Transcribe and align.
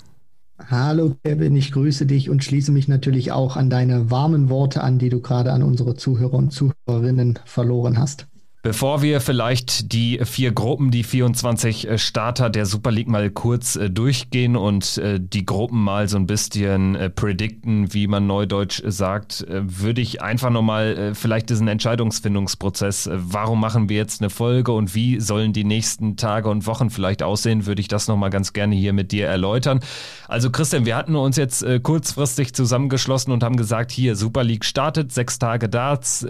Hallo 0.70 1.14
Kevin, 1.22 1.54
ich 1.54 1.70
grüße 1.70 2.06
dich 2.06 2.30
und 2.30 2.42
schließe 2.42 2.72
mich 2.72 2.88
natürlich 2.88 3.30
auch 3.30 3.56
an 3.56 3.68
deine 3.68 4.10
warmen 4.10 4.48
Worte 4.48 4.82
an, 4.82 4.98
die 4.98 5.10
du 5.10 5.20
gerade 5.20 5.52
an 5.52 5.62
unsere 5.62 5.94
Zuhörer 5.94 6.34
und 6.34 6.50
Zuhörerinnen 6.50 7.38
verloren 7.44 7.98
hast. 7.98 8.26
Bevor 8.66 9.00
wir 9.00 9.20
vielleicht 9.20 9.92
die 9.92 10.18
vier 10.24 10.50
Gruppen, 10.50 10.90
die 10.90 11.04
24 11.04 11.88
äh, 11.88 11.98
Starter 11.98 12.50
der 12.50 12.66
Super 12.66 12.90
League 12.90 13.06
mal 13.06 13.30
kurz 13.30 13.76
äh, 13.76 13.88
durchgehen 13.88 14.56
und 14.56 14.98
äh, 14.98 15.20
die 15.20 15.46
Gruppen 15.46 15.84
mal 15.84 16.08
so 16.08 16.16
ein 16.16 16.26
bisschen 16.26 17.12
predikten, 17.14 17.94
wie 17.94 18.08
man 18.08 18.26
neudeutsch 18.26 18.82
sagt, 18.84 19.46
würde 19.48 20.00
ich 20.00 20.20
einfach 20.20 20.50
nochmal 20.50 21.12
vielleicht 21.14 21.50
diesen 21.50 21.68
Entscheidungsfindungsprozess, 21.68 23.08
warum 23.12 23.60
machen 23.60 23.88
wir 23.88 23.96
jetzt 23.96 24.20
eine 24.20 24.30
Folge 24.30 24.72
und 24.72 24.94
wie 24.94 25.20
sollen 25.20 25.52
die 25.52 25.62
nächsten 25.62 26.16
Tage 26.16 26.48
und 26.48 26.66
Wochen 26.66 26.90
vielleicht 26.90 27.22
aussehen, 27.22 27.66
würde 27.66 27.80
ich 27.80 27.88
das 27.88 28.08
nochmal 28.08 28.30
ganz 28.30 28.52
gerne 28.52 28.74
hier 28.74 28.92
mit 28.92 29.12
dir 29.12 29.26
erläutern. 29.28 29.80
Also 30.26 30.50
Christian, 30.50 30.86
wir 30.86 30.96
hatten 30.96 31.14
uns 31.14 31.36
jetzt 31.36 31.64
kurzfristig 31.82 32.54
zusammengeschlossen 32.54 33.32
und 33.32 33.44
haben 33.44 33.56
gesagt, 33.56 33.92
hier 33.92 34.16
Super 34.16 34.42
League 34.42 34.64
startet, 34.64 35.12
sechs 35.12 35.38
Tage 35.38 35.68
Darts, 35.68 36.26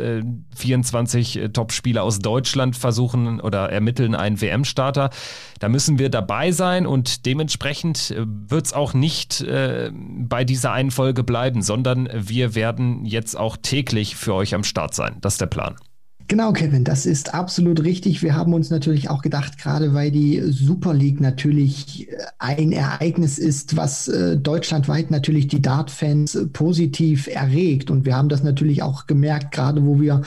24 0.54 1.50
Top-Spieler 1.52 2.02
aus 2.02 2.18
Deutschland 2.26 2.76
versuchen 2.76 3.40
oder 3.40 3.70
ermitteln 3.70 4.16
einen 4.16 4.40
WM-Starter. 4.40 5.10
Da 5.60 5.68
müssen 5.68 6.00
wir 6.00 6.08
dabei 6.08 6.50
sein 6.50 6.84
und 6.84 7.24
dementsprechend 7.24 8.10
äh, 8.10 8.24
wird 8.26 8.66
es 8.66 8.72
auch 8.72 8.94
nicht 8.94 9.42
äh, 9.42 9.92
bei 9.94 10.44
dieser 10.44 10.72
einen 10.72 10.90
Folge 10.90 11.22
bleiben, 11.22 11.62
sondern 11.62 12.08
wir 12.12 12.56
werden 12.56 13.04
jetzt 13.04 13.36
auch 13.36 13.56
täglich 13.56 14.16
für 14.16 14.34
euch 14.34 14.56
am 14.56 14.64
Start 14.64 14.92
sein. 14.92 15.18
Das 15.20 15.34
ist 15.34 15.40
der 15.40 15.46
Plan. 15.46 15.76
Genau, 16.28 16.52
Kevin, 16.52 16.82
das 16.82 17.06
ist 17.06 17.34
absolut 17.34 17.84
richtig. 17.84 18.20
Wir 18.20 18.34
haben 18.34 18.52
uns 18.52 18.68
natürlich 18.70 19.08
auch 19.08 19.22
gedacht, 19.22 19.58
gerade 19.58 19.94
weil 19.94 20.10
die 20.10 20.42
Super 20.50 20.92
League 20.92 21.20
natürlich 21.20 22.10
äh, 22.10 22.16
ein 22.40 22.72
Ereignis 22.72 23.38
ist, 23.38 23.76
was 23.76 24.08
äh, 24.08 24.36
deutschlandweit 24.36 25.12
natürlich 25.12 25.46
die 25.46 25.62
Dart-Fans 25.62 26.48
positiv 26.52 27.28
erregt. 27.28 27.92
Und 27.92 28.04
wir 28.04 28.16
haben 28.16 28.28
das 28.28 28.42
natürlich 28.42 28.82
auch 28.82 29.06
gemerkt, 29.06 29.52
gerade 29.52 29.86
wo 29.86 30.00
wir 30.00 30.22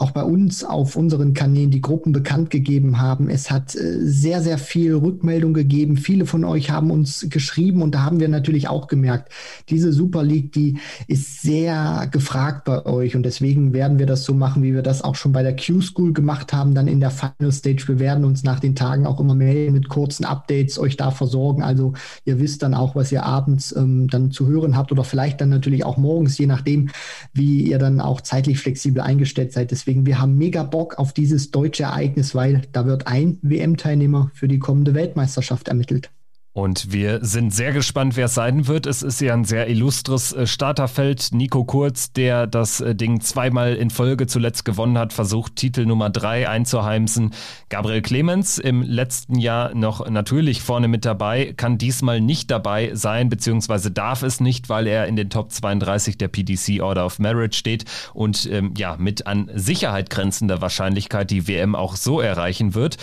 auch 0.00 0.12
bei 0.12 0.22
uns 0.22 0.64
auf 0.64 0.96
unseren 0.96 1.34
Kanälen 1.34 1.70
die 1.70 1.82
Gruppen 1.82 2.12
bekannt 2.12 2.48
gegeben 2.48 3.00
haben. 3.00 3.28
Es 3.28 3.50
hat 3.50 3.74
äh, 3.74 3.98
sehr, 4.00 4.40
sehr 4.40 4.56
viel 4.56 4.94
Rückmeldung 4.94 5.52
gegeben. 5.52 5.98
Viele 5.98 6.24
von 6.24 6.44
euch 6.44 6.70
haben 6.70 6.90
uns 6.90 7.26
geschrieben 7.28 7.82
und 7.82 7.94
da 7.94 8.02
haben 8.02 8.18
wir 8.18 8.28
natürlich 8.28 8.68
auch 8.68 8.86
gemerkt, 8.86 9.30
diese 9.68 9.92
Super 9.92 10.22
League, 10.22 10.52
die 10.52 10.78
ist 11.06 11.42
sehr 11.42 12.08
gefragt 12.10 12.64
bei 12.64 12.86
euch 12.86 13.14
und 13.14 13.24
deswegen 13.24 13.74
werden 13.74 13.98
wir 13.98 14.06
das 14.06 14.24
so 14.24 14.32
machen, 14.32 14.62
wie 14.62 14.72
wir 14.72 14.82
das 14.82 15.02
auch 15.02 15.16
schon 15.16 15.32
bei 15.32 15.42
der 15.42 15.54
Q-School 15.54 16.14
gemacht 16.14 16.54
haben, 16.54 16.74
dann 16.74 16.88
in 16.88 17.00
der 17.00 17.10
Final 17.10 17.52
Stage. 17.52 17.84
Wir 17.86 17.98
werden 17.98 18.24
uns 18.24 18.42
nach 18.42 18.58
den 18.58 18.74
Tagen 18.74 19.06
auch 19.06 19.20
immer 19.20 19.34
melden 19.34 19.74
mit 19.74 19.90
kurzen 19.90 20.24
Updates, 20.24 20.78
euch 20.78 20.96
da 20.96 21.10
versorgen. 21.10 21.62
Also 21.62 21.92
ihr 22.24 22.40
wisst 22.40 22.62
dann 22.62 22.72
auch, 22.72 22.96
was 22.96 23.12
ihr 23.12 23.24
abends 23.24 23.76
ähm, 23.76 24.08
dann 24.08 24.30
zu 24.30 24.46
hören 24.46 24.78
habt 24.78 24.92
oder 24.92 25.04
vielleicht 25.04 25.42
dann 25.42 25.50
natürlich 25.50 25.84
auch 25.84 25.98
morgens, 25.98 26.38
je 26.38 26.46
nachdem, 26.46 26.88
wie 27.34 27.64
ihr 27.64 27.78
dann 27.78 28.00
auch 28.00 28.22
zeitlich 28.22 28.58
flexibel 28.58 29.02
eingestellt 29.02 29.52
seid. 29.52 29.70
Deswegen 29.70 29.89
Deswegen, 29.90 30.06
wir 30.06 30.20
haben 30.20 30.38
mega 30.38 30.62
Bock 30.62 31.00
auf 31.00 31.12
dieses 31.12 31.50
deutsche 31.50 31.82
Ereignis, 31.82 32.32
weil 32.32 32.62
da 32.70 32.86
wird 32.86 33.08
ein 33.08 33.40
WM-Teilnehmer 33.42 34.30
für 34.34 34.46
die 34.46 34.60
kommende 34.60 34.94
Weltmeisterschaft 34.94 35.66
ermittelt. 35.66 36.12
Und 36.52 36.90
wir 36.90 37.24
sind 37.24 37.54
sehr 37.54 37.72
gespannt, 37.72 38.16
wer 38.16 38.24
es 38.24 38.34
sein 38.34 38.66
wird. 38.66 38.86
Es 38.86 39.02
ist 39.02 39.20
ja 39.20 39.34
ein 39.34 39.44
sehr 39.44 39.68
illustres 39.68 40.32
äh, 40.32 40.48
Starterfeld. 40.48 41.28
Nico 41.30 41.62
Kurz, 41.62 42.12
der 42.12 42.48
das 42.48 42.80
äh, 42.80 42.96
Ding 42.96 43.20
zweimal 43.20 43.74
in 43.74 43.88
Folge 43.88 44.26
zuletzt 44.26 44.64
gewonnen 44.64 44.98
hat, 44.98 45.12
versucht 45.12 45.54
Titel 45.54 45.86
Nummer 45.86 46.10
drei 46.10 46.48
einzuheimsen. 46.48 47.34
Gabriel 47.68 48.02
Clemens 48.02 48.58
im 48.58 48.82
letzten 48.82 49.38
Jahr 49.38 49.72
noch 49.76 50.08
natürlich 50.10 50.60
vorne 50.60 50.88
mit 50.88 51.04
dabei, 51.04 51.54
kann 51.56 51.78
diesmal 51.78 52.20
nicht 52.20 52.50
dabei 52.50 52.90
sein, 52.94 53.28
beziehungsweise 53.28 53.92
darf 53.92 54.24
es 54.24 54.40
nicht, 54.40 54.68
weil 54.68 54.88
er 54.88 55.06
in 55.06 55.14
den 55.14 55.30
Top 55.30 55.52
32 55.52 56.18
der 56.18 56.26
PDC 56.26 56.82
Order 56.82 57.06
of 57.06 57.20
Merit 57.20 57.54
steht 57.54 57.84
und 58.12 58.50
ähm, 58.50 58.74
ja, 58.76 58.96
mit 58.98 59.24
an 59.24 59.48
Sicherheit 59.54 60.10
grenzender 60.10 60.60
Wahrscheinlichkeit 60.60 61.30
die 61.30 61.46
WM 61.46 61.76
auch 61.76 61.94
so 61.94 62.20
erreichen 62.20 62.74
wird. 62.74 62.96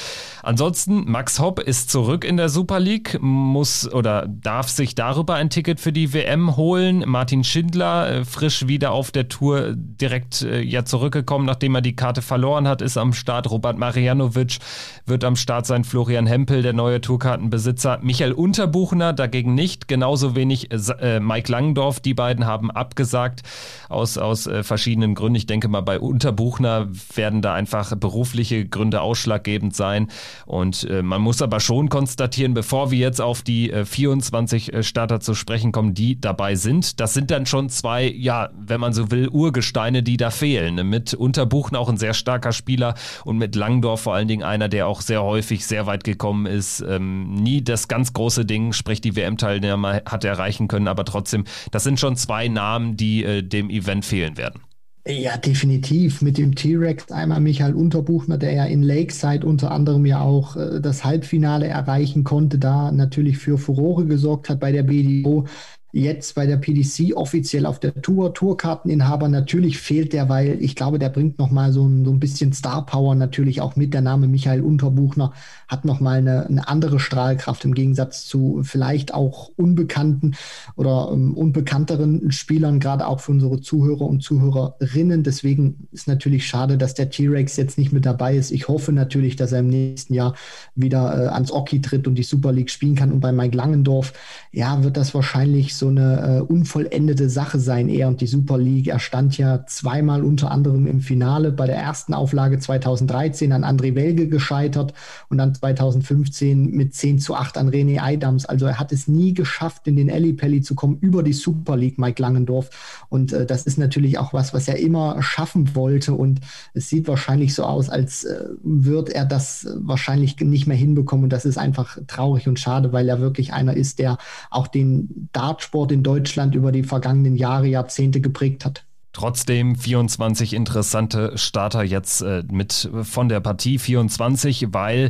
Ansonsten, 0.43 1.09
Max 1.09 1.39
Hopp 1.39 1.61
ist 1.61 1.89
zurück 1.89 2.25
in 2.25 2.35
der 2.35 2.49
Super 2.49 2.81
League 2.81 3.17
muss 3.37 3.91
oder 3.91 4.27
darf 4.27 4.69
sich 4.69 4.95
darüber 4.95 5.35
ein 5.35 5.49
Ticket 5.49 5.79
für 5.79 5.91
die 5.91 6.13
WM 6.13 6.57
holen. 6.57 7.03
Martin 7.05 7.43
Schindler, 7.43 8.09
äh, 8.09 8.25
frisch 8.25 8.67
wieder 8.67 8.91
auf 8.91 9.11
der 9.11 9.27
Tour, 9.29 9.73
direkt 9.75 10.41
äh, 10.41 10.61
ja 10.61 10.85
zurückgekommen, 10.85 11.45
nachdem 11.45 11.75
er 11.75 11.81
die 11.81 11.95
Karte 11.95 12.21
verloren 12.21 12.67
hat, 12.67 12.81
ist 12.81 12.97
am 12.97 13.13
Start. 13.13 13.49
Robert 13.49 13.77
Marianovic 13.77 14.57
wird 15.05 15.23
am 15.23 15.35
Start 15.35 15.65
sein. 15.65 15.83
Florian 15.83 16.27
Hempel, 16.27 16.61
der 16.61 16.73
neue 16.73 16.99
Tourkartenbesitzer. 16.99 17.99
Michael 18.01 18.33
Unterbuchner 18.33 19.13
dagegen 19.13 19.53
nicht. 19.53 19.87
Genauso 19.87 20.35
wenig 20.35 20.69
äh, 20.71 21.19
Mike 21.19 21.51
Langendorf. 21.51 21.99
Die 21.99 22.13
beiden 22.13 22.45
haben 22.45 22.71
abgesagt 22.71 23.43
aus, 23.89 24.17
aus 24.17 24.49
verschiedenen 24.61 25.15
Gründen. 25.15 25.35
Ich 25.35 25.45
denke 25.45 25.67
mal, 25.67 25.81
bei 25.81 25.99
Unterbuchner 25.99 26.87
werden 27.15 27.41
da 27.41 27.53
einfach 27.53 27.95
berufliche 27.95 28.65
Gründe 28.65 29.01
ausschlaggebend 29.01 29.75
sein. 29.75 30.09
Und 30.45 30.87
man 30.89 31.21
muss 31.21 31.41
aber 31.41 31.59
schon 31.59 31.89
konstatieren, 31.89 32.53
bevor 32.53 32.91
wir 32.91 32.97
jetzt 32.97 33.21
auf 33.21 33.26
die 33.43 33.71
äh, 33.71 33.85
24 33.85 34.73
äh, 34.73 34.83
Starter 34.83 35.19
zu 35.19 35.33
sprechen 35.33 35.71
kommen, 35.71 35.93
die 35.93 36.19
dabei 36.19 36.55
sind, 36.55 36.99
das 36.99 37.13
sind 37.13 37.31
dann 37.31 37.45
schon 37.45 37.69
zwei, 37.69 38.07
ja, 38.07 38.49
wenn 38.57 38.79
man 38.79 38.93
so 38.93 39.11
will, 39.11 39.27
Urgesteine, 39.29 40.03
die 40.03 40.17
da 40.17 40.29
fehlen. 40.29 40.87
Mit 40.89 41.13
Unterbuchner 41.13 41.79
auch 41.79 41.89
ein 41.89 41.97
sehr 41.97 42.13
starker 42.13 42.51
Spieler 42.51 42.95
und 43.25 43.37
mit 43.37 43.55
Langdorf 43.55 44.01
vor 44.01 44.15
allen 44.15 44.27
Dingen 44.27 44.43
einer, 44.43 44.69
der 44.69 44.87
auch 44.87 45.01
sehr 45.01 45.23
häufig 45.23 45.65
sehr 45.65 45.85
weit 45.85 46.03
gekommen 46.03 46.45
ist. 46.45 46.81
Ähm, 46.81 47.33
nie 47.35 47.63
das 47.63 47.87
ganz 47.87 48.13
große 48.13 48.45
Ding, 48.45 48.73
sprich 48.73 49.01
die 49.01 49.15
WM-Teilnehmer 49.15 50.01
hat 50.05 50.23
erreichen 50.23 50.67
können, 50.67 50.87
aber 50.87 51.05
trotzdem, 51.05 51.45
das 51.71 51.83
sind 51.83 51.99
schon 51.99 52.15
zwei 52.15 52.47
Namen, 52.47 52.97
die 52.97 53.23
äh, 53.23 53.43
dem 53.43 53.69
Event 53.69 54.05
fehlen 54.05 54.37
werden. 54.37 54.66
Ja, 55.09 55.37
definitiv. 55.37 56.21
Mit 56.21 56.37
dem 56.37 56.53
T-Rex 56.53 57.11
einmal 57.13 57.39
Michael 57.39 57.75
Unterbuchner, 57.75 58.37
der 58.37 58.51
ja 58.51 58.65
in 58.65 58.83
Lakeside 58.83 59.47
unter 59.47 59.71
anderem 59.71 60.05
ja 60.05 60.19
auch 60.19 60.57
äh, 60.57 60.81
das 60.81 61.05
Halbfinale 61.05 61.65
erreichen 61.67 62.25
konnte, 62.25 62.59
da 62.59 62.91
natürlich 62.91 63.37
für 63.37 63.57
Furore 63.57 64.05
gesorgt 64.05 64.49
hat 64.49 64.59
bei 64.59 64.73
der 64.73 64.83
BDO 64.83 65.45
jetzt 65.93 66.35
bei 66.35 66.45
der 66.45 66.57
PDC 66.57 67.15
offiziell 67.15 67.65
auf 67.65 67.79
der 67.79 68.01
Tour, 68.01 68.33
Tourkarteninhaber. 68.33 69.29
Natürlich 69.29 69.77
fehlt 69.79 70.13
der, 70.13 70.29
weil 70.29 70.61
ich 70.61 70.75
glaube, 70.75 70.99
der 70.99 71.09
bringt 71.09 71.39
nochmal 71.39 71.71
so 71.71 71.87
ein, 71.87 72.05
so 72.05 72.11
ein 72.11 72.19
bisschen 72.19 72.53
Star 72.53 72.85
Power 72.85 73.15
natürlich 73.15 73.61
auch 73.61 73.75
mit. 73.75 73.93
Der 73.93 74.01
Name 74.01 74.27
Michael 74.27 74.61
Unterbuchner 74.61 75.33
hat 75.67 75.85
nochmal 75.85 76.19
eine, 76.19 76.45
eine 76.45 76.67
andere 76.67 76.99
Strahlkraft 76.99 77.65
im 77.65 77.73
Gegensatz 77.73 78.25
zu 78.25 78.61
vielleicht 78.63 79.13
auch 79.13 79.49
unbekannten 79.55 80.35
oder 80.75 81.09
um, 81.09 81.35
unbekannteren 81.35 82.31
Spielern, 82.31 82.79
gerade 82.79 83.07
auch 83.07 83.19
für 83.19 83.31
unsere 83.31 83.59
Zuhörer 83.59 84.01
und 84.01 84.21
Zuhörerinnen. 84.21 85.23
Deswegen 85.23 85.87
ist 85.91 86.07
natürlich 86.07 86.45
schade, 86.45 86.77
dass 86.77 86.93
der 86.93 87.09
T-Rex 87.09 87.57
jetzt 87.57 87.79
nicht 87.79 87.91
mit 87.91 88.05
dabei 88.05 88.35
ist. 88.37 88.51
Ich 88.51 88.67
hoffe 88.67 88.91
natürlich, 88.91 89.35
dass 89.35 89.51
er 89.51 89.59
im 89.59 89.69
nächsten 89.69 90.13
Jahr 90.13 90.35
wieder 90.75 91.25
äh, 91.25 91.27
ans 91.29 91.51
Oki 91.51 91.81
tritt 91.81 92.07
und 92.07 92.15
die 92.15 92.23
Super 92.23 92.51
League 92.51 92.69
spielen 92.69 92.95
kann. 92.95 93.11
Und 93.11 93.19
bei 93.19 93.31
Mike 93.31 93.57
Langendorf, 93.57 94.13
ja, 94.51 94.83
wird 94.83 94.95
das 94.95 95.15
wahrscheinlich 95.15 95.75
so 95.75 95.87
so 95.87 95.91
eine 95.91 96.37
äh, 96.37 96.41
unvollendete 96.41 97.29
Sache 97.29 97.59
sein, 97.59 97.87
er 97.87 98.07
und 98.09 98.19
die 98.19 98.27
Super 98.27 98.57
League. 98.57 98.87
Er 98.87 98.99
stand 98.99 99.37
ja 99.37 99.65
zweimal 99.65 100.23
unter 100.23 100.51
anderem 100.51 100.85
im 100.85 100.99
Finale 100.99 101.51
bei 101.51 101.65
der 101.65 101.77
ersten 101.77 102.13
Auflage 102.13 102.59
2013 102.59 103.53
an 103.53 103.63
André 103.63 103.95
Welge 103.95 104.27
gescheitert 104.27 104.93
und 105.29 105.37
dann 105.37 105.56
2015 105.59 106.71
mit 106.71 106.93
10 106.93 107.19
zu 107.19 107.35
8 107.35 107.57
an 107.57 107.69
René 107.69 108.01
Eidams. 108.01 108.45
Also 108.45 108.65
er 108.65 108.79
hat 108.79 108.91
es 108.91 109.07
nie 109.07 109.33
geschafft, 109.33 109.87
in 109.87 109.95
den 109.95 110.09
Ellipelli 110.09 110.61
zu 110.61 110.75
kommen 110.75 110.97
über 110.99 111.23
die 111.23 111.33
Super 111.33 111.77
League, 111.77 111.97
Mike 111.97 112.21
Langendorf. 112.21 113.05
Und 113.09 113.33
äh, 113.33 113.45
das 113.45 113.63
ist 113.63 113.77
natürlich 113.77 114.17
auch 114.17 114.33
was, 114.33 114.53
was 114.53 114.67
er 114.67 114.79
immer 114.79 115.21
schaffen 115.21 115.75
wollte. 115.75 116.13
Und 116.13 116.39
es 116.73 116.89
sieht 116.89 117.07
wahrscheinlich 117.07 117.53
so 117.53 117.63
aus, 117.63 117.89
als 117.89 118.23
äh, 118.23 118.45
wird 118.63 119.09
er 119.09 119.25
das 119.25 119.67
wahrscheinlich 119.75 120.39
nicht 120.39 120.67
mehr 120.67 120.77
hinbekommen. 120.77 121.25
Und 121.25 121.33
das 121.33 121.45
ist 121.45 121.57
einfach 121.57 121.97
traurig 122.07 122.47
und 122.47 122.59
schade, 122.59 122.93
weil 122.93 123.09
er 123.09 123.19
wirklich 123.19 123.53
einer 123.53 123.75
ist, 123.75 123.99
der 123.99 124.17
auch 124.49 124.67
den 124.67 125.29
Dartsport 125.33 125.91
in 125.91 126.03
Deutschland 126.03 126.55
über 126.55 126.71
die 126.71 126.83
vergangenen 126.83 127.35
Jahre, 127.35 127.67
Jahrzehnte 127.67 128.21
geprägt 128.21 128.65
hat. 128.65 128.86
Trotzdem 129.17 129.75
24 129.75 130.53
interessante 130.53 131.35
Starter 131.39 131.81
jetzt 131.81 132.21
äh, 132.21 132.43
mit 132.51 132.87
von 133.01 133.29
der 133.29 133.39
Partie. 133.39 133.79
24, 133.79 134.67
weil 134.73 135.09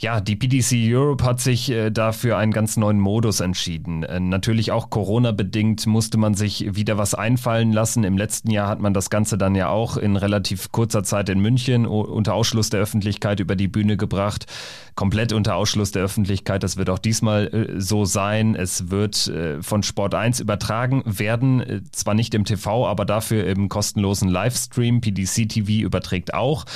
ja, 0.00 0.20
die 0.20 0.36
PDC 0.36 0.76
Europe 0.94 1.24
hat 1.24 1.40
sich 1.40 1.70
äh, 1.70 1.90
dafür 1.90 2.38
einen 2.38 2.52
ganz 2.52 2.76
neuen 2.76 3.00
Modus 3.00 3.40
entschieden. 3.40 4.04
Äh, 4.04 4.20
natürlich 4.20 4.70
auch 4.70 4.90
Corona-bedingt 4.90 5.88
musste 5.88 6.18
man 6.18 6.34
sich 6.34 6.76
wieder 6.76 6.98
was 6.98 7.14
einfallen 7.14 7.72
lassen. 7.72 8.04
Im 8.04 8.16
letzten 8.16 8.52
Jahr 8.52 8.68
hat 8.68 8.78
man 8.78 8.94
das 8.94 9.10
Ganze 9.10 9.36
dann 9.36 9.56
ja 9.56 9.70
auch 9.70 9.96
in 9.96 10.14
relativ 10.14 10.70
kurzer 10.70 11.02
Zeit 11.02 11.28
in 11.28 11.40
München 11.40 11.84
unter 11.84 12.34
Ausschluss 12.34 12.70
der 12.70 12.78
Öffentlichkeit 12.78 13.40
über 13.40 13.56
die 13.56 13.66
Bühne 13.66 13.96
gebracht. 13.96 14.46
Komplett 14.94 15.32
unter 15.32 15.56
Ausschluss 15.56 15.90
der 15.90 16.04
Öffentlichkeit. 16.04 16.62
Das 16.62 16.76
wird 16.76 16.90
auch 16.90 17.00
diesmal 17.00 17.48
äh, 17.48 17.80
so 17.80 18.04
sein. 18.04 18.54
Es 18.54 18.90
wird 18.90 19.32
von 19.60 19.82
Sport 19.82 20.14
1 20.14 20.38
übertragen 20.38 21.02
werden. 21.04 21.88
Zwar 21.90 22.14
nicht 22.14 22.34
im 22.34 22.44
TV, 22.44 22.86
aber 22.86 23.04
dafür 23.04 23.46
im 23.46 23.68
kostenlosen 23.68 24.28
Livestream. 24.28 25.00
PDC 25.00 25.48
TV 25.48 25.84
überträgt 25.84 26.34
auch. 26.34 26.66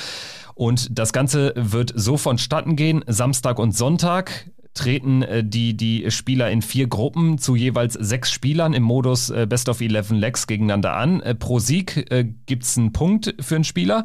Und 0.55 0.97
das 0.97 1.13
Ganze 1.13 1.53
wird 1.55 1.93
so 1.95 2.17
vonstatten 2.17 2.75
gehen. 2.75 3.03
Samstag 3.07 3.59
und 3.59 3.75
Sonntag 3.75 4.49
treten 4.73 5.21
äh, 5.21 5.43
die, 5.43 5.75
die 5.75 6.09
Spieler 6.09 6.49
in 6.49 6.61
vier 6.61 6.87
Gruppen 6.87 7.37
zu 7.37 7.55
jeweils 7.55 7.93
sechs 7.93 8.31
Spielern 8.31 8.73
im 8.73 8.83
Modus 8.83 9.29
äh, 9.29 9.45
Best 9.47 9.69
of 9.69 9.81
Eleven 9.81 10.17
Legs 10.17 10.47
gegeneinander 10.47 10.95
an. 10.95 11.21
Äh, 11.21 11.35
pro 11.35 11.59
Sieg 11.59 12.05
gibt 12.45 12.63
es 12.63 12.77
einen 12.77 12.93
Punkt 12.93 13.35
für 13.39 13.55
einen 13.55 13.63
Spieler. 13.63 14.03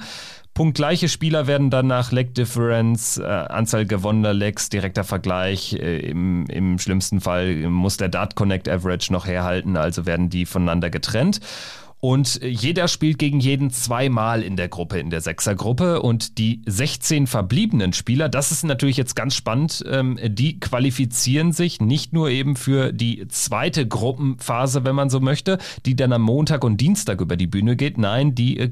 Punktgleiche 0.54 1.08
Spieler 1.08 1.46
werden 1.46 1.70
dann 1.70 1.86
nach 1.86 2.10
Leg 2.10 2.34
Difference, 2.34 3.20
Anzahl 3.20 3.86
gewonnener 3.86 4.34
Legs, 4.34 4.68
direkter 4.68 5.04
Vergleich. 5.04 5.74
Im, 5.74 6.46
Im 6.46 6.80
schlimmsten 6.80 7.20
Fall 7.20 7.54
muss 7.68 7.96
der 7.96 8.08
Dart 8.08 8.34
Connect 8.34 8.68
Average 8.68 9.12
noch 9.12 9.26
herhalten, 9.28 9.76
also 9.76 10.04
werden 10.04 10.30
die 10.30 10.46
voneinander 10.46 10.90
getrennt. 10.90 11.38
Und 12.00 12.40
jeder 12.42 12.86
spielt 12.86 13.18
gegen 13.18 13.40
jeden 13.40 13.70
zweimal 13.70 14.42
in 14.42 14.56
der 14.56 14.68
Gruppe, 14.68 15.00
in 15.00 15.10
der 15.10 15.20
Sechsergruppe. 15.20 16.00
Und 16.00 16.38
die 16.38 16.62
16 16.66 17.26
verbliebenen 17.26 17.92
Spieler, 17.92 18.28
das 18.28 18.52
ist 18.52 18.64
natürlich 18.64 18.96
jetzt 18.96 19.16
ganz 19.16 19.34
spannend, 19.34 19.84
ähm, 19.88 20.18
die 20.22 20.60
qualifizieren 20.60 21.52
sich 21.52 21.80
nicht 21.80 22.12
nur 22.12 22.30
eben 22.30 22.54
für 22.54 22.92
die 22.92 23.26
zweite 23.28 23.86
Gruppenphase, 23.86 24.84
wenn 24.84 24.94
man 24.94 25.10
so 25.10 25.18
möchte, 25.18 25.58
die 25.86 25.96
dann 25.96 26.12
am 26.12 26.22
Montag 26.22 26.62
und 26.62 26.80
Dienstag 26.80 27.20
über 27.20 27.36
die 27.36 27.48
Bühne 27.48 27.74
geht. 27.74 27.98
Nein, 27.98 28.34
die 28.34 28.58
äh, 28.58 28.70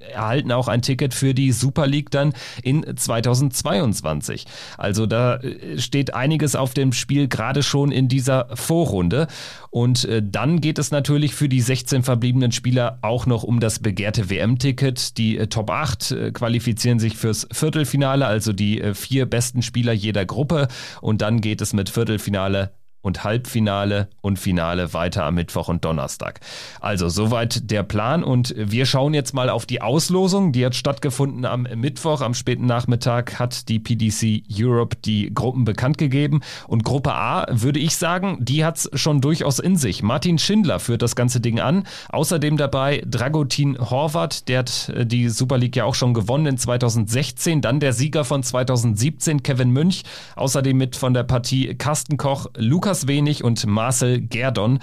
erhalten 0.00 0.52
auch 0.52 0.68
ein 0.68 0.82
Ticket 0.82 1.14
für 1.14 1.34
die 1.34 1.52
Super 1.52 1.86
League 1.86 2.10
dann 2.10 2.32
in 2.62 2.84
2022. 2.96 4.46
Also 4.76 5.06
da 5.06 5.36
äh, 5.36 5.78
steht 5.78 6.14
einiges 6.14 6.56
auf 6.56 6.74
dem 6.74 6.92
Spiel, 6.92 7.28
gerade 7.28 7.62
schon 7.62 7.92
in 7.92 8.08
dieser 8.08 8.48
Vorrunde. 8.54 9.26
Und 9.70 10.04
äh, 10.04 10.22
dann 10.24 10.60
geht 10.60 10.78
es 10.78 10.90
natürlich 10.90 11.34
für 11.34 11.48
die 11.48 11.60
16 11.60 12.02
verbliebenen 12.02 12.52
Spieler 12.52 12.98
auch 13.02 13.26
noch 13.26 13.42
um 13.42 13.60
das 13.60 13.78
begehrte 13.80 14.30
WM-Ticket. 14.30 15.18
Die 15.18 15.38
äh, 15.38 15.46
Top 15.46 15.70
8 15.70 16.14
qualifizieren 16.32 16.98
sich 16.98 17.16
fürs 17.16 17.46
Viertelfinale, 17.52 18.26
also 18.26 18.52
die 18.52 18.82
vier 18.94 19.26
besten 19.26 19.62
Spieler 19.62 19.92
jeder 19.92 20.24
Gruppe. 20.24 20.68
Und 21.00 21.22
dann 21.22 21.40
geht 21.40 21.60
es 21.60 21.72
mit 21.72 21.90
Viertelfinale 21.90 22.72
und 23.00 23.24
Halbfinale 23.24 24.08
und 24.20 24.38
Finale 24.38 24.92
weiter 24.92 25.24
am 25.24 25.36
Mittwoch 25.36 25.68
und 25.68 25.84
Donnerstag. 25.84 26.40
Also 26.80 27.08
soweit 27.08 27.70
der 27.70 27.82
Plan 27.82 28.24
und 28.24 28.54
wir 28.56 28.86
schauen 28.86 29.14
jetzt 29.14 29.34
mal 29.34 29.50
auf 29.50 29.66
die 29.66 29.80
Auslosung. 29.80 30.52
Die 30.52 30.66
hat 30.66 30.74
stattgefunden 30.74 31.44
am 31.44 31.62
Mittwoch, 31.74 32.20
am 32.20 32.34
späten 32.34 32.66
Nachmittag 32.66 33.38
hat 33.38 33.68
die 33.68 33.78
PDC 33.78 34.42
Europe 34.52 34.96
die 35.04 35.32
Gruppen 35.32 35.64
bekannt 35.64 35.98
gegeben 35.98 36.40
und 36.66 36.84
Gruppe 36.84 37.14
A 37.14 37.46
würde 37.50 37.78
ich 37.78 37.96
sagen, 37.96 38.38
die 38.40 38.64
hat 38.64 38.78
es 38.78 38.90
schon 38.94 39.20
durchaus 39.20 39.58
in 39.58 39.76
sich. 39.76 40.02
Martin 40.02 40.38
Schindler 40.38 40.80
führt 40.80 41.02
das 41.02 41.16
ganze 41.16 41.40
Ding 41.40 41.60
an. 41.60 41.84
Außerdem 42.08 42.56
dabei 42.56 43.02
Dragutin 43.06 43.78
Horvath, 43.78 44.48
der 44.48 44.60
hat 44.60 44.88
äh, 44.90 45.06
die 45.06 45.28
Super 45.28 45.58
League 45.58 45.76
ja 45.76 45.84
auch 45.84 45.94
schon 45.94 46.14
gewonnen 46.14 46.46
in 46.46 46.58
2016. 46.58 47.60
Dann 47.60 47.80
der 47.80 47.92
Sieger 47.92 48.24
von 48.24 48.42
2017, 48.42 49.42
Kevin 49.42 49.70
Münch. 49.70 50.02
Außerdem 50.36 50.76
mit 50.76 50.96
von 50.96 51.14
der 51.14 51.22
Partie 51.22 51.74
Carsten 51.74 52.16
Koch, 52.16 52.46
Lukas 52.56 52.87
Lukas 52.88 53.06
Wenig 53.06 53.44
und 53.44 53.66
Marcel 53.66 54.18
Gerdon. 54.18 54.78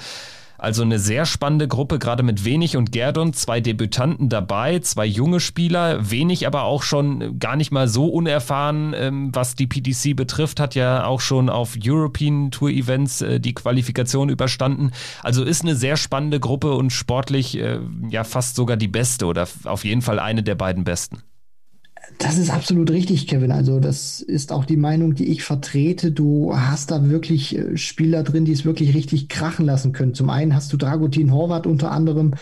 Also 0.59 0.83
eine 0.83 0.99
sehr 0.99 1.25
spannende 1.25 1.67
Gruppe, 1.67 1.97
gerade 1.97 2.21
mit 2.21 2.45
Wenig 2.45 2.77
und 2.77 2.91
Gerdon, 2.91 3.33
zwei 3.33 3.61
Debütanten 3.61 4.29
dabei, 4.29 4.77
zwei 4.77 5.07
junge 5.07 5.39
Spieler, 5.39 6.11
Wenig 6.11 6.45
aber 6.45 6.65
auch 6.65 6.83
schon 6.83 7.39
gar 7.39 7.55
nicht 7.55 7.71
mal 7.71 7.87
so 7.87 8.07
unerfahren, 8.07 8.93
ähm, 8.95 9.31
was 9.33 9.55
die 9.55 9.65
PDC 9.65 10.15
betrifft, 10.15 10.59
hat 10.59 10.75
ja 10.75 11.07
auch 11.07 11.19
schon 11.19 11.49
auf 11.49 11.75
European 11.83 12.51
Tour 12.51 12.69
Events 12.69 13.23
äh, 13.23 13.39
die 13.39 13.55
Qualifikation 13.55 14.29
überstanden. 14.29 14.91
Also 15.23 15.43
ist 15.43 15.63
eine 15.63 15.75
sehr 15.75 15.97
spannende 15.97 16.39
Gruppe 16.39 16.75
und 16.75 16.91
sportlich 16.91 17.57
äh, 17.57 17.79
ja 18.07 18.23
fast 18.23 18.55
sogar 18.55 18.77
die 18.77 18.87
beste 18.87 19.25
oder 19.25 19.47
auf 19.63 19.83
jeden 19.83 20.03
Fall 20.03 20.19
eine 20.19 20.43
der 20.43 20.53
beiden 20.53 20.83
besten. 20.83 21.23
Das 22.17 22.37
ist 22.37 22.49
absolut 22.49 22.91
richtig, 22.91 23.27
Kevin. 23.27 23.51
Also 23.51 23.79
das 23.79 24.21
ist 24.21 24.51
auch 24.51 24.65
die 24.65 24.77
Meinung, 24.77 25.15
die 25.15 25.25
ich 25.25 25.43
vertrete. 25.43 26.11
Du 26.11 26.55
hast 26.55 26.91
da 26.91 27.09
wirklich 27.09 27.57
äh, 27.57 27.77
Spieler 27.77 28.23
drin, 28.23 28.45
die 28.45 28.51
es 28.51 28.65
wirklich 28.65 28.95
richtig 28.95 29.27
krachen 29.27 29.65
lassen 29.65 29.91
können. 29.91 30.13
Zum 30.13 30.29
einen 30.29 30.55
hast 30.55 30.71
du 30.71 30.77
Dragutin 30.77 31.33
Horvath 31.33 31.67
unter 31.67 31.91
anderem 31.91 32.33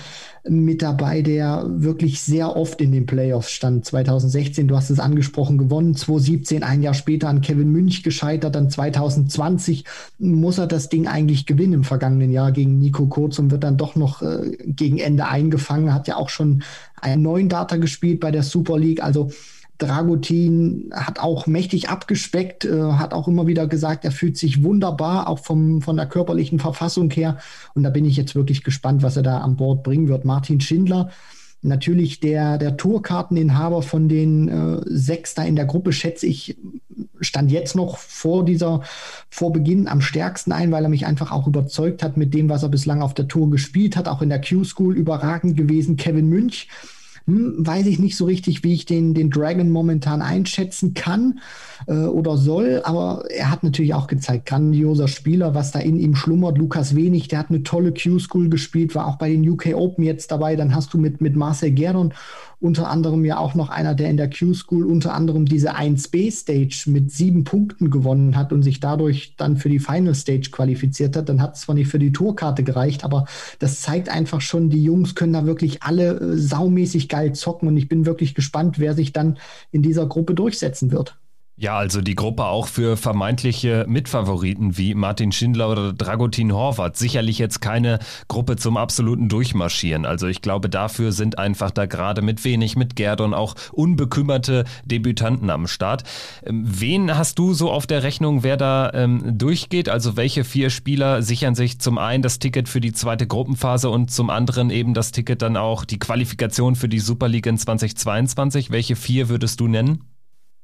mit 0.47 0.81
dabei, 0.81 1.21
der 1.21 1.65
wirklich 1.67 2.21
sehr 2.21 2.55
oft 2.55 2.81
in 2.81 2.91
den 2.91 3.05
Playoffs 3.05 3.51
stand. 3.51 3.85
2016, 3.85 4.67
du 4.67 4.75
hast 4.75 4.89
es 4.89 4.99
angesprochen, 4.99 5.57
gewonnen. 5.57 5.95
2017, 5.95 6.63
ein 6.63 6.83
Jahr 6.83 6.93
später 6.93 7.29
an 7.29 7.41
Kevin 7.41 7.71
Münch 7.71 8.03
gescheitert. 8.03 8.55
Dann 8.55 8.69
2020 8.69 9.85
muss 10.19 10.57
er 10.57 10.67
das 10.67 10.89
Ding 10.89 11.07
eigentlich 11.07 11.45
gewinnen 11.45 11.73
im 11.73 11.83
vergangenen 11.83 12.31
Jahr 12.31 12.51
gegen 12.51 12.77
Nico 12.77 13.07
Kurz 13.07 13.39
und 13.39 13.51
wird 13.51 13.63
dann 13.63 13.77
doch 13.77 13.95
noch 13.95 14.21
äh, 14.21 14.57
gegen 14.65 14.99
Ende 14.99 15.27
eingefangen. 15.27 15.93
Hat 15.93 16.07
ja 16.07 16.17
auch 16.17 16.29
schon 16.29 16.63
einen 16.99 17.21
neuen 17.21 17.49
Data 17.49 17.77
gespielt 17.77 18.19
bei 18.19 18.31
der 18.31 18.43
Super 18.43 18.77
League. 18.77 19.01
Also 19.01 19.31
Dragutin 19.77 20.91
hat 20.93 21.19
auch 21.19 21.47
mächtig 21.47 21.89
abgespeckt, 21.89 22.65
äh, 22.65 22.93
hat 22.93 23.13
auch 23.13 23.27
immer 23.27 23.47
wieder 23.47 23.67
gesagt, 23.67 24.05
er 24.05 24.11
fühlt 24.11 24.37
sich 24.37 24.63
wunderbar, 24.63 25.27
auch 25.27 25.39
vom, 25.39 25.81
von 25.81 25.97
der 25.97 26.05
körperlichen 26.05 26.59
Verfassung 26.59 27.09
her. 27.11 27.37
Und 27.73 27.83
da 27.83 27.89
bin 27.89 28.05
ich 28.05 28.15
jetzt 28.15 28.35
wirklich 28.35 28.63
gespannt, 28.63 29.03
was 29.03 29.17
er 29.17 29.23
da 29.23 29.39
an 29.39 29.55
Bord 29.55 29.83
bringen 29.83 30.07
wird. 30.07 30.25
Martin 30.25 30.61
Schindler, 30.61 31.09
natürlich 31.63 32.19
der, 32.19 32.57
der 32.57 32.77
Tourkarteninhaber 32.77 33.81
von 33.81 34.09
den 34.09 34.47
äh, 34.47 34.81
sechs 34.85 35.33
da 35.33 35.43
in 35.43 35.55
der 35.55 35.65
Gruppe, 35.65 35.91
schätze 35.91 36.27
ich, 36.27 36.57
stand 37.19 37.51
jetzt 37.51 37.75
noch 37.75 37.97
vor 37.97 38.45
dieser, 38.45 38.81
vor 39.29 39.51
Beginn 39.53 39.87
am 39.87 40.01
stärksten 40.01 40.51
ein, 40.51 40.71
weil 40.71 40.83
er 40.83 40.89
mich 40.89 41.05
einfach 41.05 41.31
auch 41.31 41.47
überzeugt 41.47 42.03
hat 42.03 42.17
mit 42.17 42.33
dem, 42.33 42.49
was 42.49 42.63
er 42.63 42.69
bislang 42.69 43.01
auf 43.01 43.13
der 43.13 43.27
Tour 43.27 43.49
gespielt 43.49 43.95
hat, 43.95 44.07
auch 44.07 44.21
in 44.21 44.29
der 44.29 44.41
Q-School 44.41 44.95
überragend 44.95 45.57
gewesen. 45.57 45.95
Kevin 45.95 46.29
Münch, 46.29 46.67
hm, 47.25 47.55
weiß 47.65 47.85
ich 47.87 47.99
nicht 47.99 48.17
so 48.17 48.25
richtig, 48.25 48.63
wie 48.63 48.73
ich 48.73 48.85
den, 48.85 49.13
den 49.13 49.29
Dragon 49.29 49.69
momentan 49.69 50.21
einschätzen 50.21 50.93
kann 50.93 51.39
äh, 51.87 51.93
oder 51.93 52.37
soll. 52.37 52.81
Aber 52.83 53.23
er 53.29 53.49
hat 53.49 53.63
natürlich 53.63 53.93
auch 53.93 54.07
gezeigt, 54.07 54.45
grandioser 54.45 55.07
Spieler, 55.07 55.55
was 55.55 55.71
da 55.71 55.79
in 55.79 55.97
ihm 55.99 56.15
schlummert. 56.15 56.57
Lukas 56.57 56.95
Wenig, 56.95 57.29
der 57.29 57.39
hat 57.39 57.49
eine 57.49 57.63
tolle 57.63 57.93
Q-School 57.93 58.49
gespielt, 58.49 58.93
war 58.95 59.07
auch 59.07 59.17
bei 59.17 59.29
den 59.29 59.47
UK 59.47 59.73
Open 59.73 60.03
jetzt 60.03 60.31
dabei. 60.31 60.55
Dann 60.55 60.75
hast 60.75 60.93
du 60.93 60.97
mit, 60.97 61.21
mit 61.21 61.35
Marcel 61.35 61.71
Gerdon 61.71 62.13
unter 62.63 62.89
anderem 62.89 63.25
ja 63.25 63.39
auch 63.39 63.55
noch 63.55 63.69
einer, 63.69 63.93
der 63.93 64.09
in 64.09 64.15
der 64.15 64.29
Q-School 64.29 64.85
unter 64.85 65.13
anderem 65.13 65.45
diese 65.45 65.75
1B-Stage 65.75 66.85
mit 66.85 67.11
sieben 67.11 67.43
Punkten 67.43 67.89
gewonnen 67.89 68.37
hat 68.37 68.53
und 68.53 68.63
sich 68.63 68.79
dadurch 68.79 69.35
dann 69.35 69.57
für 69.57 69.67
die 69.67 69.79
Final 69.79 70.15
Stage 70.15 70.49
qualifiziert 70.49 71.17
hat. 71.17 71.27
Dann 71.27 71.41
hat 71.41 71.55
es 71.55 71.61
zwar 71.61 71.75
nicht 71.75 71.89
für 71.89 71.99
die 71.99 72.13
Tourkarte 72.13 72.63
gereicht, 72.63 73.03
aber 73.03 73.25
das 73.59 73.81
zeigt 73.81 74.07
einfach 74.07 74.39
schon, 74.39 74.69
die 74.69 74.81
Jungs 74.81 75.13
können 75.13 75.33
da 75.33 75.45
wirklich 75.45 75.83
alle 75.83 76.17
äh, 76.17 76.37
saumäßig 76.37 77.09
geil 77.13 77.33
zocken 77.33 77.67
und 77.67 77.77
ich 77.77 77.87
bin 77.87 78.07
wirklich 78.07 78.33
gespannt, 78.33 78.79
wer 78.79 78.95
sich 78.95 79.13
dann 79.13 79.37
in 79.69 79.83
dieser 79.83 80.07
Gruppe 80.07 80.33
durchsetzen 80.33 80.91
wird. 80.91 81.15
Ja, 81.55 81.77
also 81.77 82.01
die 82.01 82.15
Gruppe 82.15 82.45
auch 82.45 82.65
für 82.65 82.97
vermeintliche 82.97 83.85
Mitfavoriten 83.87 84.75
wie 84.75 84.95
Martin 84.95 85.31
Schindler 85.31 85.69
oder 85.69 85.93
Dragutin 85.93 86.51
Horvath. 86.51 86.97
Sicherlich 86.97 87.37
jetzt 87.37 87.61
keine 87.61 87.99
Gruppe 88.27 88.55
zum 88.55 88.75
absoluten 88.75 89.29
Durchmarschieren. 89.29 90.07
Also 90.07 90.25
ich 90.25 90.41
glaube, 90.41 90.67
dafür 90.67 91.11
sind 91.11 91.37
einfach 91.37 91.69
da 91.69 91.85
gerade 91.85 92.23
mit 92.23 92.43
wenig, 92.43 92.75
mit 92.75 92.95
Gerdon 92.95 93.35
auch 93.35 93.53
unbekümmerte 93.71 94.63
Debütanten 94.85 95.51
am 95.51 95.67
Start. 95.67 96.03
Ähm, 96.43 96.63
wen 96.65 97.15
hast 97.15 97.37
du 97.37 97.53
so 97.53 97.69
auf 97.69 97.85
der 97.85 98.01
Rechnung, 98.01 98.41
wer 98.41 98.57
da 98.57 98.89
ähm, 98.91 99.37
durchgeht? 99.37 99.89
Also 99.89 100.17
welche 100.17 100.45
vier 100.45 100.71
Spieler 100.71 101.21
sichern 101.21 101.53
sich 101.53 101.79
zum 101.79 101.99
einen 101.99 102.23
das 102.23 102.39
Ticket 102.39 102.67
für 102.67 102.81
die 102.81 102.93
zweite 102.93 103.27
Gruppenphase 103.27 103.91
und 103.91 104.09
zum 104.09 104.31
anderen 104.31 104.71
eben 104.71 104.95
das 104.95 105.11
Ticket 105.11 105.43
dann 105.43 105.55
auch 105.55 105.85
die 105.85 105.99
Qualifikation 105.99 106.75
für 106.75 106.89
die 106.89 106.99
Super 106.99 107.27
League 107.27 107.45
in 107.45 107.59
2022? 107.59 108.71
Welche 108.71 108.95
vier 108.95 109.29
würdest 109.29 109.59
du 109.59 109.67
nennen? 109.67 110.12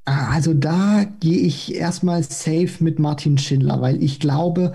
Also 0.10 0.54
da 0.54 1.06
gehe 1.20 1.38
ich 1.38 1.75
erstmal 1.75 2.24
safe 2.24 2.70
mit 2.80 3.00
Martin 3.00 3.38
Schindler, 3.38 3.82
weil 3.82 4.01
ich 4.01 4.20
glaube, 4.20 4.74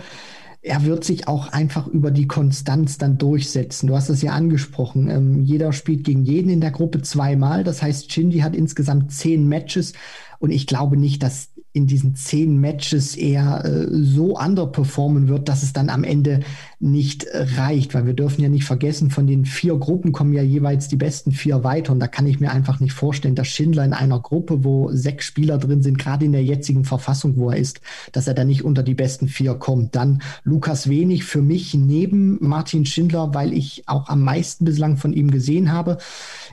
er 0.62 0.84
wird 0.84 1.04
sich 1.04 1.28
auch 1.28 1.48
einfach 1.48 1.86
über 1.86 2.10
die 2.10 2.26
Konstanz 2.26 2.96
dann 2.96 3.18
durchsetzen. 3.18 3.86
Du 3.86 3.96
hast 3.96 4.08
es 4.08 4.22
ja 4.22 4.32
angesprochen. 4.32 5.10
Ähm, 5.10 5.42
jeder 5.42 5.72
spielt 5.72 6.04
gegen 6.04 6.24
jeden 6.24 6.48
in 6.48 6.60
der 6.60 6.70
Gruppe 6.70 7.02
zweimal. 7.02 7.64
Das 7.64 7.82
heißt, 7.82 8.10
Shindy 8.10 8.38
hat 8.38 8.56
insgesamt 8.56 9.12
zehn 9.12 9.46
Matches. 9.46 9.92
Und 10.38 10.50
ich 10.50 10.66
glaube 10.66 10.96
nicht, 10.96 11.22
dass 11.22 11.50
in 11.74 11.86
diesen 11.86 12.14
zehn 12.14 12.60
Matches 12.60 13.16
er 13.16 13.64
äh, 13.64 13.88
so 13.90 14.38
underperformen 14.38 15.28
wird, 15.28 15.48
dass 15.48 15.62
es 15.62 15.72
dann 15.72 15.90
am 15.90 16.04
Ende 16.04 16.40
nicht 16.84 17.26
reicht, 17.32 17.94
weil 17.94 18.06
wir 18.06 18.12
dürfen 18.12 18.42
ja 18.42 18.48
nicht 18.48 18.64
vergessen, 18.64 19.10
von 19.10 19.26
den 19.26 19.46
vier 19.46 19.76
Gruppen 19.76 20.12
kommen 20.12 20.34
ja 20.34 20.42
jeweils 20.42 20.88
die 20.88 20.96
besten 20.96 21.32
vier 21.32 21.64
weiter 21.64 21.92
und 21.92 22.00
da 22.00 22.06
kann 22.06 22.26
ich 22.26 22.40
mir 22.40 22.52
einfach 22.52 22.78
nicht 22.78 22.92
vorstellen, 22.92 23.34
dass 23.34 23.48
Schindler 23.48 23.84
in 23.84 23.94
einer 23.94 24.20
Gruppe, 24.20 24.64
wo 24.64 24.90
sechs 24.92 25.24
Spieler 25.24 25.56
drin 25.58 25.82
sind, 25.82 25.98
gerade 25.98 26.26
in 26.26 26.32
der 26.32 26.44
jetzigen 26.44 26.84
Verfassung, 26.84 27.36
wo 27.36 27.50
er 27.50 27.56
ist, 27.56 27.80
dass 28.12 28.26
er 28.26 28.34
da 28.34 28.44
nicht 28.44 28.64
unter 28.64 28.82
die 28.82 28.94
besten 28.94 29.28
vier 29.28 29.54
kommt. 29.54 29.96
Dann 29.96 30.22
Lukas 30.44 30.88
Wenig 30.88 31.24
für 31.24 31.40
mich 31.40 31.72
neben 31.72 32.36
Martin 32.40 32.84
Schindler, 32.84 33.32
weil 33.32 33.54
ich 33.54 33.84
auch 33.86 34.08
am 34.08 34.22
meisten 34.22 34.66
bislang 34.66 34.98
von 34.98 35.14
ihm 35.14 35.30
gesehen 35.30 35.72
habe 35.72 35.96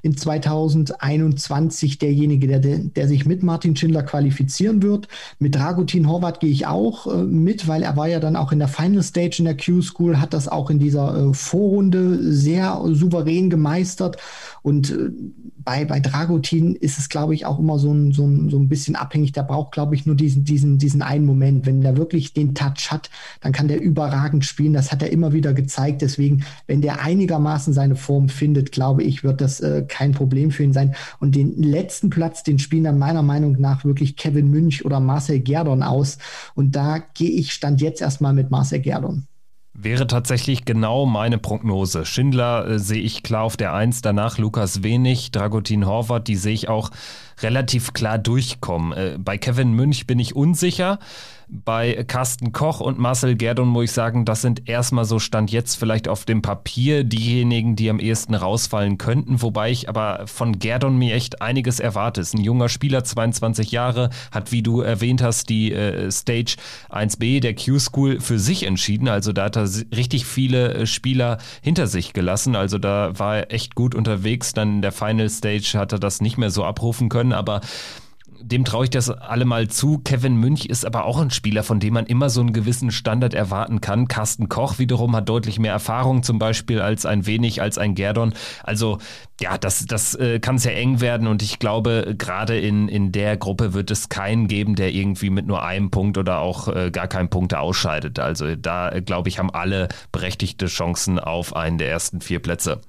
in 0.01 0.15
2021 0.15 1.99
derjenige, 1.99 2.47
der, 2.47 2.59
der 2.59 3.07
sich 3.07 3.25
mit 3.25 3.43
Martin 3.43 3.75
Schindler 3.75 4.03
qualifizieren 4.03 4.81
wird. 4.81 5.09
Mit 5.39 5.55
Dragutin 5.55 6.07
Horvath 6.07 6.39
gehe 6.39 6.49
ich 6.49 6.67
auch 6.67 7.07
äh, 7.07 7.23
mit, 7.23 7.67
weil 7.67 7.83
er 7.83 7.97
war 7.97 8.07
ja 8.07 8.21
dann 8.21 8.37
auch 8.37 8.53
in 8.53 8.59
der 8.59 8.69
Final 8.69 9.03
Stage 9.03 9.35
in 9.39 9.45
der 9.45 9.57
Q-School, 9.57 10.20
hat 10.21 10.33
das 10.33 10.47
auch 10.47 10.69
in 10.69 10.79
dieser 10.79 11.29
äh, 11.29 11.33
Vorrunde 11.33 12.31
sehr 12.31 12.81
souverän 12.85 13.49
gemeistert. 13.49 14.17
Und 14.61 14.91
äh, 14.91 15.09
bei, 15.63 15.85
bei 15.85 15.99
Dragutin 15.99 16.75
ist 16.75 16.97
es, 16.97 17.09
glaube 17.09 17.33
ich, 17.33 17.45
auch 17.45 17.59
immer 17.59 17.79
so 17.79 17.91
ein, 17.93 18.11
so, 18.11 18.25
ein, 18.25 18.49
so 18.49 18.57
ein 18.57 18.69
bisschen 18.69 18.95
abhängig. 18.95 19.31
Der 19.31 19.43
braucht, 19.43 19.71
glaube 19.71 19.95
ich, 19.95 20.05
nur 20.05 20.15
diesen, 20.15 20.43
diesen, 20.43 20.77
diesen 20.77 21.01
einen 21.01 21.25
Moment. 21.25 21.65
Wenn 21.65 21.81
der 21.81 21.97
wirklich 21.97 22.33
den 22.33 22.55
Touch 22.55 22.91
hat, 22.91 23.09
dann 23.41 23.51
kann 23.51 23.67
der 23.67 23.81
überragend 23.81 24.45
spielen. 24.45 24.73
Das 24.73 24.91
hat 24.91 25.01
er 25.01 25.11
immer 25.11 25.33
wieder 25.33 25.53
gezeigt. 25.53 26.01
Deswegen, 26.01 26.43
wenn 26.67 26.81
der 26.81 27.01
einigermaßen 27.01 27.73
seine 27.73 27.95
Form 27.95 28.29
findet, 28.29 28.71
glaube 28.71 29.03
ich, 29.03 29.23
wird 29.23 29.41
das 29.41 29.59
äh, 29.59 29.83
kein 29.87 30.11
Problem 30.11 30.51
für 30.51 30.63
ihn 30.63 30.73
sein. 30.73 30.95
Und 31.19 31.35
den 31.35 31.61
letzten 31.61 32.09
Platz, 32.09 32.43
den 32.43 32.59
spielen 32.59 32.83
dann 32.83 32.99
meiner 32.99 33.23
Meinung 33.23 33.59
nach 33.59 33.85
wirklich 33.85 34.15
Kevin 34.15 34.49
Münch 34.49 34.85
oder 34.85 34.99
Marcel 34.99 35.39
Gerdon 35.39 35.83
aus. 35.83 36.17
Und 36.55 36.75
da 36.75 36.99
gehe 37.13 37.31
ich 37.31 37.51
Stand 37.53 37.81
jetzt 37.81 38.01
erstmal 38.01 38.33
mit 38.33 38.51
Marcel 38.51 38.79
Gerdon. 38.79 39.27
Wäre 39.83 40.05
tatsächlich 40.05 40.65
genau 40.65 41.07
meine 41.07 41.39
Prognose. 41.39 42.05
Schindler 42.05 42.67
äh, 42.67 42.79
sehe 42.79 43.01
ich 43.01 43.23
klar 43.23 43.41
auf 43.41 43.57
der 43.57 43.73
Eins, 43.73 44.03
danach 44.03 44.37
Lukas 44.37 44.83
Wenig, 44.83 45.31
Dragutin 45.31 45.87
Horvath, 45.87 46.27
die 46.27 46.35
sehe 46.35 46.53
ich 46.53 46.69
auch 46.69 46.91
relativ 47.43 47.93
klar 47.93 48.17
durchkommen. 48.17 48.93
Äh, 48.93 49.17
bei 49.19 49.37
Kevin 49.37 49.73
Münch 49.73 50.07
bin 50.07 50.19
ich 50.19 50.35
unsicher. 50.35 50.99
Bei 51.53 52.05
Carsten 52.07 52.53
Koch 52.53 52.79
und 52.79 52.97
Marcel 52.97 53.35
Gerdon 53.35 53.67
muss 53.67 53.83
ich 53.83 53.91
sagen, 53.91 54.23
das 54.23 54.41
sind 54.41 54.69
erstmal 54.69 55.03
so 55.03 55.19
Stand 55.19 55.51
jetzt 55.51 55.75
vielleicht 55.75 56.07
auf 56.07 56.23
dem 56.23 56.41
Papier 56.41 57.03
diejenigen, 57.03 57.75
die 57.75 57.89
am 57.89 57.99
ehesten 57.99 58.35
rausfallen 58.35 58.97
könnten, 58.97 59.41
wobei 59.41 59.69
ich 59.69 59.89
aber 59.89 60.27
von 60.27 60.59
Gerdon 60.59 60.97
mir 60.97 61.13
echt 61.13 61.41
einiges 61.41 61.81
erwarte. 61.81 62.21
Ist 62.21 62.35
ein 62.35 62.41
junger 62.41 62.69
Spieler, 62.69 63.03
22 63.03 63.69
Jahre, 63.73 64.11
hat, 64.31 64.53
wie 64.53 64.63
du 64.63 64.79
erwähnt 64.79 65.21
hast, 65.21 65.49
die 65.49 65.73
äh, 65.73 66.09
Stage 66.09 66.55
1b 66.89 67.41
der 67.41 67.53
Q-School 67.53 68.21
für 68.21 68.39
sich 68.39 68.63
entschieden. 68.63 69.09
Also 69.09 69.33
da 69.33 69.43
hat 69.43 69.57
er 69.57 69.67
richtig 69.93 70.25
viele 70.25 70.73
äh, 70.73 70.85
Spieler 70.85 71.37
hinter 71.61 71.87
sich 71.87 72.13
gelassen. 72.13 72.55
Also 72.55 72.77
da 72.77 73.19
war 73.19 73.39
er 73.39 73.53
echt 73.53 73.75
gut 73.75 73.93
unterwegs. 73.93 74.53
Dann 74.53 74.75
in 74.75 74.81
der 74.81 74.93
Final 74.93 75.29
Stage 75.29 75.73
hat 75.75 75.91
er 75.91 75.99
das 75.99 76.21
nicht 76.21 76.37
mehr 76.37 76.49
so 76.49 76.63
abrufen 76.63 77.09
können, 77.09 77.30
aber 77.33 77.61
dem 78.43 78.65
traue 78.65 78.85
ich 78.85 78.89
das 78.89 79.09
allemal 79.09 79.67
zu. 79.67 79.99
Kevin 79.99 80.35
Münch 80.35 80.65
ist 80.65 80.85
aber 80.85 81.05
auch 81.05 81.19
ein 81.19 81.29
Spieler, 81.29 81.63
von 81.63 81.79
dem 81.79 81.93
man 81.93 82.05
immer 82.05 82.29
so 82.29 82.41
einen 82.41 82.53
gewissen 82.53 82.91
Standard 82.91 83.33
erwarten 83.33 83.81
kann. 83.81 84.07
Carsten 84.07 84.49
Koch 84.49 84.79
wiederum 84.79 85.15
hat 85.15 85.29
deutlich 85.29 85.59
mehr 85.59 85.73
Erfahrung 85.73 86.23
zum 86.23 86.39
Beispiel 86.39 86.81
als 86.81 87.05
ein 87.05 87.25
wenig, 87.25 87.61
als 87.61 87.77
ein 87.77 87.95
Gerdon. 87.95 88.33
Also 88.63 88.97
ja, 89.39 89.57
das, 89.57 89.85
das 89.85 90.15
äh, 90.15 90.39
kann 90.39 90.57
sehr 90.57 90.75
eng 90.77 91.01
werden 91.01 91.27
und 91.27 91.41
ich 91.41 91.59
glaube, 91.59 92.15
gerade 92.17 92.59
in, 92.59 92.87
in 92.87 93.11
der 93.11 93.37
Gruppe 93.37 93.73
wird 93.73 93.89
es 93.89 94.09
keinen 94.09 94.47
geben, 94.47 94.75
der 94.75 94.93
irgendwie 94.93 95.29
mit 95.29 95.47
nur 95.47 95.63
einem 95.63 95.89
Punkt 95.89 96.17
oder 96.17 96.39
auch 96.39 96.67
äh, 96.67 96.91
gar 96.91 97.07
keinen 97.07 97.29
Punkte 97.29 97.59
ausscheidet. 97.59 98.19
Also 98.19 98.55
da, 98.55 98.91
äh, 98.91 99.01
glaube 99.01 99.29
ich, 99.29 99.39
haben 99.39 99.49
alle 99.49 99.87
berechtigte 100.11 100.67
Chancen 100.67 101.19
auf 101.19 101.55
einen 101.55 101.77
der 101.77 101.89
ersten 101.89 102.21
vier 102.21 102.39
Plätze. 102.39 102.81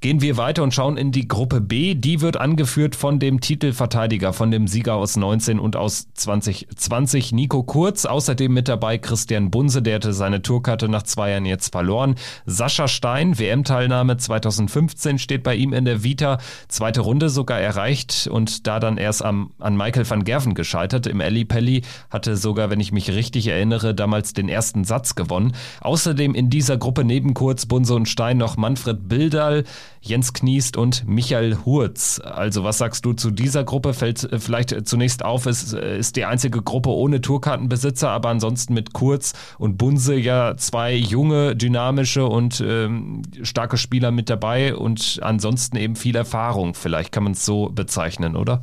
Gehen 0.00 0.20
wir 0.20 0.36
weiter 0.36 0.62
und 0.62 0.74
schauen 0.74 0.98
in 0.98 1.10
die 1.10 1.26
Gruppe 1.26 1.60
B. 1.62 1.94
Die 1.94 2.20
wird 2.20 2.36
angeführt 2.36 2.94
von 2.94 3.18
dem 3.18 3.40
Titelverteidiger, 3.40 4.34
von 4.34 4.50
dem 4.50 4.68
Sieger 4.68 4.94
aus 4.94 5.16
19 5.16 5.58
und 5.58 5.74
aus 5.74 6.08
2020, 6.12 7.32
Nico 7.32 7.62
Kurz. 7.62 8.04
Außerdem 8.04 8.52
mit 8.52 8.68
dabei 8.68 8.98
Christian 8.98 9.50
Bunse, 9.50 9.80
der 9.80 9.96
hatte 9.96 10.12
seine 10.12 10.42
Tourkarte 10.42 10.90
nach 10.90 11.04
zwei 11.04 11.30
Jahren 11.30 11.46
jetzt 11.46 11.72
verloren. 11.72 12.16
Sascha 12.44 12.88
Stein, 12.88 13.38
WM-Teilnahme 13.38 14.18
2015 14.18 15.18
steht 15.18 15.42
bei 15.42 15.54
ihm 15.54 15.72
in 15.72 15.86
der 15.86 16.02
Vita. 16.02 16.38
Zweite 16.68 17.00
Runde 17.00 17.30
sogar 17.30 17.58
erreicht 17.58 18.28
und 18.30 18.66
da 18.66 18.80
dann 18.80 18.98
erst 18.98 19.24
am, 19.24 19.52
an 19.58 19.78
Michael 19.78 20.08
van 20.08 20.24
Gerven 20.24 20.54
gescheitert. 20.54 21.06
Im 21.06 21.20
Eli 21.20 21.46
Pelli 21.46 21.82
hatte 22.10 22.36
sogar, 22.36 22.68
wenn 22.68 22.80
ich 22.80 22.92
mich 22.92 23.10
richtig 23.10 23.46
erinnere, 23.46 23.94
damals 23.94 24.34
den 24.34 24.50
ersten 24.50 24.84
Satz 24.84 25.14
gewonnen. 25.14 25.52
Außerdem 25.80 26.34
in 26.34 26.50
dieser 26.50 26.76
Gruppe 26.76 27.02
neben 27.02 27.32
Kurz, 27.32 27.64
Bunse 27.64 27.94
und 27.94 28.10
Stein 28.10 28.36
noch 28.36 28.58
Manfred 28.58 29.08
Bildal, 29.08 29.64
Jens 30.00 30.32
Kniest 30.32 30.76
und 30.76 31.06
Michael 31.06 31.58
Hurz. 31.64 32.20
Also 32.24 32.64
was 32.64 32.78
sagst 32.78 33.04
du 33.04 33.12
zu 33.12 33.30
dieser 33.30 33.64
Gruppe? 33.64 33.94
Fällt 33.94 34.24
äh, 34.24 34.38
vielleicht 34.38 34.86
zunächst 34.88 35.24
auf, 35.24 35.46
es 35.46 35.72
äh, 35.72 35.98
ist 35.98 36.16
die 36.16 36.24
einzige 36.24 36.62
Gruppe 36.62 36.90
ohne 36.90 37.20
Tourkartenbesitzer, 37.20 38.10
aber 38.10 38.28
ansonsten 38.28 38.74
mit 38.74 38.92
Kurz 38.92 39.32
und 39.58 39.78
Bunse 39.78 40.16
ja 40.16 40.56
zwei 40.56 40.94
junge, 40.94 41.56
dynamische 41.56 42.26
und 42.26 42.62
ähm, 42.66 43.22
starke 43.42 43.76
Spieler 43.76 44.10
mit 44.10 44.30
dabei 44.30 44.74
und 44.74 45.18
ansonsten 45.22 45.76
eben 45.76 45.96
viel 45.96 46.16
Erfahrung. 46.16 46.74
Vielleicht 46.74 47.12
kann 47.12 47.24
man 47.24 47.32
es 47.32 47.44
so 47.44 47.70
bezeichnen, 47.70 48.36
oder? 48.36 48.62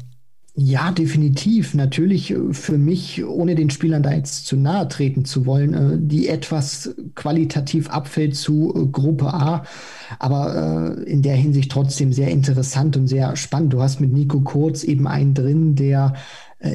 Ja, 0.55 0.91
definitiv. 0.91 1.73
Natürlich 1.73 2.29
äh, 2.29 2.53
für 2.53 2.77
mich, 2.77 3.25
ohne 3.25 3.55
den 3.55 3.71
Spielern 3.71 4.03
da 4.03 4.11
jetzt 4.11 4.45
zu 4.45 4.55
nahe 4.55 4.87
treten 4.87 5.25
zu 5.25 5.47
wollen, 5.47 5.73
äh, 5.73 5.97
die 5.99 6.27
etwas 6.27 6.93
qualitativ 7.15 7.89
abfällt 7.89 8.35
zu 8.35 8.71
äh, 8.75 8.85
Gruppe 8.91 9.33
A, 9.33 9.63
aber 10.19 10.97
in 11.07 11.23
der 11.23 11.35
Hinsicht 11.35 11.71
trotzdem 11.71 12.13
sehr 12.13 12.29
interessant 12.29 12.95
und 12.97 13.07
sehr 13.07 13.35
spannend. 13.35 13.73
Du 13.73 13.81
hast 13.81 13.99
mit 13.99 14.13
Nico 14.13 14.41
Kurz 14.41 14.83
eben 14.83 15.07
einen 15.07 15.33
drin, 15.33 15.75
der 15.75 16.13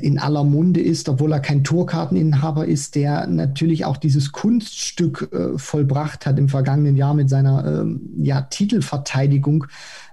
in 0.02 0.18
aller 0.18 0.44
Munde 0.44 0.80
ist, 0.80 1.08
obwohl 1.08 1.32
er 1.32 1.40
kein 1.40 1.64
Tourkarteninhaber 1.64 2.66
ist, 2.66 2.94
der 2.94 3.26
natürlich 3.26 3.84
auch 3.84 3.96
dieses 3.96 4.32
Kunststück 4.32 5.30
vollbracht 5.56 6.26
hat 6.26 6.38
im 6.38 6.48
vergangenen 6.48 6.96
Jahr 6.96 7.14
mit 7.14 7.30
seiner 7.30 7.80
ähm, 7.80 8.10
ja, 8.18 8.42
Titelverteidigung 8.42 9.66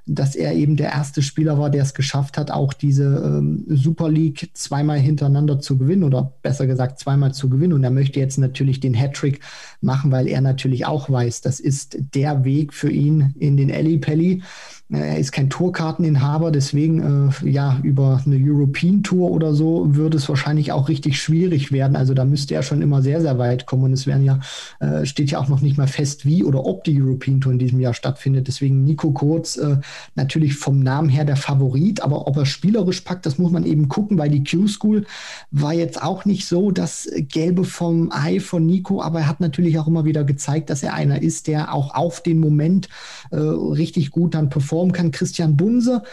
dass 0.08 0.36
er 0.36 0.53
eben 0.53 0.75
der 0.75 0.91
erste 0.91 1.22
Spieler 1.24 1.58
war, 1.58 1.70
der 1.70 1.82
es 1.82 1.96
geschafft 1.96 2.38
hat, 2.38 2.51
auch 2.51 2.74
diese 2.74 3.05
ähm, 3.25 3.65
Super 3.67 4.10
League 4.10 4.51
zweimal 4.53 5.00
hintereinander 5.00 5.60
zu 5.60 5.77
gewinnen 5.77 6.03
oder 6.03 6.34
besser 6.44 6.67
gesagt 6.67 7.00
zweimal 7.00 7.34
zu 7.34 7.50
gewinnen. 7.50 7.74
Und 7.74 7.84
er 7.84 7.89
möchte 7.89 8.20
jetzt 8.20 8.38
natürlich 8.38 8.79
den 8.79 8.94
Hattrick 8.94 9.39
machen, 9.82 10.12
weil 10.12 10.27
er 10.27 10.41
natürlich 10.41 10.86
auch 10.86 11.10
weiß, 11.10 11.41
das 11.41 11.60
ist 11.60 11.98
der 12.13 12.44
Weg 12.46 12.74
für 12.74 12.91
ihn 12.91 13.34
in 13.39 13.58
den 13.58 13.70
Ellie 13.70 13.98
Pelli. 13.98 14.44
Er 14.88 15.18
ist 15.18 15.32
kein 15.32 15.50
Tourkarteninhaber, 15.50 16.51
deswegen 16.51 17.32
äh, 17.42 17.50
ja 17.50 17.80
über 17.82 18.22
eine 18.24 18.38
European 18.39 19.01
Tour 19.01 19.32
oder 19.32 19.56
so 19.56 19.96
würde 19.96 20.18
es 20.18 20.30
wahrscheinlich 20.30 20.72
auch 20.74 20.89
richtig 20.89 21.20
schwierig 21.20 21.72
werden. 21.72 21.96
Also 21.96 22.13
da 22.13 22.24
müsste 22.24 22.54
er 22.54 22.62
schon 22.62 22.84
immer 22.84 23.01
sehr, 23.01 23.20
sehr 23.20 23.39
weit 23.39 23.65
kommen. 23.65 23.86
Und 23.86 23.94
es 23.94 24.06
werden 24.06 24.24
ja, 24.24 24.39
äh, 24.80 25.04
steht 25.08 25.32
ja 25.32 25.39
auch 25.39 25.48
noch 25.48 25.62
nicht 25.62 25.80
mal 25.80 25.88
fest, 25.88 26.27
wie 26.27 26.44
oder 26.44 26.63
ob 26.65 26.84
die 26.84 27.01
European 27.01 27.42
Tour 27.42 27.54
in 27.54 27.58
diesem 27.58 27.80
Jahr 27.80 27.96
stattfindet. 27.96 28.48
Deswegen 28.48 28.84
Nico 28.84 29.10
Kurz 29.10 29.58
äh, 29.58 29.77
natürlich 30.13 30.56
vom 30.56 30.82
Namen 30.82 31.10
her 31.10 31.25
der 31.25 31.36
Favorit, 31.36 32.01
aber 32.01 32.27
ob 32.27 32.38
er 32.38 32.46
spielerisch 32.46 33.01
packt, 33.01 33.25
das 33.25 33.39
muss 33.39 33.51
man 33.51 33.65
eben 33.65 33.89
gucken, 33.89 34.20
weil 34.20 34.30
die 34.30 34.44
Q-School 34.44 35.08
war 35.50 35.74
jetzt 35.74 36.00
auch 36.00 36.25
nicht 36.25 36.46
so 36.46 36.70
das 36.70 37.10
Gelbe 37.18 37.63
vom 37.63 38.12
Ei 38.12 38.39
von 38.39 38.68
Nico, 38.68 39.01
aber 39.01 39.22
er 39.22 39.30
hat 39.30 39.39
natürlich 39.39 39.80
auch 39.80 39.88
immer 39.88 40.06
wieder 40.06 40.24
gezeigt, 40.24 40.70
dass 40.70 40.84
er 40.84 40.94
einer 40.94 41.24
ist, 41.24 41.48
der 41.48 41.74
auch 41.74 41.96
auf 41.96 42.22
den 42.22 42.39
Moment 42.39 42.88
äh, 43.32 43.38
richtig 43.38 44.12
gut 44.12 44.36
dann 44.36 44.50
performt 44.50 44.75
performen 44.75 44.94
kann. 44.94 45.12
Christian 45.12 45.55
Bunse 45.55 46.03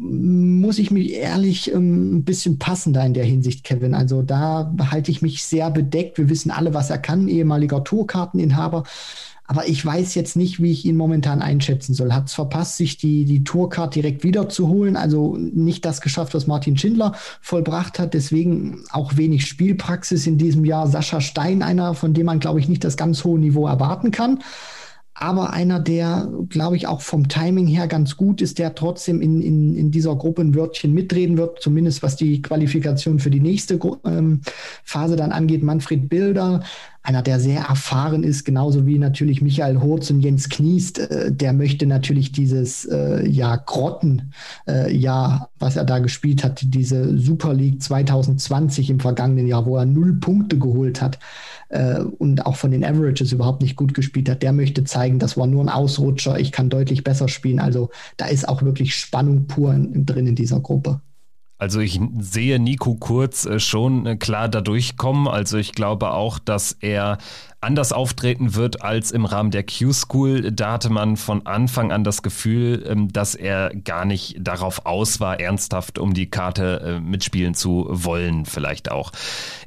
muss 0.00 0.78
ich 0.78 0.90
mich 0.90 1.12
ehrlich 1.12 1.72
ähm, 1.72 2.18
ein 2.18 2.24
bisschen 2.24 2.58
passender 2.58 3.04
in 3.04 3.14
der 3.14 3.24
Hinsicht, 3.24 3.64
Kevin. 3.64 3.94
Also 3.94 4.22
da 4.22 4.72
halte 4.90 5.10
ich 5.10 5.22
mich 5.22 5.44
sehr 5.44 5.70
bedeckt. 5.70 6.18
Wir 6.18 6.28
wissen 6.28 6.50
alle, 6.50 6.72
was 6.72 6.90
er 6.90 6.98
kann, 6.98 7.26
ehemaliger 7.26 7.82
Tourkarteninhaber. 7.82 8.84
Aber 9.50 9.66
ich 9.66 9.84
weiß 9.84 10.14
jetzt 10.14 10.36
nicht, 10.36 10.62
wie 10.62 10.70
ich 10.70 10.84
ihn 10.84 10.96
momentan 10.96 11.40
einschätzen 11.40 11.94
soll. 11.94 12.12
Hat 12.12 12.26
es 12.26 12.34
verpasst, 12.34 12.76
sich 12.76 12.98
die, 12.98 13.24
die 13.24 13.44
Tourcard 13.44 13.94
direkt 13.94 14.22
wieder 14.22 14.48
zu 14.48 14.68
holen. 14.68 14.94
Also 14.94 15.36
nicht 15.36 15.84
das 15.84 16.00
geschafft, 16.00 16.34
was 16.34 16.46
Martin 16.46 16.76
Schindler 16.76 17.14
vollbracht 17.40 17.98
hat. 17.98 18.14
Deswegen 18.14 18.84
auch 18.90 19.16
wenig 19.16 19.46
Spielpraxis 19.46 20.26
in 20.26 20.38
diesem 20.38 20.64
Jahr. 20.64 20.86
Sascha 20.86 21.20
Stein, 21.20 21.62
einer, 21.62 21.94
von 21.94 22.12
dem 22.14 22.26
man, 22.26 22.40
glaube 22.40 22.60
ich, 22.60 22.68
nicht 22.68 22.84
das 22.84 22.96
ganz 22.96 23.24
hohe 23.24 23.38
Niveau 23.38 23.66
erwarten 23.66 24.10
kann 24.10 24.38
aber 25.20 25.52
einer, 25.52 25.80
der, 25.80 26.30
glaube 26.48 26.76
ich, 26.76 26.86
auch 26.86 27.00
vom 27.00 27.28
Timing 27.28 27.66
her 27.66 27.88
ganz 27.88 28.16
gut 28.16 28.40
ist, 28.40 28.60
der 28.60 28.76
trotzdem 28.76 29.20
in, 29.20 29.42
in, 29.42 29.74
in 29.76 29.90
dieser 29.90 30.14
Gruppe 30.14 30.42
ein 30.42 30.54
Wörtchen 30.54 30.94
mitreden 30.94 31.36
wird, 31.36 31.60
zumindest 31.60 32.04
was 32.04 32.14
die 32.14 32.40
Qualifikation 32.40 33.18
für 33.18 33.30
die 33.30 33.40
nächste 33.40 33.80
ähm, 34.04 34.42
Phase 34.84 35.16
dann 35.16 35.32
angeht. 35.32 35.64
Manfred 35.64 36.08
Bilder, 36.08 36.62
einer, 37.08 37.22
der 37.22 37.40
sehr 37.40 37.62
erfahren 37.62 38.22
ist, 38.22 38.44
genauso 38.44 38.86
wie 38.86 38.98
natürlich 38.98 39.40
Michael 39.40 39.80
Hurz 39.80 40.10
und 40.10 40.20
Jens 40.20 40.50
Kniest, 40.50 40.98
äh, 40.98 41.32
der 41.32 41.54
möchte 41.54 41.86
natürlich 41.86 42.32
dieses 42.32 42.84
äh, 42.84 43.26
ja 43.26 43.56
Grotten, 43.56 44.34
äh, 44.68 44.94
ja, 44.94 45.48
was 45.58 45.76
er 45.76 45.84
da 45.84 46.00
gespielt 46.00 46.44
hat, 46.44 46.60
diese 46.62 47.16
Super 47.18 47.54
League 47.54 47.82
2020 47.82 48.90
im 48.90 49.00
vergangenen 49.00 49.46
Jahr, 49.46 49.64
wo 49.64 49.76
er 49.78 49.86
null 49.86 50.20
Punkte 50.20 50.58
geholt 50.58 51.00
hat 51.00 51.18
äh, 51.70 52.00
und 52.00 52.44
auch 52.44 52.56
von 52.56 52.70
den 52.70 52.84
Averages 52.84 53.32
überhaupt 53.32 53.62
nicht 53.62 53.76
gut 53.76 53.94
gespielt 53.94 54.28
hat, 54.28 54.42
der 54.42 54.52
möchte 54.52 54.84
zeigen, 54.84 55.18
das 55.18 55.38
war 55.38 55.46
nur 55.46 55.64
ein 55.64 55.70
Ausrutscher, 55.70 56.38
ich 56.38 56.52
kann 56.52 56.68
deutlich 56.68 57.04
besser 57.04 57.28
spielen. 57.28 57.58
Also 57.58 57.88
da 58.18 58.26
ist 58.26 58.46
auch 58.46 58.62
wirklich 58.62 58.94
Spannung 58.94 59.46
pur 59.46 59.72
in, 59.72 60.04
drin 60.04 60.26
in 60.26 60.34
dieser 60.34 60.60
Gruppe. 60.60 61.00
Also 61.58 61.80
ich 61.80 62.00
sehe 62.20 62.60
Nico 62.60 62.94
Kurz 62.94 63.44
äh, 63.44 63.58
schon 63.58 64.06
äh, 64.06 64.16
klar 64.16 64.48
da 64.48 64.60
durchkommen. 64.60 65.26
Also 65.26 65.58
ich 65.58 65.72
glaube 65.72 66.12
auch, 66.12 66.38
dass 66.38 66.72
er 66.80 67.18
anders 67.60 67.92
auftreten 67.92 68.54
wird 68.54 68.82
als 68.82 69.10
im 69.10 69.24
Rahmen 69.24 69.50
der 69.50 69.64
Q-School. 69.64 70.52
Da 70.52 70.72
hatte 70.72 70.90
man 70.90 71.16
von 71.16 71.44
Anfang 71.44 71.90
an 71.90 72.04
das 72.04 72.22
Gefühl, 72.22 72.84
ähm, 72.86 73.12
dass 73.12 73.34
er 73.34 73.70
gar 73.84 74.04
nicht 74.04 74.36
darauf 74.38 74.86
aus 74.86 75.18
war, 75.18 75.40
ernsthaft 75.40 75.98
um 75.98 76.14
die 76.14 76.30
Karte 76.30 76.98
äh, 76.98 77.00
mitspielen 77.00 77.54
zu 77.54 77.86
wollen, 77.88 78.44
vielleicht 78.44 78.92
auch. 78.92 79.10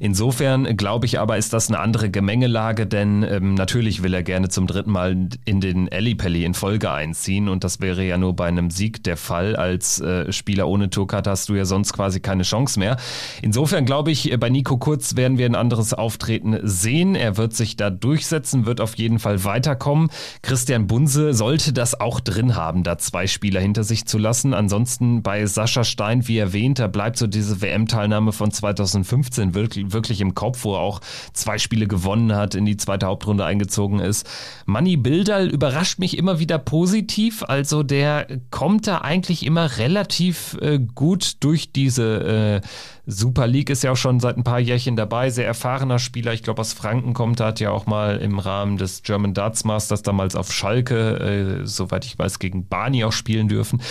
Insofern 0.00 0.76
glaube 0.76 1.04
ich 1.04 1.20
aber, 1.20 1.36
ist 1.36 1.52
das 1.52 1.68
eine 1.68 1.80
andere 1.80 2.10
Gemengelage, 2.10 2.86
denn 2.86 3.22
ähm, 3.24 3.54
natürlich 3.54 4.02
will 4.02 4.14
er 4.14 4.22
gerne 4.22 4.48
zum 4.48 4.66
dritten 4.66 4.90
Mal 4.90 5.28
in 5.44 5.60
den 5.60 5.88
Ellipelli 5.88 6.44
in 6.44 6.54
Folge 6.54 6.90
einziehen 6.90 7.48
und 7.48 7.62
das 7.62 7.80
wäre 7.80 8.02
ja 8.04 8.16
nur 8.16 8.34
bei 8.34 8.46
einem 8.46 8.70
Sieg 8.70 9.04
der 9.04 9.18
Fall. 9.18 9.54
Als 9.54 10.00
äh, 10.00 10.32
Spieler 10.32 10.66
ohne 10.66 10.88
Tourkarte 10.88 11.28
hast 11.28 11.50
du 11.50 11.54
ja 11.54 11.66
sonst 11.66 11.92
quasi 11.92 12.20
keine 12.20 12.44
Chance 12.44 12.78
mehr. 12.78 12.96
Insofern 13.42 13.84
glaube 13.84 14.10
ich, 14.10 14.34
bei 14.40 14.48
Nico 14.48 14.78
Kurz 14.78 15.16
werden 15.16 15.36
wir 15.36 15.44
ein 15.44 15.54
anderes 15.54 15.92
Auftreten 15.92 16.58
sehen. 16.62 17.14
Er 17.14 17.36
wird 17.36 17.54
sich 17.54 17.76
da 17.82 17.90
durchsetzen, 17.90 18.64
wird 18.64 18.80
auf 18.80 18.96
jeden 18.96 19.18
Fall 19.18 19.44
weiterkommen. 19.44 20.08
Christian 20.42 20.86
Bunse 20.86 21.34
sollte 21.34 21.72
das 21.72 22.00
auch 22.00 22.20
drin 22.20 22.54
haben, 22.54 22.84
da 22.84 22.96
zwei 22.96 23.26
Spieler 23.26 23.60
hinter 23.60 23.82
sich 23.82 24.06
zu 24.06 24.18
lassen. 24.18 24.54
Ansonsten 24.54 25.22
bei 25.22 25.46
Sascha 25.46 25.82
Stein, 25.82 26.28
wie 26.28 26.38
erwähnt, 26.38 26.78
da 26.78 26.86
bleibt 26.86 27.18
so 27.18 27.26
diese 27.26 27.60
WM-Teilnahme 27.60 28.32
von 28.32 28.52
2015 28.52 29.54
wirklich, 29.54 29.92
wirklich 29.92 30.20
im 30.20 30.34
Kopf, 30.34 30.64
wo 30.64 30.74
er 30.74 30.80
auch 30.80 31.00
zwei 31.32 31.58
Spiele 31.58 31.88
gewonnen 31.88 32.34
hat, 32.34 32.54
in 32.54 32.64
die 32.64 32.76
zweite 32.76 33.06
Hauptrunde 33.06 33.44
eingezogen 33.44 33.98
ist. 33.98 34.28
Manny 34.64 34.96
Bildal 34.96 35.48
überrascht 35.48 35.98
mich 35.98 36.16
immer 36.16 36.38
wieder 36.38 36.58
positiv. 36.58 37.42
Also 37.42 37.82
der 37.82 38.26
kommt 38.50 38.86
da 38.86 38.98
eigentlich 38.98 39.44
immer 39.44 39.78
relativ 39.78 40.56
äh, 40.60 40.78
gut 40.78 41.36
durch 41.40 41.72
diese 41.72 42.60
äh, 42.62 42.66
Super 43.04 43.48
League 43.48 43.70
ist 43.70 43.82
ja 43.82 43.92
auch 43.92 43.96
schon 43.96 44.20
seit 44.20 44.36
ein 44.36 44.44
paar 44.44 44.60
Jährchen 44.60 44.94
dabei, 44.94 45.30
sehr 45.30 45.46
erfahrener 45.46 45.98
Spieler. 45.98 46.32
Ich 46.32 46.44
glaube, 46.44 46.60
aus 46.60 46.72
Franken 46.72 47.14
kommt, 47.14 47.40
hat 47.40 47.58
ja 47.58 47.70
auch 47.70 47.86
mal 47.86 48.18
im 48.18 48.38
Rahmen 48.38 48.76
des 48.76 49.02
German 49.02 49.34
Darts 49.34 49.64
Masters 49.64 50.02
damals 50.02 50.36
auf 50.36 50.52
Schalke, 50.52 51.62
äh, 51.62 51.66
soweit 51.66 52.04
ich 52.04 52.18
weiß, 52.18 52.38
gegen 52.38 52.68
Barney 52.68 53.04
auch 53.04 53.12
spielen 53.12 53.48
dürfen. 53.48 53.82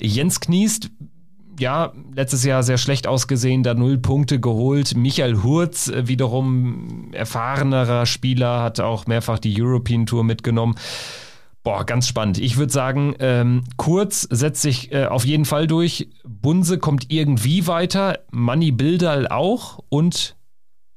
Jens 0.00 0.40
Kniest, 0.40 0.90
ja, 1.60 1.92
letztes 2.14 2.44
Jahr 2.44 2.62
sehr 2.64 2.76
schlecht 2.76 3.06
ausgesehen, 3.06 3.62
da 3.62 3.74
null 3.74 3.98
Punkte 3.98 4.40
geholt. 4.40 4.96
Michael 4.96 5.42
Hurz, 5.42 5.88
äh, 5.88 6.08
wiederum 6.08 7.10
erfahrenerer 7.12 8.04
Spieler, 8.04 8.62
hat 8.62 8.80
auch 8.80 9.06
mehrfach 9.06 9.38
die 9.38 9.54
European 9.60 10.06
Tour 10.06 10.24
mitgenommen. 10.24 10.74
Boah, 11.66 11.84
ganz 11.84 12.06
spannend. 12.06 12.38
Ich 12.38 12.58
würde 12.58 12.72
sagen, 12.72 13.16
ähm, 13.18 13.64
Kurz 13.76 14.22
setzt 14.30 14.62
sich 14.62 14.92
äh, 14.92 15.06
auf 15.06 15.24
jeden 15.24 15.44
Fall 15.44 15.66
durch. 15.66 16.08
Bunse 16.22 16.78
kommt 16.78 17.10
irgendwie 17.10 17.66
weiter. 17.66 18.20
Manny 18.30 18.70
Bildal 18.70 19.26
auch. 19.26 19.80
Und 19.88 20.36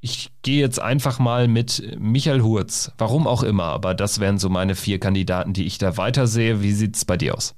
ich 0.00 0.30
gehe 0.42 0.60
jetzt 0.60 0.80
einfach 0.80 1.18
mal 1.18 1.48
mit 1.48 1.96
Michael 1.98 2.42
Hurz. 2.42 2.92
Warum 2.98 3.26
auch 3.26 3.42
immer. 3.42 3.64
Aber 3.64 3.94
das 3.94 4.20
wären 4.20 4.38
so 4.38 4.48
meine 4.48 4.76
vier 4.76 5.00
Kandidaten, 5.00 5.54
die 5.54 5.66
ich 5.66 5.78
da 5.78 5.96
weiter 5.96 6.28
sehe. 6.28 6.62
Wie 6.62 6.70
sieht 6.70 6.94
es 6.94 7.04
bei 7.04 7.16
dir 7.16 7.36
aus? 7.36 7.56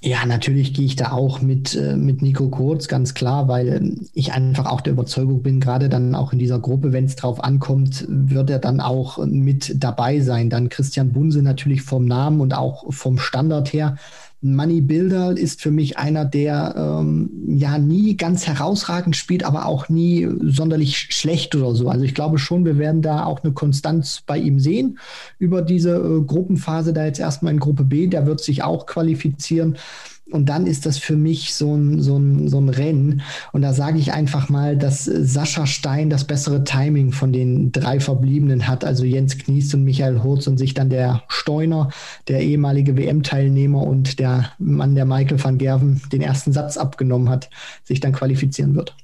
Ja, 0.00 0.24
natürlich 0.24 0.74
gehe 0.74 0.86
ich 0.86 0.94
da 0.94 1.10
auch 1.10 1.40
mit, 1.42 1.74
äh, 1.74 1.96
mit 1.96 2.22
Nico 2.22 2.48
Kurz, 2.50 2.86
ganz 2.86 3.14
klar, 3.14 3.48
weil 3.48 3.96
ich 4.14 4.32
einfach 4.32 4.66
auch 4.66 4.80
der 4.80 4.92
Überzeugung 4.92 5.42
bin, 5.42 5.58
gerade 5.58 5.88
dann 5.88 6.14
auch 6.14 6.32
in 6.32 6.38
dieser 6.38 6.60
Gruppe, 6.60 6.92
wenn 6.92 7.06
es 7.06 7.16
drauf 7.16 7.42
ankommt, 7.42 8.04
wird 8.08 8.48
er 8.48 8.60
dann 8.60 8.80
auch 8.80 9.18
mit 9.26 9.74
dabei 9.82 10.20
sein. 10.20 10.50
Dann 10.50 10.68
Christian 10.68 11.12
Bunse 11.12 11.42
natürlich 11.42 11.82
vom 11.82 12.04
Namen 12.04 12.40
und 12.40 12.54
auch 12.54 12.92
vom 12.92 13.18
Standard 13.18 13.72
her 13.72 13.96
Money 14.40 14.80
Builder 14.80 15.36
ist 15.36 15.60
für 15.60 15.72
mich 15.72 15.98
einer, 15.98 16.24
der 16.24 16.74
ähm, 16.76 17.30
ja 17.48 17.76
nie 17.78 18.16
ganz 18.16 18.46
herausragend 18.46 19.16
spielt, 19.16 19.42
aber 19.42 19.66
auch 19.66 19.88
nie 19.88 20.28
sonderlich 20.42 21.08
schlecht 21.10 21.56
oder 21.56 21.74
so. 21.74 21.88
Also 21.88 22.04
ich 22.04 22.14
glaube 22.14 22.38
schon, 22.38 22.64
wir 22.64 22.78
werden 22.78 23.02
da 23.02 23.24
auch 23.24 23.42
eine 23.42 23.52
Konstanz 23.52 24.22
bei 24.24 24.38
ihm 24.38 24.60
sehen 24.60 24.98
über 25.38 25.62
diese 25.62 25.96
äh, 25.96 26.20
Gruppenphase 26.24 26.92
da 26.92 27.04
jetzt 27.04 27.18
erstmal 27.18 27.52
in 27.52 27.58
Gruppe 27.58 27.82
B. 27.82 28.06
Der 28.06 28.26
wird 28.26 28.40
sich 28.40 28.62
auch 28.62 28.86
qualifizieren. 28.86 29.76
Und 30.30 30.48
dann 30.48 30.66
ist 30.66 30.84
das 30.84 30.98
für 30.98 31.16
mich 31.16 31.54
so 31.54 31.74
ein, 31.74 32.00
so 32.02 32.18
ein, 32.18 32.48
so 32.48 32.58
ein 32.58 32.68
Rennen. 32.68 33.22
Und 33.52 33.62
da 33.62 33.72
sage 33.72 33.98
ich 33.98 34.12
einfach 34.12 34.48
mal, 34.48 34.76
dass 34.76 35.04
Sascha 35.04 35.66
Stein 35.66 36.10
das 36.10 36.24
bessere 36.24 36.64
Timing 36.64 37.12
von 37.12 37.32
den 37.32 37.72
drei 37.72 37.98
Verbliebenen 37.98 38.68
hat, 38.68 38.84
also 38.84 39.04
Jens 39.04 39.38
Knies 39.38 39.72
und 39.72 39.84
Michael 39.84 40.22
Hurz 40.22 40.46
und 40.46 40.58
sich 40.58 40.74
dann 40.74 40.90
der 40.90 41.22
Steuner, 41.28 41.90
der 42.28 42.40
ehemalige 42.40 42.96
WM-Teilnehmer 42.96 43.82
und 43.82 44.18
der 44.18 44.52
Mann, 44.58 44.94
der 44.94 45.06
Michael 45.06 45.42
van 45.42 45.58
Gerven 45.58 46.02
den 46.12 46.20
ersten 46.20 46.52
Satz 46.52 46.76
abgenommen 46.76 47.30
hat, 47.30 47.48
sich 47.84 48.00
dann 48.00 48.12
qualifizieren 48.12 48.74
wird. 48.74 48.94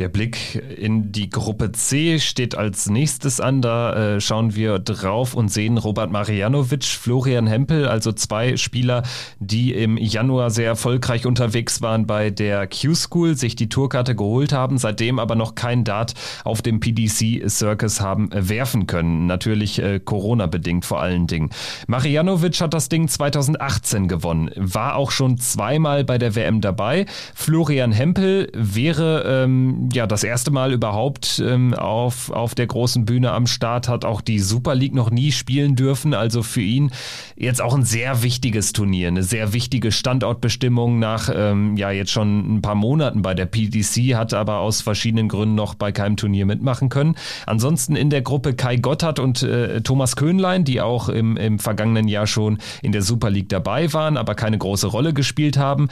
Der 0.00 0.08
Blick 0.08 0.54
in 0.78 1.12
die 1.12 1.28
Gruppe 1.28 1.72
C 1.72 2.18
steht 2.20 2.56
als 2.56 2.88
nächstes 2.88 3.38
an. 3.38 3.60
Da 3.60 4.14
äh, 4.14 4.20
schauen 4.22 4.54
wir 4.54 4.78
drauf 4.78 5.34
und 5.34 5.52
sehen 5.52 5.76
Robert 5.76 6.10
Marianovic, 6.10 6.84
Florian 6.84 7.46
Hempel, 7.46 7.86
also 7.86 8.10
zwei 8.12 8.56
Spieler, 8.56 9.02
die 9.40 9.74
im 9.74 9.98
Januar 9.98 10.48
sehr 10.48 10.68
erfolgreich 10.68 11.26
unterwegs 11.26 11.82
waren 11.82 12.06
bei 12.06 12.30
der 12.30 12.66
Q-School, 12.66 13.36
sich 13.36 13.56
die 13.56 13.68
Tourkarte 13.68 14.16
geholt 14.16 14.54
haben, 14.54 14.78
seitdem 14.78 15.18
aber 15.18 15.34
noch 15.34 15.54
kein 15.54 15.84
Dart 15.84 16.14
auf 16.44 16.62
dem 16.62 16.80
PDC 16.80 17.50
Circus 17.50 18.00
haben 18.00 18.30
werfen 18.32 18.86
können. 18.86 19.26
Natürlich 19.26 19.82
äh, 19.82 20.00
Corona-bedingt 20.00 20.86
vor 20.86 21.02
allen 21.02 21.26
Dingen. 21.26 21.50
Marianovic 21.88 22.58
hat 22.62 22.72
das 22.72 22.88
Ding 22.88 23.06
2018 23.06 24.08
gewonnen, 24.08 24.50
war 24.56 24.96
auch 24.96 25.10
schon 25.10 25.36
zweimal 25.36 26.04
bei 26.04 26.16
der 26.16 26.34
WM 26.34 26.62
dabei. 26.62 27.04
Florian 27.34 27.92
Hempel 27.92 28.50
wäre 28.54 29.44
ähm, 29.44 29.89
ja 29.92 30.06
das 30.06 30.24
erste 30.24 30.50
Mal 30.50 30.72
überhaupt 30.72 31.42
ähm, 31.44 31.74
auf, 31.74 32.30
auf 32.30 32.54
der 32.54 32.66
großen 32.66 33.04
Bühne 33.04 33.32
am 33.32 33.46
Start, 33.46 33.88
hat 33.88 34.04
auch 34.04 34.20
die 34.20 34.38
Super 34.38 34.74
League 34.74 34.94
noch 34.94 35.10
nie 35.10 35.32
spielen 35.32 35.76
dürfen. 35.76 36.14
Also 36.14 36.42
für 36.42 36.60
ihn 36.60 36.90
jetzt 37.36 37.60
auch 37.60 37.74
ein 37.74 37.84
sehr 37.84 38.22
wichtiges 38.22 38.72
Turnier, 38.72 39.08
eine 39.08 39.22
sehr 39.22 39.52
wichtige 39.52 39.92
Standortbestimmung 39.92 40.98
nach 40.98 41.30
ähm, 41.34 41.76
ja 41.76 41.90
jetzt 41.90 42.10
schon 42.10 42.56
ein 42.56 42.62
paar 42.62 42.74
Monaten 42.74 43.22
bei 43.22 43.34
der 43.34 43.46
PDC, 43.46 44.14
hat 44.14 44.34
aber 44.34 44.58
aus 44.58 44.80
verschiedenen 44.80 45.28
Gründen 45.28 45.54
noch 45.54 45.74
bei 45.74 45.92
keinem 45.92 46.16
Turnier 46.16 46.46
mitmachen 46.46 46.88
können. 46.88 47.16
Ansonsten 47.46 47.96
in 47.96 48.10
der 48.10 48.22
Gruppe 48.22 48.54
Kai 48.54 48.76
Gotthard 48.76 49.18
und 49.18 49.42
äh, 49.42 49.80
Thomas 49.80 50.16
Köhnlein, 50.16 50.64
die 50.64 50.80
auch 50.80 51.08
im, 51.08 51.36
im 51.36 51.58
vergangenen 51.58 52.08
Jahr 52.08 52.26
schon 52.26 52.58
in 52.82 52.92
der 52.92 53.02
Super 53.02 53.30
League 53.30 53.48
dabei 53.48 53.92
waren, 53.92 54.16
aber 54.16 54.34
keine 54.34 54.58
große 54.58 54.86
Rolle 54.86 55.12
gespielt 55.12 55.56
haben. 55.56 55.88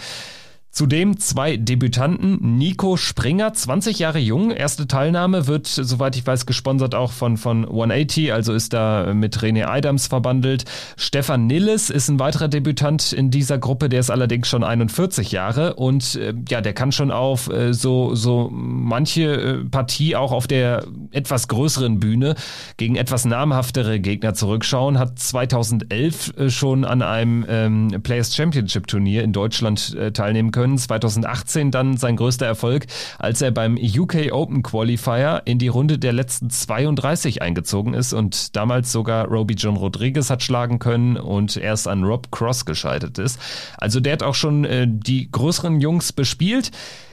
Zudem 0.70 1.18
zwei 1.18 1.56
Debütanten. 1.56 2.56
Nico 2.58 2.96
Springer, 2.96 3.52
20 3.52 3.98
Jahre 3.98 4.18
jung. 4.18 4.50
Erste 4.50 4.86
Teilnahme 4.86 5.46
wird, 5.46 5.66
soweit 5.66 6.14
ich 6.14 6.26
weiß, 6.26 6.44
gesponsert 6.46 6.94
auch 6.94 7.10
von, 7.10 7.36
von 7.36 7.64
180, 7.64 8.32
also 8.32 8.52
ist 8.52 8.74
da 8.74 9.12
mit 9.14 9.38
René 9.38 9.64
Adams 9.64 10.06
verbandelt. 10.06 10.66
Stefan 10.96 11.46
Nilles 11.46 11.88
ist 11.88 12.08
ein 12.08 12.20
weiterer 12.20 12.48
Debütant 12.48 13.12
in 13.12 13.30
dieser 13.30 13.58
Gruppe, 13.58 13.88
der 13.88 14.00
ist 14.00 14.10
allerdings 14.10 14.46
schon 14.46 14.62
41 14.62 15.32
Jahre 15.32 15.74
und 15.74 16.14
äh, 16.16 16.34
ja, 16.48 16.60
der 16.60 16.74
kann 16.74 16.92
schon 16.92 17.10
auf 17.10 17.50
äh, 17.50 17.72
so, 17.72 18.14
so 18.14 18.48
manche 18.52 19.22
äh, 19.22 19.64
Partie 19.64 20.16
auch 20.16 20.32
auf 20.32 20.46
der 20.46 20.84
etwas 21.10 21.48
größeren 21.48 21.98
Bühne 21.98 22.34
gegen 22.76 22.94
etwas 22.94 23.24
namhaftere 23.24 24.00
Gegner 24.00 24.34
zurückschauen. 24.34 24.98
Hat 24.98 25.18
2011 25.18 26.36
äh, 26.36 26.50
schon 26.50 26.84
an 26.84 27.02
einem 27.02 27.44
ähm, 27.48 27.88
Players 28.02 28.36
Championship 28.36 28.86
Turnier 28.86 29.24
in 29.24 29.32
Deutschland 29.32 29.96
äh, 29.96 30.12
teilnehmen 30.12 30.52
können 30.52 30.57
können. 30.58 30.76
2018 30.76 31.70
dann 31.70 31.96
sein 31.96 32.16
größter 32.16 32.44
Erfolg, 32.44 32.86
als 33.18 33.40
er 33.40 33.52
beim 33.52 33.78
UK 33.78 34.32
Open 34.32 34.64
Qualifier 34.64 35.42
in 35.44 35.60
die 35.60 35.68
Runde 35.68 36.00
der 36.00 36.12
letzten 36.12 36.50
32 36.50 37.42
eingezogen 37.42 37.94
ist 37.94 38.12
und 38.12 38.56
damals 38.56 38.90
sogar 38.90 39.26
Roby 39.28 39.54
John 39.54 39.76
Rodriguez 39.76 40.30
hat 40.30 40.42
schlagen 40.42 40.80
können 40.80 41.16
und 41.16 41.56
erst 41.56 41.86
an 41.86 42.02
Rob 42.02 42.32
Cross 42.32 42.64
gescheitert 42.64 43.18
ist. 43.18 43.38
Also 43.76 44.00
der 44.00 44.14
hat 44.14 44.24
auch 44.24 44.34
schon 44.34 44.64
äh, 44.64 44.88
die 44.88 45.30
größeren 45.30 45.80
Jungs 45.80 46.12
bespielt, 46.12 46.72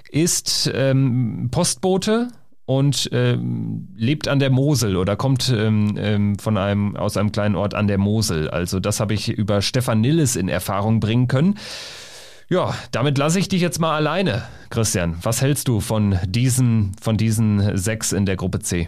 ist 0.10 0.72
ähm, 0.74 1.50
Postbote 1.52 2.30
und 2.66 3.10
ähm, 3.12 3.90
lebt 3.96 4.28
an 4.28 4.40
der 4.40 4.50
Mosel 4.50 4.98
oder 4.98 5.16
kommt 5.16 5.54
ähm, 5.56 5.96
ähm, 6.00 6.40
von 6.40 6.58
einem 6.58 6.96
aus 6.96 7.16
einem 7.16 7.32
kleinen 7.32 7.56
Ort 7.56 7.76
an 7.76 7.88
der 7.88 8.00
Mosel. 8.00 8.50
Also 8.50 8.80
das 8.80 9.00
habe 9.00 9.14
ich 9.14 9.30
über 9.30 9.62
Stefan 9.62 10.02
Nilles 10.02 10.36
in 10.36 10.50
Erfahrung 10.50 11.00
bringen 11.00 11.28
können. 11.28 11.60
Ja, 12.48 12.76
damit 12.92 13.18
lasse 13.18 13.40
ich 13.40 13.48
dich 13.48 13.62
jetzt 13.62 13.80
mal 13.80 13.96
alleine, 13.96 14.44
Christian. 14.70 15.18
Was 15.24 15.42
hältst 15.42 15.68
du 15.68 15.80
von 15.80 16.20
diesen 16.28 16.96
von 17.02 17.18
diesen 17.18 17.76
sechs 17.76 18.12
in 18.12 18.28
der 18.28 18.36
Gruppe 18.36 18.60
C? 18.60 18.88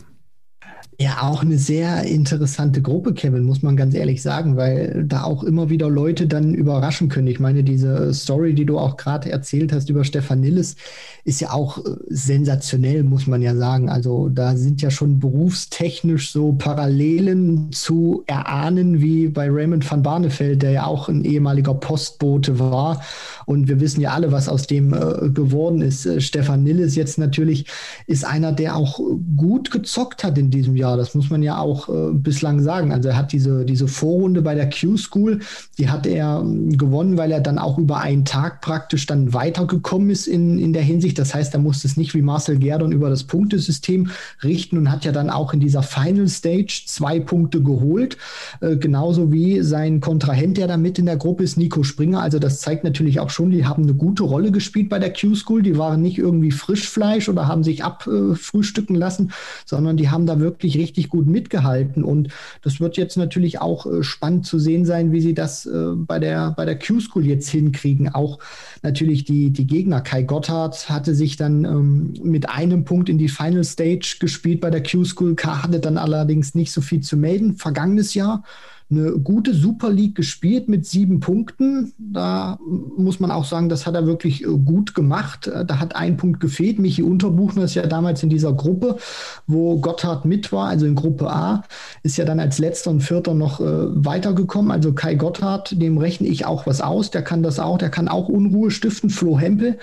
Ja, 0.99 1.21
auch 1.21 1.43
eine 1.43 1.59
sehr 1.59 2.05
interessante 2.05 2.81
Gruppe, 2.81 3.13
Kevin, 3.13 3.43
muss 3.43 3.61
man 3.61 3.77
ganz 3.77 3.93
ehrlich 3.93 4.23
sagen, 4.23 4.57
weil 4.57 5.05
da 5.07 5.25
auch 5.25 5.43
immer 5.43 5.69
wieder 5.69 5.91
Leute 5.91 6.25
dann 6.25 6.55
überraschen 6.55 7.07
können. 7.07 7.27
Ich 7.27 7.39
meine, 7.39 7.63
diese 7.63 8.11
Story, 8.15 8.55
die 8.55 8.65
du 8.65 8.79
auch 8.79 8.97
gerade 8.97 9.29
erzählt 9.29 9.71
hast 9.71 9.91
über 9.91 10.03
Stefan 10.03 10.39
Nilles, 10.39 10.75
ist 11.23 11.39
ja 11.39 11.51
auch 11.51 11.77
äh, 11.77 11.81
sensationell, 12.09 13.03
muss 13.03 13.27
man 13.27 13.43
ja 13.43 13.55
sagen. 13.55 13.89
Also 13.89 14.29
da 14.29 14.55
sind 14.55 14.81
ja 14.81 14.89
schon 14.89 15.19
berufstechnisch 15.19 16.31
so 16.31 16.53
Parallelen 16.53 17.71
zu 17.71 18.23
erahnen 18.25 18.99
wie 18.99 19.27
bei 19.27 19.51
Raymond 19.51 19.89
van 19.89 20.01
Barneveld, 20.01 20.63
der 20.63 20.71
ja 20.71 20.85
auch 20.87 21.09
ein 21.09 21.25
ehemaliger 21.25 21.75
Postbote 21.75 22.57
war. 22.57 23.03
Und 23.45 23.67
wir 23.67 23.79
wissen 23.79 24.01
ja 24.01 24.13
alle, 24.13 24.31
was 24.31 24.49
aus 24.49 24.65
dem 24.65 24.93
äh, 24.93 25.29
geworden 25.29 25.83
ist. 25.83 26.07
Äh, 26.07 26.21
Stefan 26.21 26.63
Nilles 26.63 26.95
jetzt 26.95 27.19
natürlich 27.19 27.67
ist 28.07 28.25
einer, 28.25 28.51
der 28.51 28.75
auch 28.75 28.99
gut 29.35 29.69
gezockt 29.69 30.23
hat 30.23 30.39
in 30.39 30.49
diesem 30.49 30.75
Jahr. 30.75 30.86
Das 30.95 31.15
muss 31.15 31.29
man 31.29 31.43
ja 31.43 31.59
auch 31.59 31.89
äh, 31.89 32.13
bislang 32.13 32.61
sagen. 32.61 32.91
Also 32.91 33.09
er 33.09 33.17
hat 33.17 33.31
diese, 33.31 33.65
diese 33.65 33.87
Vorrunde 33.87 34.41
bei 34.41 34.55
der 34.55 34.69
Q-School, 34.69 35.39
die 35.77 35.89
hat 35.89 36.05
er 36.05 36.39
ähm, 36.39 36.77
gewonnen, 36.77 37.17
weil 37.17 37.31
er 37.31 37.41
dann 37.41 37.59
auch 37.59 37.77
über 37.77 37.99
einen 37.99 38.25
Tag 38.25 38.61
praktisch 38.61 39.05
dann 39.05 39.33
weitergekommen 39.33 40.09
ist 40.09 40.27
in, 40.27 40.59
in 40.59 40.73
der 40.73 40.83
Hinsicht, 40.83 41.19
das 41.19 41.33
heißt, 41.33 41.53
er 41.53 41.59
musste 41.59 41.87
es 41.87 41.97
nicht 41.97 42.13
wie 42.13 42.21
Marcel 42.21 42.57
Gerdon 42.57 42.91
über 42.91 43.09
das 43.09 43.23
Punktesystem 43.23 44.09
richten 44.43 44.77
und 44.77 44.91
hat 44.91 45.05
ja 45.05 45.11
dann 45.11 45.29
auch 45.29 45.53
in 45.53 45.59
dieser 45.59 45.83
Final 45.83 46.27
Stage 46.27 46.83
zwei 46.85 47.19
Punkte 47.19 47.61
geholt. 47.61 48.17
Äh, 48.61 48.77
genauso 48.77 49.31
wie 49.31 49.61
sein 49.61 49.99
Kontrahent, 49.99 50.57
der 50.57 50.67
da 50.67 50.77
mit 50.77 50.99
in 50.99 51.05
der 51.05 51.17
Gruppe 51.17 51.43
ist, 51.43 51.57
Nico 51.57 51.83
Springer. 51.83 52.21
Also 52.21 52.39
das 52.39 52.59
zeigt 52.59 52.83
natürlich 52.83 53.19
auch 53.19 53.29
schon, 53.29 53.51
die 53.51 53.65
haben 53.65 53.83
eine 53.83 53.93
gute 53.93 54.23
Rolle 54.23 54.51
gespielt 54.51 54.89
bei 54.89 54.99
der 54.99 55.13
Q-School. 55.13 55.61
Die 55.61 55.77
waren 55.77 56.01
nicht 56.01 56.17
irgendwie 56.17 56.51
Frischfleisch 56.51 57.29
oder 57.29 57.47
haben 57.47 57.63
sich 57.63 57.83
abfrühstücken 57.83 58.95
äh, 58.95 58.99
lassen, 58.99 59.31
sondern 59.65 59.97
die 59.97 60.09
haben 60.09 60.25
da 60.25 60.39
wirklich 60.39 60.76
richtig 60.77 61.09
gut 61.09 61.27
mitgehalten. 61.27 62.03
Und 62.03 62.29
das 62.61 62.79
wird 62.79 62.97
jetzt 62.97 63.17
natürlich 63.17 63.59
auch 63.59 63.85
äh, 63.85 64.03
spannend 64.03 64.45
zu 64.45 64.59
sehen 64.59 64.85
sein, 64.85 65.11
wie 65.11 65.21
sie 65.21 65.33
das 65.33 65.65
äh, 65.65 65.91
bei 65.95 66.19
der, 66.19 66.51
bei 66.51 66.65
der 66.65 66.79
Q-School 66.79 67.25
jetzt 67.25 67.49
hinkriegen. 67.49 68.09
Auch 68.09 68.39
natürlich 68.83 69.25
die, 69.25 69.51
die 69.51 69.67
Gegner. 69.67 70.01
Kai 70.01 70.23
Gotthard 70.23 70.89
hatte 70.89 71.15
sich 71.15 71.35
dann 71.35 71.65
ähm, 71.65 72.13
mit 72.23 72.49
einem 72.49 72.85
Punkt 72.85 73.09
in 73.09 73.17
die 73.17 73.29
Final 73.29 73.63
Stage 73.63 74.17
gespielt 74.19 74.61
bei 74.61 74.69
der 74.69 74.83
Q-School. 74.83 75.35
hatte 75.43 75.79
dann 75.79 75.97
allerdings 75.97 76.55
nicht 76.55 76.71
so 76.71 76.81
viel 76.81 77.01
zu 77.01 77.17
melden. 77.17 77.55
Vergangenes 77.55 78.13
Jahr 78.13 78.43
eine 78.89 79.11
gute 79.19 79.53
Super 79.53 79.89
League 79.89 80.15
gespielt 80.15 80.69
mit 80.69 80.85
sieben 80.85 81.19
Punkten. 81.19 81.93
Da 81.97 82.57
muss 82.97 83.19
man 83.19 83.31
auch 83.31 83.43
sagen, 83.43 83.67
das 83.67 83.85
hat 83.85 83.95
er 83.95 84.05
wirklich 84.05 84.43
äh, 84.43 84.47
gut 84.47 84.95
gemacht. 84.95 85.47
Äh, 85.47 85.65
da 85.65 85.79
hat 85.79 85.95
ein 85.95 86.15
Punkt 86.15 86.39
gefehlt. 86.39 86.79
Michi 86.79 87.03
Unterbuchner 87.03 87.63
ist 87.63 87.75
ja 87.75 87.85
damals 87.85 88.23
in 88.23 88.29
dieser 88.29 88.53
Gruppe, 88.53 88.97
wo 89.45 89.77
Gotthard 89.79 90.23
mit 90.23 90.51
war, 90.53 90.69
also 90.69 90.85
in 90.85 90.95
Gruppe 90.95 91.29
A, 91.29 91.63
ist 92.03 92.17
ja 92.17 92.23
dann 92.23 92.39
als 92.39 92.59
letzter 92.59 92.91
und 92.91 93.01
vierter 93.01 93.33
noch 93.33 93.59
äh, 93.59 93.65
weitergekommen. 93.65 94.71
Also 94.71 94.93
Kai 94.93 95.15
Gotthard, 95.15 95.81
dem 95.81 95.97
rechne 95.97 96.27
ich 96.27 96.45
auch 96.45 96.65
was 96.65 96.79
aus. 96.79 97.11
Der 97.11 97.23
kann 97.23 97.43
das 97.43 97.59
auch. 97.59 97.77
Der 97.77 97.89
kann 97.89 98.07
auch 98.07 98.29
Unruhe 98.29 98.71
stiften. 98.71 99.09
Flo 99.09 99.37
Hempel 99.37 99.79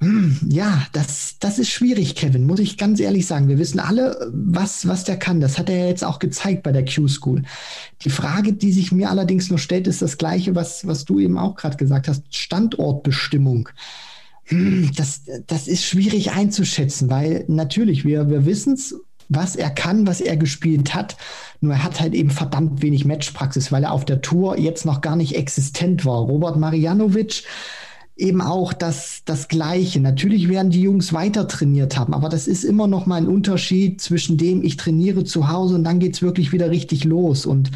ja, 0.00 0.86
das, 0.92 1.36
das 1.40 1.58
ist 1.58 1.70
schwierig, 1.70 2.14
Kevin, 2.16 2.46
muss 2.46 2.60
ich 2.60 2.76
ganz 2.76 3.00
ehrlich 3.00 3.26
sagen. 3.26 3.48
Wir 3.48 3.58
wissen 3.58 3.80
alle, 3.80 4.30
was, 4.30 4.86
was 4.86 5.04
der 5.04 5.18
kann. 5.18 5.40
Das 5.40 5.58
hat 5.58 5.70
er 5.70 5.88
jetzt 5.88 6.04
auch 6.04 6.18
gezeigt 6.18 6.62
bei 6.62 6.72
der 6.72 6.84
Q-School. 6.84 7.42
Die 8.02 8.10
Frage, 8.10 8.52
die 8.52 8.72
sich 8.72 8.92
mir 8.92 9.08
allerdings 9.08 9.48
nur 9.48 9.58
stellt, 9.58 9.86
ist 9.86 10.02
das 10.02 10.18
gleiche, 10.18 10.54
was, 10.54 10.86
was 10.86 11.06
du 11.06 11.18
eben 11.18 11.38
auch 11.38 11.54
gerade 11.54 11.78
gesagt 11.78 12.08
hast. 12.08 12.22
Standortbestimmung. 12.34 13.70
Hm, 14.44 14.90
das, 14.94 15.22
das 15.46 15.66
ist 15.66 15.84
schwierig 15.84 16.32
einzuschätzen, 16.32 17.08
weil 17.08 17.44
natürlich, 17.48 18.04
wir, 18.04 18.28
wir 18.28 18.44
wissen 18.44 18.74
es, 18.74 18.94
was 19.28 19.56
er 19.56 19.70
kann, 19.70 20.06
was 20.06 20.20
er 20.20 20.36
gespielt 20.36 20.94
hat. 20.94 21.16
Nur 21.60 21.72
er 21.72 21.82
hat 21.82 22.00
halt 22.00 22.14
eben 22.14 22.30
verdammt 22.30 22.82
wenig 22.82 23.06
Matchpraxis, 23.06 23.72
weil 23.72 23.84
er 23.84 23.92
auf 23.92 24.04
der 24.04 24.20
Tour 24.20 24.58
jetzt 24.58 24.84
noch 24.84 25.00
gar 25.00 25.16
nicht 25.16 25.34
existent 25.36 26.04
war. 26.04 26.20
Robert 26.20 26.58
Marianovic, 26.58 27.42
eben 28.16 28.40
auch 28.40 28.72
das, 28.72 29.22
das 29.26 29.48
Gleiche. 29.48 30.00
Natürlich 30.00 30.48
werden 30.48 30.70
die 30.70 30.80
Jungs 30.80 31.12
weiter 31.12 31.46
trainiert 31.46 31.98
haben, 31.98 32.14
aber 32.14 32.30
das 32.30 32.48
ist 32.48 32.64
immer 32.64 32.86
noch 32.86 33.04
mal 33.04 33.16
ein 33.16 33.28
Unterschied 33.28 34.00
zwischen 34.00 34.38
dem, 34.38 34.64
ich 34.64 34.78
trainiere 34.78 35.24
zu 35.24 35.48
Hause 35.48 35.74
und 35.74 35.84
dann 35.84 35.98
geht's 35.98 36.22
wirklich 36.22 36.50
wieder 36.50 36.70
richtig 36.70 37.04
los. 37.04 37.44
Und 37.44 37.70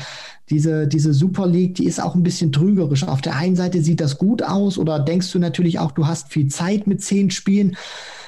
diese, 0.48 0.88
diese 0.88 1.12
Super 1.12 1.46
League, 1.46 1.74
die 1.74 1.84
ist 1.84 2.02
auch 2.02 2.14
ein 2.14 2.22
bisschen 2.22 2.52
trügerisch. 2.52 3.04
Auf 3.04 3.20
der 3.20 3.36
einen 3.36 3.54
Seite 3.54 3.82
sieht 3.82 4.00
das 4.00 4.16
gut 4.16 4.42
aus 4.42 4.78
oder 4.78 4.98
denkst 4.98 5.30
du 5.30 5.38
natürlich 5.38 5.78
auch, 5.78 5.92
du 5.92 6.06
hast 6.06 6.32
viel 6.32 6.48
Zeit 6.48 6.86
mit 6.86 7.02
zehn 7.02 7.30
Spielen. 7.30 7.76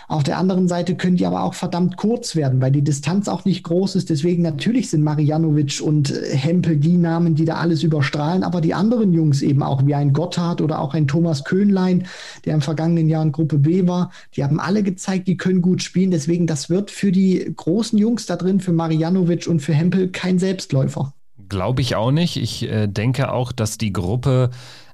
Auf 0.08 0.22
der 0.22 0.38
anderen 0.38 0.68
Seite 0.68 0.94
können 0.94 1.16
die 1.16 1.26
aber 1.26 1.42
auch 1.42 1.54
verdammt 1.54 1.96
kurz 1.96 2.36
werden, 2.36 2.60
weil 2.60 2.72
die 2.72 2.82
Distanz 2.82 3.28
auch 3.28 3.44
nicht 3.44 3.62
groß 3.62 3.96
ist. 3.96 4.10
Deswegen 4.10 4.42
natürlich 4.42 4.90
sind 4.90 5.02
Marianovic 5.02 5.80
und 5.80 6.10
äh, 6.10 6.36
Hempel 6.36 6.76
die 6.76 6.96
Namen, 6.96 7.34
die 7.34 7.44
da 7.44 7.56
alles 7.56 7.82
überstrahlen, 7.82 8.42
aber 8.42 8.60
die 8.60 8.74
anderen 8.74 9.12
Jungs 9.12 9.42
eben 9.42 9.62
auch, 9.62 9.86
wie 9.86 9.94
ein 9.94 10.12
Gotthard 10.12 10.60
oder 10.60 10.80
auch 10.80 10.94
ein 10.94 11.06
Thomas 11.06 11.44
Köhnlein, 11.44 12.06
der 12.44 12.54
im 12.54 12.60
vergangenen 12.60 13.08
Jahr 13.08 13.22
in 13.22 13.32
Gruppe 13.32 13.58
B 13.58 13.86
war, 13.86 14.10
die 14.36 14.44
haben 14.44 14.60
alle 14.60 14.82
gezeigt, 14.82 15.28
die 15.28 15.36
können 15.36 15.62
gut 15.62 15.82
spielen. 15.82 16.10
Deswegen, 16.10 16.46
das 16.46 16.70
wird 16.70 16.90
für 16.90 17.12
die 17.12 17.52
großen 17.56 17.98
Jungs 17.98 18.26
da 18.26 18.36
drin, 18.36 18.60
für 18.60 18.72
Marianovic 18.72 19.46
und 19.46 19.60
für 19.60 19.74
Hempel 19.74 20.08
kein 20.08 20.38
Selbstläufer. 20.38 21.14
Glaube 21.48 21.82
ich 21.82 21.96
auch 21.96 22.10
nicht. 22.10 22.36
Ich 22.36 22.62
äh, 22.62 22.86
denke 22.86 23.30
auch, 23.30 23.52
dass 23.52 23.76
die 23.76 23.92
Gruppe 23.92 24.50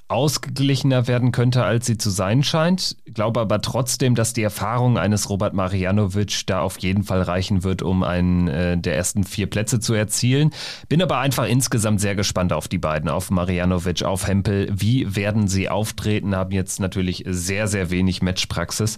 ausgeglichener 0.08 1.06
werden 1.06 1.32
könnte, 1.32 1.64
als 1.64 1.86
sie 1.86 1.98
zu 1.98 2.08
sein 2.08 2.42
scheint. 2.42 2.96
Glaube 3.12 3.40
aber 3.40 3.60
trotzdem, 3.60 4.14
dass 4.14 4.32
die 4.32 4.42
Erfahrung 4.42 4.96
eines 4.96 5.28
Robert 5.28 5.52
Marianovic 5.52 6.46
da 6.46 6.60
auf 6.62 6.78
jeden 6.78 7.04
Fall 7.04 7.22
reichen 7.22 7.62
wird, 7.62 7.82
um 7.82 8.02
einen 8.02 8.48
äh, 8.48 8.78
der 8.78 8.96
ersten 8.96 9.24
vier 9.24 9.48
Plätze 9.48 9.80
zu 9.80 9.92
erzielen. 9.92 10.50
Bin 10.88 11.02
aber 11.02 11.18
einfach 11.18 11.46
insgesamt 11.46 12.00
sehr 12.00 12.14
gespannt 12.14 12.54
auf 12.54 12.68
die 12.68 12.78
beiden, 12.78 13.10
auf 13.10 13.30
Marianovic, 13.30 14.02
auf 14.02 14.26
Hempel. 14.26 14.68
Wie 14.72 15.14
werden 15.14 15.46
sie 15.46 15.68
auftreten? 15.68 16.34
Haben 16.34 16.52
jetzt 16.52 16.80
natürlich 16.80 17.24
sehr, 17.26 17.68
sehr 17.68 17.90
wenig 17.90 18.22
Matchpraxis 18.22 18.96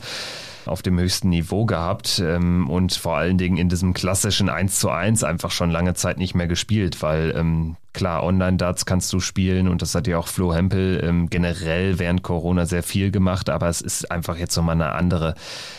auf 0.67 0.83
dem 0.83 0.99
höchsten 0.99 1.31
Niveau 1.31 1.65
gehabt 1.65 2.23
ähm, 2.25 2.69
und 2.69 2.93
vor 2.93 3.17
allen 3.17 3.39
Dingen 3.39 3.57
in 3.57 3.69
diesem 3.69 3.95
klassischen 3.95 4.49
1 4.49 4.79
zu 4.79 4.91
1 4.91 5.25
einfach 5.25 5.51
schon 5.51 5.71
lange 5.71 5.95
Zeit 5.95 6.19
nicht 6.19 6.35
mehr 6.35 6.47
gespielt, 6.47 7.03
weil 7.03 7.35
ähm, 7.37 7.77
Klar, 7.93 8.23
Online-Darts 8.23 8.87
kannst 8.87 9.13
du 9.13 9.19
spielen 9.19 9.67
und 9.67 9.83
das 9.83 9.95
hat 9.97 10.07
ja 10.07 10.17
auch 10.19 10.29
Flo 10.29 10.55
Hempel 10.55 11.01
ähm, 11.03 11.29
generell 11.29 11.99
während 11.99 12.23
Corona 12.23 12.65
sehr 12.65 12.85
viel 12.85 13.11
gemacht, 13.11 13.51
aber 13.51 13.69
es 13.69 13.81
ist 13.81 14.11
einfach 14.13 14.37
jetzt 14.37 14.57
nochmal 14.57 14.77
eine 14.77 14.93
andere, 14.93 15.35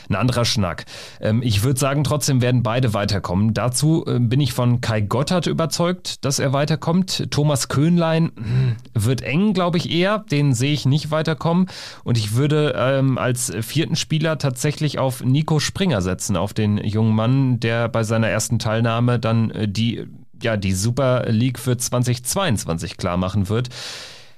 ein 0.10 0.16
anderer 0.16 0.44
Schnack. 0.44 0.86
Ähm, 1.22 1.42
ich 1.42 1.64
würde 1.64 1.80
sagen, 1.80 2.04
trotzdem 2.04 2.42
werden 2.42 2.64
beide 2.64 2.94
weiterkommen. 2.94 3.54
Dazu 3.54 4.04
äh, 4.06 4.20
bin 4.20 4.42
ich 4.42 4.52
von 4.52 4.82
Kai 4.82 5.00
Gotthard 5.00 5.48
überzeugt, 5.48 6.26
dass 6.26 6.40
er 6.40 6.52
weiterkommt. 6.52 7.32
Thomas 7.32 7.70
Köhnlein 7.70 8.32
hm, 8.36 8.76
wird 8.94 9.22
eng, 9.22 9.54
glaube 9.54 9.78
ich, 9.78 9.90
eher. 9.90 10.20
Den 10.20 10.54
sehe 10.54 10.74
ich 10.74 10.86
nicht 10.86 11.12
weiterkommen. 11.12 11.68
Und 12.04 12.18
ich 12.18 12.36
würde 12.36 12.74
ähm, 12.76 13.18
als 13.18 13.54
vierten 13.62 13.96
Spieler 13.96 14.38
tatsächlich 14.38 15.00
auf 15.00 15.24
Nico 15.24 15.60
Springer 15.60 16.02
setzen, 16.02 16.36
auf 16.36 16.54
den 16.54 16.78
jungen 16.78 17.16
Mann, 17.16 17.60
der 17.62 17.88
bei 17.88 18.04
seiner 18.04 18.28
ersten 18.28 18.60
Teilnahme 18.60 19.18
dann 19.18 19.50
äh, 19.52 19.68
die 19.68 20.08
ja, 20.42 20.58
die 20.58 20.74
Super 20.74 21.26
League 21.30 21.60
für 21.60 21.78
2022 21.78 22.98
klar 22.98 23.18
machen 23.18 23.50
wird. 23.50 23.70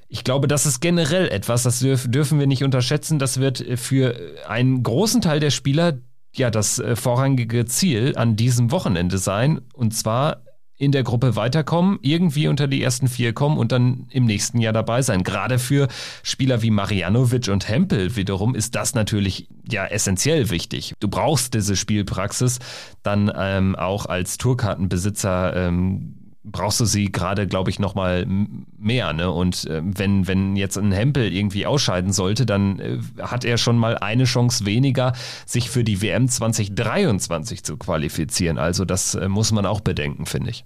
Ich 0.09 0.23
glaube, 0.23 0.47
das 0.47 0.65
ist 0.65 0.79
generell 0.79 1.27
etwas, 1.27 1.63
das 1.63 1.79
dürfen 1.79 2.39
wir 2.39 2.45
nicht 2.45 2.63
unterschätzen. 2.63 3.17
Das 3.17 3.39
wird 3.39 3.63
für 3.79 4.15
einen 4.47 4.83
großen 4.83 5.21
Teil 5.21 5.39
der 5.39 5.49
Spieler 5.49 5.97
ja 6.35 6.51
das 6.51 6.79
äh, 6.79 6.95
vorrangige 6.95 7.65
Ziel 7.65 8.13
an 8.15 8.35
diesem 8.35 8.71
Wochenende 8.71 9.17
sein. 9.17 9.61
Und 9.73 9.95
zwar 9.95 10.43
in 10.83 10.91
der 10.91 11.03
Gruppe 11.03 11.35
weiterkommen, 11.35 11.99
irgendwie 12.01 12.47
unter 12.47 12.67
die 12.67 12.83
ersten 12.83 13.07
vier 13.07 13.33
kommen 13.33 13.57
und 13.57 13.71
dann 13.71 14.07
im 14.09 14.25
nächsten 14.25 14.59
Jahr 14.59 14.73
dabei 14.73 15.01
sein. 15.01 15.23
Gerade 15.23 15.59
für 15.59 15.87
Spieler 16.23 16.61
wie 16.61 16.71
Marianovic 16.71 17.47
und 17.49 17.67
Hempel 17.67 18.15
wiederum 18.15 18.55
ist 18.55 18.75
das 18.75 18.93
natürlich 18.93 19.47
ja 19.69 19.85
essentiell 19.85 20.49
wichtig. 20.49 20.93
Du 20.99 21.07
brauchst 21.07 21.53
diese 21.53 21.75
Spielpraxis 21.75 22.59
dann 23.01 23.31
ähm, 23.35 23.75
auch 23.75 24.05
als 24.05 24.37
Tourkartenbesitzer 24.37 25.55
ähm, 25.55 26.15
brauchst 26.43 26.79
du 26.79 26.85
sie 26.85 27.11
gerade, 27.11 27.47
glaube 27.47 27.69
ich, 27.69 27.79
noch 27.79 27.95
mal 27.95 28.25
mehr. 28.25 29.13
Ne? 29.13 29.31
Und 29.31 29.65
äh, 29.65 29.81
wenn, 29.83 30.27
wenn 30.27 30.55
jetzt 30.55 30.77
ein 30.77 30.91
Hempel 30.91 31.33
irgendwie 31.33 31.65
ausscheiden 31.65 32.11
sollte, 32.11 32.45
dann 32.45 32.79
äh, 32.79 32.99
hat 33.21 33.45
er 33.45 33.57
schon 33.57 33.77
mal 33.77 33.97
eine 33.97 34.25
Chance 34.25 34.65
weniger, 34.65 35.13
sich 35.45 35.69
für 35.69 35.83
die 35.83 36.01
WM 36.01 36.27
2023 36.27 37.63
zu 37.63 37.77
qualifizieren. 37.77 38.57
Also 38.57 38.85
das 38.85 39.15
äh, 39.15 39.29
muss 39.29 39.51
man 39.51 39.65
auch 39.65 39.81
bedenken, 39.81 40.25
finde 40.25 40.51
ich. 40.51 40.65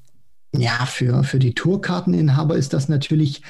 Ja, 0.57 0.85
für, 0.85 1.23
für 1.23 1.39
die 1.39 1.53
Tourkarteninhaber 1.53 2.55
ist 2.55 2.73
das 2.73 2.89
natürlich 2.89 3.41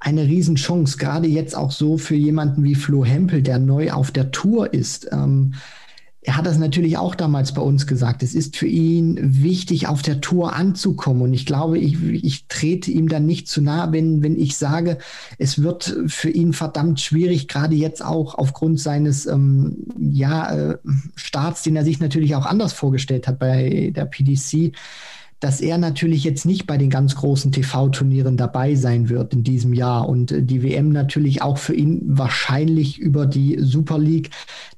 eine 0.00 0.24
Riesenchance, 0.24 0.98
gerade 0.98 1.26
jetzt 1.26 1.56
auch 1.56 1.70
so 1.70 1.98
für 1.98 2.14
jemanden 2.14 2.64
wie 2.64 2.74
Flo 2.74 3.04
Hempel, 3.04 3.42
der 3.42 3.58
neu 3.58 3.92
auf 3.92 4.10
der 4.10 4.30
Tour 4.30 4.72
ist. 4.72 5.08
Ähm, 5.10 5.54
er 6.26 6.36
hat 6.36 6.46
das 6.46 6.58
natürlich 6.58 6.98
auch 6.98 7.14
damals 7.14 7.54
bei 7.54 7.62
uns 7.62 7.86
gesagt. 7.86 8.24
Es 8.24 8.34
ist 8.34 8.56
für 8.56 8.66
ihn 8.66 9.16
wichtig, 9.20 9.86
auf 9.86 10.02
der 10.02 10.20
Tour 10.20 10.54
anzukommen. 10.54 11.22
Und 11.22 11.34
ich 11.34 11.46
glaube, 11.46 11.78
ich, 11.78 12.02
ich 12.02 12.48
trete 12.48 12.90
ihm 12.90 13.08
dann 13.08 13.26
nicht 13.26 13.46
zu 13.46 13.62
nah, 13.62 13.92
wenn, 13.92 14.24
wenn 14.24 14.36
ich 14.36 14.56
sage, 14.56 14.98
es 15.38 15.62
wird 15.62 15.96
für 16.08 16.30
ihn 16.30 16.52
verdammt 16.52 17.00
schwierig, 17.00 17.46
gerade 17.46 17.76
jetzt 17.76 18.04
auch 18.04 18.34
aufgrund 18.34 18.80
seines 18.80 19.26
ähm, 19.26 19.86
ja, 19.98 20.52
äh, 20.52 20.78
Starts, 21.14 21.62
den 21.62 21.76
er 21.76 21.84
sich 21.84 22.00
natürlich 22.00 22.34
auch 22.34 22.46
anders 22.46 22.72
vorgestellt 22.72 23.28
hat 23.28 23.38
bei 23.38 23.92
der 23.94 24.06
PDC 24.06 24.72
dass 25.46 25.60
er 25.60 25.78
natürlich 25.78 26.24
jetzt 26.24 26.44
nicht 26.44 26.66
bei 26.66 26.76
den 26.76 26.90
ganz 26.90 27.14
großen 27.14 27.52
TV-Turnieren 27.52 28.36
dabei 28.36 28.74
sein 28.74 29.08
wird 29.08 29.32
in 29.32 29.44
diesem 29.44 29.74
Jahr 29.74 30.08
und 30.08 30.32
äh, 30.32 30.42
die 30.42 30.64
WM 30.64 30.88
natürlich 30.88 31.40
auch 31.40 31.56
für 31.56 31.72
ihn 31.72 32.02
wahrscheinlich 32.04 32.98
über 32.98 33.26
die 33.26 33.56
Super 33.60 33.96
League 33.96 34.30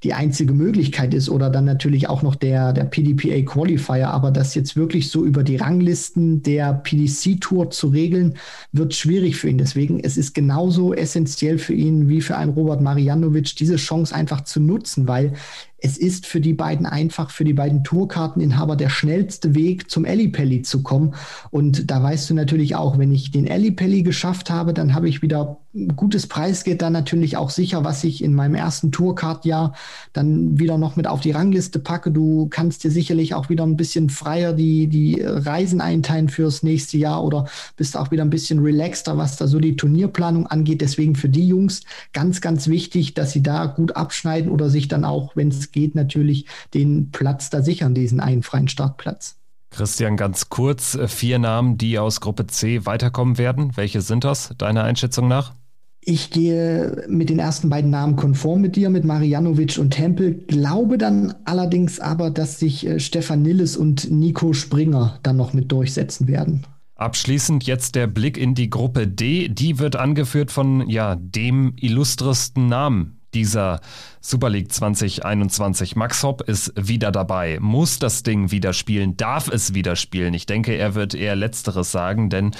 die 0.02 0.12
einzige 0.12 0.52
Möglichkeit 0.52 1.14
ist 1.14 1.30
oder 1.30 1.48
dann 1.48 1.64
natürlich 1.64 2.10
auch 2.10 2.20
noch 2.20 2.34
der, 2.34 2.74
der 2.74 2.84
PDPA 2.84 3.40
Qualifier. 3.50 4.10
Aber 4.10 4.30
das 4.30 4.54
jetzt 4.54 4.76
wirklich 4.76 5.08
so 5.08 5.24
über 5.24 5.42
die 5.42 5.56
Ranglisten 5.56 6.42
der 6.42 6.74
PDC 6.74 7.40
Tour 7.40 7.70
zu 7.70 7.88
regeln, 7.88 8.34
wird 8.70 8.92
schwierig 8.92 9.36
für 9.36 9.48
ihn. 9.48 9.56
Deswegen 9.56 10.00
es 10.00 10.18
ist 10.18 10.34
genauso 10.34 10.92
essentiell 10.92 11.56
für 11.56 11.72
ihn 11.72 12.10
wie 12.10 12.20
für 12.20 12.36
einen 12.36 12.52
Robert 12.52 12.82
Marianovic, 12.82 13.56
diese 13.56 13.76
Chance 13.76 14.14
einfach 14.14 14.42
zu 14.42 14.60
nutzen, 14.60 15.08
weil 15.08 15.32
es 15.80 15.96
ist 15.96 16.26
für 16.26 16.40
die 16.40 16.54
beiden 16.54 16.86
einfach, 16.86 17.30
für 17.30 17.44
die 17.44 17.52
beiden 17.52 17.84
Tourkarteninhaber 17.84 18.74
der 18.74 18.88
schnellste 18.88 19.54
Weg 19.54 19.90
zum 19.90 20.04
Ellipelli 20.04 20.62
zu 20.62 20.82
kommen. 20.82 21.14
Und 21.50 21.90
da 21.90 22.02
weißt 22.02 22.28
du 22.30 22.34
natürlich 22.34 22.74
auch, 22.74 22.98
wenn 22.98 23.12
ich 23.12 23.30
den 23.30 23.46
Ellipelli 23.46 24.02
geschafft 24.02 24.50
habe, 24.50 24.74
dann 24.74 24.94
habe 24.94 25.08
ich 25.08 25.22
wieder 25.22 25.58
gutes 25.96 26.26
Preisgeld 26.26 26.82
dann 26.82 26.92
natürlich 26.92 27.36
auch 27.36 27.50
sicher, 27.50 27.84
was 27.84 28.04
ich 28.04 28.22
in 28.22 28.34
meinem 28.34 28.54
ersten 28.54 28.92
Tourcard-Jahr 28.92 29.74
dann 30.12 30.58
wieder 30.58 30.78
noch 30.78 30.96
mit 30.96 31.06
auf 31.06 31.20
die 31.20 31.30
Rangliste 31.30 31.78
packe. 31.78 32.10
Du 32.10 32.48
kannst 32.48 32.84
dir 32.84 32.90
sicherlich 32.90 33.34
auch 33.34 33.48
wieder 33.48 33.64
ein 33.64 33.76
bisschen 33.76 34.10
freier 34.10 34.52
die, 34.52 34.88
die 34.88 35.20
Reisen 35.22 35.80
einteilen 35.80 36.28
fürs 36.28 36.62
nächste 36.62 36.98
Jahr 36.98 37.22
oder 37.22 37.46
bist 37.76 37.96
auch 37.96 38.10
wieder 38.10 38.24
ein 38.24 38.30
bisschen 38.30 38.60
relaxter, 38.60 39.16
was 39.16 39.36
da 39.36 39.46
so 39.46 39.60
die 39.60 39.76
Turnierplanung 39.76 40.46
angeht. 40.46 40.80
Deswegen 40.80 41.14
für 41.14 41.28
die 41.28 41.48
Jungs 41.48 41.82
ganz, 42.12 42.40
ganz 42.40 42.68
wichtig, 42.68 43.14
dass 43.14 43.32
sie 43.32 43.42
da 43.42 43.66
gut 43.66 43.96
abschneiden 43.96 44.50
oder 44.50 44.70
sich 44.70 44.88
dann 44.88 45.04
auch, 45.04 45.36
wenn 45.36 45.48
es 45.48 45.72
geht, 45.72 45.94
natürlich 45.94 46.46
den 46.74 47.10
Platz 47.10 47.50
da 47.50 47.62
sichern, 47.62 47.94
diesen 47.94 48.20
einen 48.20 48.42
freien 48.42 48.68
Startplatz. 48.68 49.38
Christian, 49.70 50.16
ganz 50.16 50.48
kurz, 50.48 50.94
äh, 50.94 51.08
vier 51.08 51.38
Namen, 51.38 51.78
die 51.78 51.98
aus 51.98 52.20
Gruppe 52.20 52.46
C 52.46 52.86
weiterkommen 52.86 53.38
werden. 53.38 53.76
Welche 53.76 54.00
sind 54.00 54.24
das, 54.24 54.54
deiner 54.56 54.84
Einschätzung 54.84 55.28
nach? 55.28 55.54
Ich 56.10 56.30
gehe 56.30 57.04
mit 57.06 57.28
den 57.28 57.38
ersten 57.38 57.68
beiden 57.68 57.90
Namen 57.90 58.16
konform 58.16 58.62
mit 58.62 58.76
dir, 58.76 58.88
mit 58.88 59.04
Marianovic 59.04 59.76
und 59.76 59.90
Tempel. 59.90 60.42
Glaube 60.46 60.96
dann 60.96 61.34
allerdings 61.44 62.00
aber, 62.00 62.30
dass 62.30 62.58
sich 62.58 62.86
äh, 62.86 62.98
Stefan 62.98 63.42
Nilles 63.42 63.76
und 63.76 64.10
Nico 64.10 64.54
Springer 64.54 65.18
dann 65.22 65.36
noch 65.36 65.52
mit 65.52 65.70
durchsetzen 65.70 66.26
werden. 66.26 66.64
Abschließend 66.94 67.64
jetzt 67.64 67.94
der 67.94 68.06
Blick 68.06 68.38
in 68.38 68.54
die 68.54 68.70
Gruppe 68.70 69.06
D. 69.06 69.50
Die 69.50 69.78
wird 69.78 69.96
angeführt 69.96 70.50
von 70.50 70.88
ja, 70.88 71.14
dem 71.14 71.74
illustresten 71.76 72.68
Namen 72.68 73.20
dieser 73.34 73.80
Super 74.22 74.48
League 74.48 74.72
2021. 74.72 75.94
Max 75.94 76.22
Hopp 76.22 76.40
ist 76.48 76.72
wieder 76.74 77.12
dabei, 77.12 77.58
muss 77.60 77.98
das 77.98 78.22
Ding 78.22 78.50
wieder 78.50 78.72
spielen, 78.72 79.18
darf 79.18 79.48
es 79.48 79.74
wieder 79.74 79.94
spielen. 79.94 80.32
Ich 80.32 80.46
denke, 80.46 80.74
er 80.74 80.94
wird 80.94 81.12
eher 81.12 81.36
Letzteres 81.36 81.92
sagen, 81.92 82.30
denn 82.30 82.52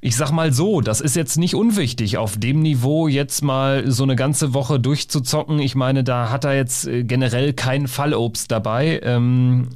ich 0.00 0.16
sag 0.16 0.30
mal 0.30 0.52
so, 0.52 0.80
das 0.80 1.00
ist 1.00 1.14
jetzt 1.14 1.36
nicht 1.36 1.54
unwichtig, 1.54 2.16
auf 2.16 2.38
dem 2.38 2.60
Niveau 2.60 3.06
jetzt 3.06 3.42
mal 3.42 3.90
so 3.90 4.02
eine 4.02 4.16
ganze 4.16 4.54
Woche 4.54 4.80
durchzuzocken. 4.80 5.58
Ich 5.58 5.74
meine, 5.74 6.04
da 6.04 6.30
hat 6.30 6.44
er 6.44 6.56
jetzt 6.56 6.86
äh, 6.86 7.04
generell 7.04 7.52
kein 7.52 7.86
Fallobst 7.86 8.50
dabei. 8.50 9.00
Ähm, 9.02 9.68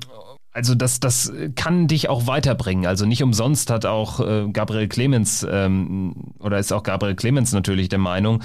also 0.52 0.74
das, 0.74 1.00
das 1.00 1.32
kann 1.56 1.88
dich 1.88 2.08
auch 2.08 2.26
weiterbringen. 2.26 2.86
Also 2.86 3.06
nicht 3.06 3.22
umsonst 3.22 3.70
hat 3.70 3.84
auch 3.84 4.20
äh, 4.20 4.48
Gabriel 4.50 4.88
Clemens 4.88 5.44
ähm, 5.50 6.14
oder 6.38 6.58
ist 6.58 6.72
auch 6.72 6.84
Gabriel 6.84 7.16
Clemens 7.16 7.52
natürlich 7.52 7.88
der 7.88 7.98
Meinung, 7.98 8.42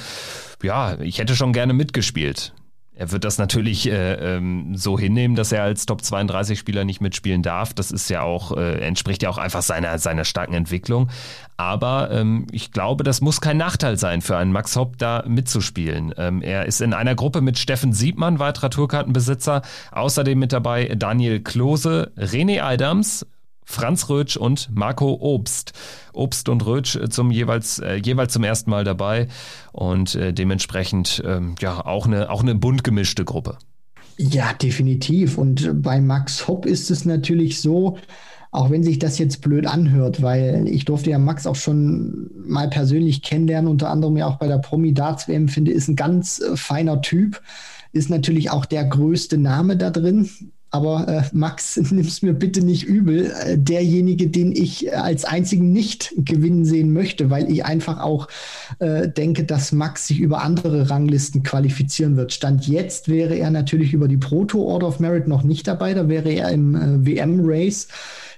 ja, 0.64 1.00
ich 1.00 1.20
hätte 1.20 1.36
schon 1.36 1.54
gerne 1.54 1.74
mitgespielt. 1.74 2.52
Er 3.00 3.14
wird 3.14 3.24
das 3.24 3.38
natürlich 3.38 3.90
äh, 3.90 4.36
ähm, 4.36 4.76
so 4.76 5.00
hinnehmen, 5.00 5.38
dass 5.38 5.54
er 5.54 5.64
als 5.64 5.86
Top 5.86 6.04
32 6.04 6.60
Spieler 6.60 6.84
nicht 6.84 7.00
mitspielen 7.00 7.42
darf. 7.42 7.74
Das 7.74 7.92
ist 7.92 8.10
ja 8.10 8.24
auch, 8.24 8.58
äh, 8.58 8.82
entspricht 8.82 9.24
ja 9.24 9.30
auch 9.30 9.38
einfach 9.38 9.62
seiner, 9.62 9.98
seiner 10.00 10.26
starken 10.26 10.54
Entwicklung. 10.54 11.10
Aber 11.56 12.12
ähm, 12.12 12.46
ich 12.52 12.74
glaube, 12.74 13.06
das 13.06 13.22
muss 13.22 13.40
kein 13.40 13.56
Nachteil 13.56 13.98
sein 13.98 14.22
für 14.22 14.36
einen 14.36 14.52
Max 14.52 14.76
Hopp, 14.76 14.98
da 14.98 15.24
mitzuspielen. 15.26 16.14
Ähm, 16.18 16.42
er 16.42 16.66
ist 16.66 16.82
in 16.82 16.94
einer 16.94 17.16
Gruppe 17.16 17.40
mit 17.40 17.58
Steffen 17.58 17.94
Siebmann, 17.94 18.38
weiterer 18.40 18.70
Tourkartenbesitzer. 18.70 19.62
Außerdem 19.94 20.38
mit 20.38 20.52
dabei 20.52 20.94
Daniel 20.94 21.40
Klose, 21.40 22.12
René 22.18 22.62
Adams, 22.62 23.26
Franz 23.70 24.10
Rötsch 24.10 24.36
und 24.36 24.70
Marco 24.74 25.16
Obst. 25.22 25.74
Obst 26.12 26.50
und 26.50 26.66
Rötsch 26.66 26.98
zum 27.12 27.30
jeweils, 27.30 27.78
äh, 27.78 27.98
jeweils 27.98 28.34
zum 28.34 28.44
ersten 28.44 28.72
Mal 28.72 28.84
dabei 28.84 29.28
und 29.72 30.16
äh, 30.16 30.34
dementsprechend 30.34 31.22
ähm, 31.24 31.54
ja 31.60 31.86
auch 31.86 32.08
eine, 32.08 32.32
auch 32.32 32.42
eine 32.42 32.56
bunt 32.56 32.84
gemischte 32.84 33.26
Gruppe. 33.26 33.60
Ja, 34.18 34.54
definitiv. 34.54 35.38
Und 35.38 35.84
bei 35.84 36.02
Max 36.02 36.48
Hopp 36.48 36.66
ist 36.66 36.90
es 36.90 37.06
natürlich 37.06 37.62
so, 37.62 38.00
auch 38.50 38.72
wenn 38.72 38.84
sich 38.84 38.98
das 38.98 39.20
jetzt 39.20 39.42
blöd 39.42 39.68
anhört, 39.68 40.24
weil 40.24 40.68
ich 40.68 40.86
durfte 40.86 41.12
ja 41.12 41.20
Max 41.20 41.46
auch 41.46 41.56
schon 41.56 42.32
mal 42.36 42.72
persönlich 42.72 43.22
kennenlernen, 43.22 43.70
unter 43.70 43.92
anderem 43.92 44.18
ja 44.18 44.26
auch 44.26 44.38
bei 44.38 44.48
der 44.48 44.58
Promi 44.58 44.96
Darts 44.96 45.28
WM, 45.28 45.48
finde, 45.48 45.72
ist 45.72 45.88
ein 45.88 45.96
ganz 45.96 46.40
äh, 46.40 46.58
feiner 46.58 47.02
Typ, 47.04 47.40
ist 47.92 48.10
natürlich 48.10 48.50
auch 48.50 48.66
der 48.66 48.84
größte 48.86 49.38
Name 49.38 49.78
da 49.78 49.92
drin. 49.92 50.28
Aber 50.72 51.08
äh, 51.08 51.24
Max, 51.34 51.78
nimm's 51.92 52.22
mir 52.22 52.34
bitte 52.34 52.62
nicht 52.62 52.84
übel. 52.84 53.32
Äh, 53.44 53.58
derjenige, 53.58 54.28
den 54.28 54.52
ich 54.52 54.88
äh, 54.88 54.92
als 54.92 55.26
einzigen 55.26 55.72
nicht 55.72 56.14
gewinnen 56.18 56.66
sehen 56.66 56.94
möchte, 56.94 57.30
weil 57.30 57.52
ich 57.52 57.66
einfach 57.66 58.00
auch 58.00 58.28
äh, 58.80 59.08
denke, 59.08 59.44
dass 59.44 59.72
Max 59.72 60.08
sich 60.08 60.20
über 60.20 60.42
andere 60.42 60.90
Ranglisten 60.90 61.44
qualifizieren 61.44 62.18
wird. 62.18 62.34
Stand 62.34 62.68
jetzt 62.68 63.10
wäre 63.10 63.36
er 63.36 63.50
natürlich 63.52 63.94
über 63.94 64.08
die 64.08 64.18
Proto 64.18 64.62
Order 64.62 64.88
of 64.88 65.00
Merit 65.00 65.28
noch 65.28 65.44
nicht 65.44 65.68
dabei. 65.68 65.94
Da 65.94 66.08
wäre 66.08 66.30
er 66.32 66.50
im 66.50 66.76
äh, 66.76 67.06
WM-Race 67.06 67.88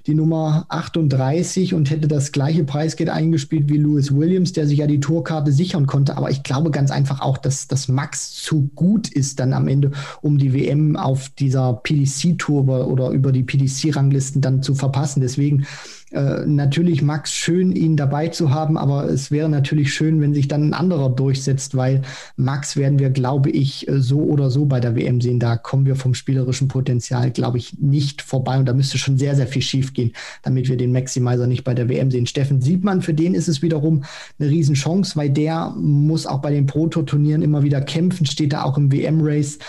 die 0.07 0.15
Nummer 0.15 0.65
38 0.69 1.73
und 1.73 1.89
hätte 1.89 2.07
das 2.07 2.31
gleiche 2.31 2.63
Preisgeld 2.63 3.09
eingespielt 3.09 3.69
wie 3.69 3.77
Lewis 3.77 4.15
Williams, 4.15 4.53
der 4.53 4.67
sich 4.67 4.79
ja 4.79 4.87
die 4.87 4.99
Tourkarte 4.99 5.51
sichern 5.51 5.85
konnte. 5.85 6.17
Aber 6.17 6.31
ich 6.31 6.43
glaube 6.43 6.71
ganz 6.71 6.91
einfach 6.91 7.21
auch, 7.21 7.37
dass, 7.37 7.67
dass 7.67 7.87
Max 7.87 8.33
zu 8.33 8.69
gut 8.75 9.09
ist 9.09 9.39
dann 9.39 9.53
am 9.53 9.67
Ende, 9.67 9.91
um 10.21 10.37
die 10.37 10.53
WM 10.53 10.95
auf 10.95 11.29
dieser 11.29 11.73
PDC-Tour 11.73 12.87
oder 12.87 13.09
über 13.09 13.31
die 13.31 13.43
PDC-Ranglisten 13.43 14.41
dann 14.41 14.63
zu 14.63 14.75
verpassen. 14.75 15.21
Deswegen 15.21 15.65
äh, 16.11 16.45
natürlich 16.45 17.01
Max 17.01 17.31
schön, 17.33 17.71
ihn 17.71 17.95
dabei 17.95 18.27
zu 18.27 18.51
haben, 18.51 18.77
aber 18.77 19.05
es 19.05 19.31
wäre 19.31 19.47
natürlich 19.47 19.93
schön, 19.93 20.19
wenn 20.19 20.33
sich 20.33 20.47
dann 20.47 20.69
ein 20.69 20.73
anderer 20.73 21.09
durchsetzt, 21.09 21.75
weil 21.77 22.01
Max 22.35 22.75
werden 22.75 22.99
wir, 22.99 23.11
glaube 23.11 23.49
ich, 23.49 23.87
äh, 23.87 24.01
so 24.01 24.19
oder 24.19 24.49
so 24.49 24.65
bei 24.65 24.79
der 24.79 24.95
WM 24.95 25.21
sehen. 25.21 25.39
Da 25.39 25.55
kommen 25.55 25.85
wir 25.85 25.95
vom 25.95 26.13
spielerischen 26.13 26.67
Potenzial, 26.67 27.31
glaube 27.31 27.59
ich, 27.59 27.79
nicht 27.79 28.21
vorbei 28.21 28.59
und 28.59 28.65
da 28.65 28.73
müsste 28.73 28.97
schon 28.97 29.17
sehr, 29.17 29.35
sehr 29.35 29.47
viel 29.47 29.61
schief 29.61 29.93
gehen, 29.93 30.11
damit 30.43 30.67
wir 30.67 30.75
den 30.75 30.91
Maximizer 30.91 31.47
nicht 31.47 31.63
bei 31.63 31.73
der 31.73 31.87
WM 31.87 32.11
sehen. 32.11 32.27
Steffen 32.27 32.61
Siebmann, 32.61 33.01
für 33.01 33.13
den 33.13 33.33
ist 33.33 33.47
es 33.47 33.61
wiederum 33.61 34.03
eine 34.37 34.49
Riesenchance, 34.49 35.15
weil 35.15 35.29
der 35.29 35.73
muss 35.77 36.25
auch 36.25 36.39
bei 36.39 36.51
den 36.51 36.65
Proto-Turnieren 36.65 37.41
immer 37.41 37.63
wieder 37.63 37.79
kämpfen, 37.79 38.25
steht 38.25 38.51
da 38.51 38.63
auch 38.63 38.77
im 38.77 38.91
WM-Race 38.91 39.59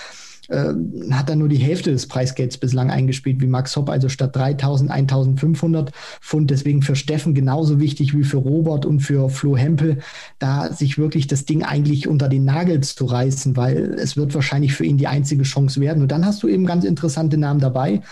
äh, 0.52 0.74
hat 1.12 1.30
er 1.30 1.36
nur 1.36 1.48
die 1.48 1.56
Hälfte 1.56 1.90
des 1.90 2.06
Preisgelds 2.06 2.58
bislang 2.58 2.90
eingespielt 2.90 3.40
wie 3.40 3.46
Max 3.46 3.74
Hopp, 3.76 3.88
also 3.88 4.08
statt 4.08 4.36
3000 4.36 4.90
1500 4.90 5.92
Pfund. 6.20 6.50
Deswegen 6.50 6.82
für 6.82 6.96
Steffen 6.96 7.34
genauso 7.34 7.80
wichtig 7.80 8.16
wie 8.16 8.24
für 8.24 8.36
Robert 8.36 8.86
und 8.86 9.00
für 9.00 9.30
Flo 9.30 9.56
Hempel, 9.56 9.98
da 10.38 10.72
sich 10.72 10.98
wirklich 10.98 11.26
das 11.26 11.44
Ding 11.44 11.62
eigentlich 11.62 12.08
unter 12.08 12.28
den 12.28 12.44
Nagel 12.44 12.80
zu 12.82 13.06
reißen, 13.06 13.56
weil 13.56 13.94
es 13.98 14.16
wird 14.16 14.34
wahrscheinlich 14.34 14.74
für 14.74 14.84
ihn 14.84 14.98
die 14.98 15.06
einzige 15.06 15.42
Chance 15.42 15.80
werden. 15.80 16.02
Und 16.02 16.12
dann 16.12 16.26
hast 16.26 16.42
du 16.42 16.48
eben 16.48 16.66
ganz 16.66 16.84
interessante 16.84 17.38
Namen 17.38 17.60
dabei 17.60 18.02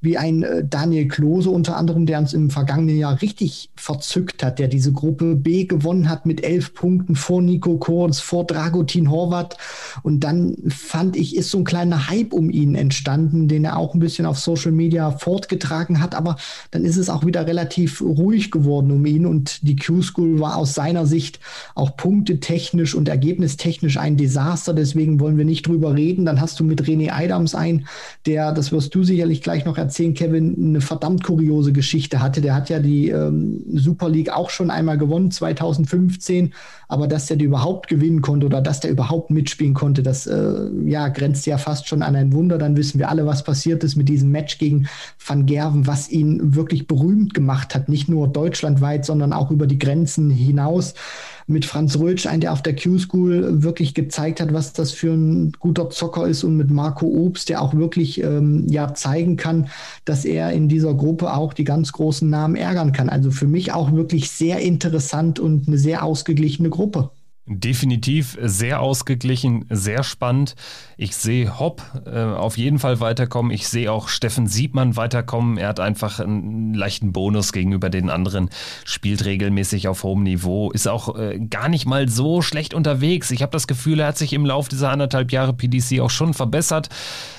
wie 0.00 0.16
ein 0.16 0.42
äh, 0.42 0.64
Daniel 0.64 1.08
Klose 1.08 1.50
unter 1.50 1.76
anderem, 1.76 2.06
der 2.06 2.18
uns 2.20 2.32
im 2.32 2.50
vergangenen 2.50 2.96
Jahr 2.96 3.20
richtig 3.20 3.70
verzückt 3.74 4.44
hat, 4.44 4.58
der 4.58 4.68
diese 4.68 4.92
Gruppe 4.92 5.34
B 5.34 5.64
gewonnen 5.64 6.08
hat 6.08 6.24
mit 6.24 6.44
elf 6.44 6.74
Punkten 6.74 7.16
vor 7.16 7.42
Nico 7.42 7.78
Kurz, 7.78 8.20
vor 8.20 8.46
Dragutin 8.46 9.10
Horvath. 9.10 9.56
Und 10.02 10.20
dann 10.20 10.56
fand 10.68 11.16
ich, 11.16 11.36
ist 11.36 11.50
so 11.50 11.58
ein 11.58 11.64
kleiner 11.64 12.08
Hype 12.08 12.32
um 12.32 12.50
ihn 12.50 12.74
entstanden, 12.74 13.48
den 13.48 13.64
er 13.64 13.76
auch 13.76 13.94
ein 13.94 14.00
bisschen 14.00 14.26
auf 14.26 14.38
Social 14.38 14.72
Media 14.72 15.10
fortgetragen 15.10 16.00
hat. 16.00 16.14
Aber 16.14 16.36
dann 16.70 16.84
ist 16.84 16.96
es 16.96 17.10
auch 17.10 17.26
wieder 17.26 17.46
relativ 17.46 18.00
ruhig 18.00 18.50
geworden 18.50 18.92
um 18.92 19.04
ihn. 19.04 19.26
Und 19.26 19.66
die 19.66 19.76
Q-School 19.76 20.38
war 20.38 20.56
aus 20.56 20.74
seiner 20.74 21.06
Sicht 21.06 21.40
auch 21.74 21.96
punktetechnisch 21.96 22.94
und 22.94 23.08
ergebnistechnisch 23.08 23.96
ein 23.96 24.16
Desaster. 24.16 24.74
Deswegen 24.74 25.18
wollen 25.18 25.38
wir 25.38 25.44
nicht 25.44 25.66
drüber 25.66 25.94
reden. 25.94 26.24
Dann 26.24 26.40
hast 26.40 26.60
du 26.60 26.64
mit 26.64 26.82
René 26.82 27.10
Adams 27.10 27.56
ein, 27.56 27.88
der, 28.26 28.52
das 28.52 28.70
wirst 28.70 28.94
du 28.94 29.02
sicherlich 29.02 29.42
gleich 29.42 29.64
noch 29.64 29.76
erzählen, 29.76 29.87
Kevin, 29.88 30.56
eine 30.58 30.80
verdammt 30.80 31.24
kuriose 31.24 31.72
Geschichte 31.72 32.20
hatte. 32.20 32.40
Der 32.40 32.54
hat 32.54 32.68
ja 32.68 32.78
die 32.78 33.08
ähm, 33.08 33.64
Super 33.74 34.08
League 34.08 34.30
auch 34.30 34.50
schon 34.50 34.70
einmal 34.70 34.98
gewonnen, 34.98 35.30
2015. 35.30 36.52
Aber 36.88 37.06
dass 37.06 37.26
der 37.26 37.36
die 37.36 37.44
überhaupt 37.44 37.88
gewinnen 37.88 38.22
konnte 38.22 38.46
oder 38.46 38.60
dass 38.60 38.80
der 38.80 38.90
überhaupt 38.90 39.30
mitspielen 39.30 39.74
konnte, 39.74 40.02
das 40.02 40.26
äh, 40.26 40.70
ja, 40.84 41.08
grenzt 41.08 41.46
ja 41.46 41.58
fast 41.58 41.88
schon 41.88 42.02
an 42.02 42.16
ein 42.16 42.32
Wunder. 42.32 42.58
Dann 42.58 42.76
wissen 42.76 42.98
wir 42.98 43.08
alle, 43.08 43.26
was 43.26 43.44
passiert 43.44 43.84
ist 43.84 43.96
mit 43.96 44.08
diesem 44.08 44.30
Match 44.30 44.58
gegen 44.58 44.86
Van 45.24 45.46
Gerven, 45.46 45.86
was 45.86 46.10
ihn 46.10 46.54
wirklich 46.54 46.86
berühmt 46.86 47.34
gemacht 47.34 47.74
hat. 47.74 47.88
Nicht 47.88 48.08
nur 48.08 48.28
deutschlandweit, 48.28 49.04
sondern 49.04 49.32
auch 49.32 49.50
über 49.50 49.66
die 49.66 49.78
Grenzen 49.78 50.30
hinaus 50.30 50.94
mit 51.48 51.64
Franz 51.64 51.98
Rötsch, 51.98 52.26
ein, 52.26 52.40
der 52.40 52.52
auf 52.52 52.62
der 52.62 52.76
Q-School 52.76 53.62
wirklich 53.62 53.94
gezeigt 53.94 54.40
hat, 54.40 54.52
was 54.52 54.72
das 54.74 54.92
für 54.92 55.12
ein 55.12 55.52
guter 55.58 55.90
Zocker 55.90 56.26
ist 56.26 56.44
und 56.44 56.56
mit 56.56 56.70
Marco 56.70 57.06
Obst, 57.06 57.48
der 57.48 57.62
auch 57.62 57.74
wirklich 57.74 58.22
ähm, 58.22 58.66
ja 58.68 58.94
zeigen 58.94 59.36
kann, 59.36 59.68
dass 60.04 60.24
er 60.24 60.52
in 60.52 60.68
dieser 60.68 60.94
Gruppe 60.94 61.32
auch 61.32 61.54
die 61.54 61.64
ganz 61.64 61.92
großen 61.92 62.28
Namen 62.28 62.54
ärgern 62.54 62.92
kann. 62.92 63.08
Also 63.08 63.30
für 63.30 63.46
mich 63.46 63.72
auch 63.72 63.92
wirklich 63.92 64.30
sehr 64.30 64.60
interessant 64.60 65.40
und 65.40 65.68
eine 65.68 65.78
sehr 65.78 66.04
ausgeglichene 66.04 66.68
Gruppe. 66.68 67.10
Definitiv 67.50 68.36
sehr 68.42 68.80
ausgeglichen, 68.82 69.64
sehr 69.70 70.02
spannend. 70.02 70.54
Ich 70.98 71.16
sehe 71.16 71.58
Hopp 71.58 71.82
äh, 72.04 72.20
auf 72.20 72.58
jeden 72.58 72.78
Fall 72.78 73.00
weiterkommen. 73.00 73.50
Ich 73.50 73.68
sehe 73.68 73.90
auch 73.90 74.08
Steffen 74.08 74.46
Siebmann 74.46 74.96
weiterkommen. 74.96 75.56
Er 75.56 75.68
hat 75.68 75.80
einfach 75.80 76.20
einen 76.20 76.74
leichten 76.74 77.12
Bonus 77.12 77.52
gegenüber 77.52 77.88
den 77.88 78.10
anderen, 78.10 78.50
spielt 78.84 79.24
regelmäßig 79.24 79.88
auf 79.88 80.02
hohem 80.02 80.24
Niveau, 80.24 80.70
ist 80.72 80.88
auch 80.88 81.16
äh, 81.16 81.38
gar 81.38 81.70
nicht 81.70 81.86
mal 81.86 82.08
so 82.08 82.42
schlecht 82.42 82.74
unterwegs. 82.74 83.30
Ich 83.30 83.40
habe 83.40 83.52
das 83.52 83.66
Gefühl, 83.66 84.00
er 84.00 84.08
hat 84.08 84.18
sich 84.18 84.34
im 84.34 84.44
Laufe 84.44 84.68
dieser 84.68 84.90
anderthalb 84.90 85.32
Jahre 85.32 85.54
PDC 85.54 86.00
auch 86.00 86.10
schon 86.10 86.34
verbessert. 86.34 86.90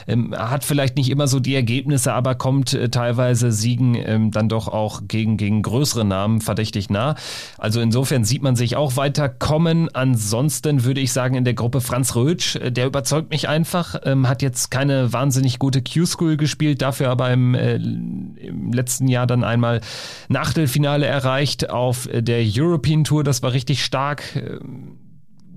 Ähm, 0.07 0.33
hat 0.35 0.63
vielleicht 0.63 0.95
nicht 0.95 1.11
immer 1.11 1.27
so 1.27 1.39
die 1.39 1.53
Ergebnisse, 1.53 2.13
aber 2.13 2.33
kommt 2.33 2.73
äh, 2.73 2.89
teilweise 2.89 3.51
Siegen 3.51 3.93
ähm, 3.93 4.31
dann 4.31 4.49
doch 4.49 4.67
auch 4.67 5.01
gegen, 5.07 5.37
gegen 5.37 5.61
größere 5.61 6.03
Namen 6.03 6.41
verdächtig 6.41 6.89
nah. 6.89 7.15
Also 7.59 7.79
insofern 7.79 8.23
sieht 8.23 8.41
man 8.41 8.55
sich 8.55 8.75
auch 8.75 8.95
weiterkommen. 8.95 9.93
Ansonsten 9.99 10.85
würde 10.85 11.01
ich 11.01 11.11
sagen, 11.11 11.35
in 11.35 11.43
der 11.43 11.55
Gruppe 11.55 11.81
Franz 11.81 12.15
Rötsch, 12.15 12.55
äh, 12.55 12.71
der 12.71 12.87
überzeugt 12.87 13.31
mich 13.31 13.49
einfach, 13.49 13.99
ähm, 14.05 14.29
hat 14.29 14.41
jetzt 14.41 14.71
keine 14.71 15.11
wahnsinnig 15.11 15.59
gute 15.59 15.81
Q-School 15.83 16.37
gespielt, 16.37 16.81
dafür 16.81 17.09
aber 17.09 17.29
im, 17.31 17.53
äh, 17.53 17.75
im 17.75 18.71
letzten 18.71 19.09
Jahr 19.09 19.27
dann 19.27 19.43
einmal 19.43 19.81
Nachtelfinale 20.29 21.05
erreicht 21.05 21.69
auf 21.69 22.07
der 22.13 22.41
European 22.47 23.03
Tour. 23.03 23.25
Das 23.25 23.43
war 23.43 23.51
richtig 23.51 23.83
stark. 23.83 24.37
Ähm, 24.37 25.08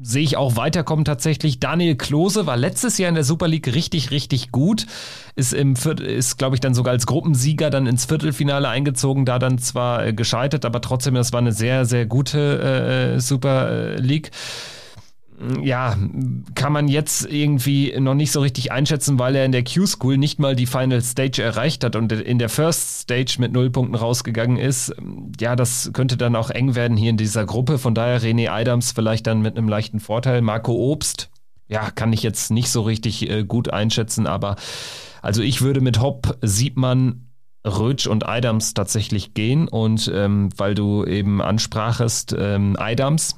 sehe 0.03 0.23
ich 0.23 0.37
auch 0.37 0.57
weiterkommen 0.57 1.05
tatsächlich. 1.05 1.61
Daniel 1.61 1.97
Klose 1.97 2.47
war 2.47 2.57
letztes 2.57 2.99
Jahr 2.99 3.09
in 3.09 3.15
der 3.15 3.25
Super 3.25 3.49
League 3.49 3.75
richtig, 3.75 4.11
richtig 4.11 4.51
gut. 4.53 4.87
Ist 5.35 5.53
im 5.55 5.77
Viertel, 5.77 6.07
ist, 6.07 6.39
glaube 6.39 6.57
ich, 6.57 6.61
dann 6.61 6.75
sogar 6.75 6.93
als 6.93 7.07
Gruppensieger 7.07 7.71
dann 7.71 7.87
ins 7.87 8.05
Viertelfinale 8.05 8.69
eingezogen, 8.69 9.25
da 9.25 9.39
dann 9.39 9.59
zwar 9.59 10.07
äh, 10.07 10.13
gescheitert, 10.13 10.65
aber 10.65 10.81
trotzdem, 10.81 11.15
das 11.15 11.33
war 11.33 11.41
eine 11.41 11.53
sehr, 11.53 11.85
sehr 11.85 12.07
gute 12.07 13.15
äh, 13.17 13.21
Super 13.21 13.97
League 13.97 14.31
ja, 15.63 15.97
kann 16.55 16.73
man 16.73 16.89
jetzt 16.89 17.25
irgendwie 17.25 17.99
noch 17.99 18.15
nicht 18.15 18.33
so 18.33 18.41
richtig 18.41 18.73
einschätzen, 18.73 19.19
weil 19.19 19.35
er 19.37 19.45
in 19.45 19.53
der 19.53 19.65
Q-School 19.65 20.19
nicht 20.19 20.39
mal 20.39 20.55
die 20.55 20.67
Final 20.67 21.03
Stage 21.03 21.43
erreicht 21.43 21.85
hat 21.85 21.97
und 21.97 22.13
in 22.13 22.39
der 22.39 22.49
First 22.49 23.01
Stage 23.03 23.37
mit 23.39 23.53
null 23.53 23.71
Punkten 23.71 23.95
rausgegangen 23.95 24.57
ist. 24.57 24.95
Ja, 25.41 25.57
das 25.57 25.91
könnte 25.93 26.17
dann 26.17 26.37
auch 26.37 26.51
eng 26.51 26.75
werden 26.75 26.97
hier 26.97 27.11
in 27.11 27.17
dieser 27.17 27.45
Gruppe. 27.45 27.79
Von 27.79 27.95
daher 27.95 28.21
René 28.21 28.51
Adams 28.51 28.93
vielleicht 28.93 29.27
dann 29.27 29.43
mit 29.43 29.57
einem 29.57 29.69
leichten 29.69 30.01
Vorteil. 30.01 30.43
Marco 30.43 30.73
Obst, 30.73 31.31
ja, 31.69 31.91
kann 31.91 32.13
ich 32.13 32.23
jetzt 32.23 32.51
nicht 32.51 32.69
so 32.69 32.83
richtig 32.83 33.29
äh, 33.29 33.45
gut 33.45 33.73
einschätzen, 33.73 34.27
aber 34.27 34.57
also 35.23 35.43
ich 35.43 35.63
würde 35.63 35.81
mit 35.81 36.01
Hopp, 36.01 36.37
Siebmann, 36.43 37.29
Rötsch 37.65 38.07
und 38.07 38.29
Adams 38.29 38.75
tatsächlich 38.75 39.35
gehen 39.35 39.69
und 39.69 40.11
ähm, 40.13 40.51
weil 40.57 40.75
du 40.75 41.05
eben 41.05 41.41
ansprachest, 41.41 42.35
ähm, 42.37 42.77
Adams, 42.79 43.37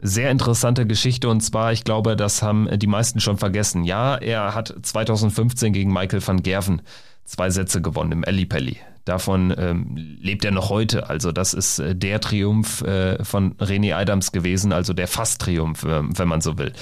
sehr 0.00 0.30
interessante 0.30 0.86
Geschichte 0.86 1.28
und 1.28 1.40
zwar, 1.40 1.72
ich 1.72 1.84
glaube, 1.84 2.16
das 2.16 2.42
haben 2.42 2.68
die 2.78 2.86
meisten 2.86 3.20
schon 3.20 3.38
vergessen. 3.38 3.84
Ja, 3.84 4.16
er 4.16 4.54
hat 4.54 4.74
2015 4.82 5.72
gegen 5.72 5.92
Michael 5.92 6.26
van 6.26 6.42
Gerven 6.42 6.82
zwei 7.28 7.50
Sätze 7.50 7.80
gewonnen 7.82 8.12
im 8.12 8.24
Ellipelli. 8.24 8.78
Davon 9.04 9.54
ähm, 9.56 9.96
lebt 10.20 10.44
er 10.44 10.50
noch 10.50 10.68
heute. 10.68 11.08
Also 11.08 11.32
das 11.32 11.54
ist 11.54 11.78
äh, 11.78 11.96
der 11.96 12.20
Triumph 12.20 12.82
äh, 12.82 13.24
von 13.24 13.54
René 13.54 13.94
Adams 13.94 14.32
gewesen, 14.32 14.70
also 14.70 14.92
der 14.92 15.08
Fast-Triumph, 15.08 15.82
äh, 15.84 16.02
wenn 16.02 16.28
man 16.28 16.42
so 16.42 16.58
will. 16.58 16.74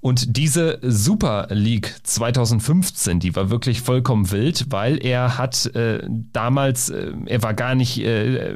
Und 0.00 0.36
diese 0.38 0.78
Super 0.80 1.48
League 1.50 1.94
2015, 2.04 3.20
die 3.20 3.36
war 3.36 3.50
wirklich 3.50 3.82
vollkommen 3.82 4.30
wild, 4.30 4.66
weil 4.70 4.96
er 5.04 5.36
hat 5.36 5.66
äh, 5.76 6.00
damals, 6.08 6.88
äh, 6.88 7.12
er 7.26 7.42
war 7.42 7.52
gar 7.52 7.74
nicht 7.74 7.98
äh, 7.98 8.54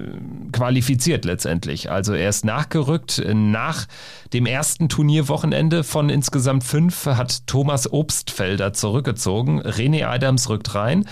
qualifiziert 0.53 1.27
letztendlich. 1.27 1.91
Also 1.91 2.15
er 2.15 2.31
ist 2.31 2.47
nachgerückt 2.47 3.23
nach 3.33 3.87
dem 4.33 4.47
ersten 4.47 4.89
Turnierwochenende 4.89 5.85
von 5.85 6.09
insgesamt 6.09 6.65
fünf 6.65 7.07
hat 7.07 7.47
Thomas 7.47 7.93
Obstfelder 7.93 8.73
zurückgezogen. 8.73 9.61
René 9.61 10.07
Adams 10.07 10.49
rückt 10.49 10.75
rein, 10.75 11.05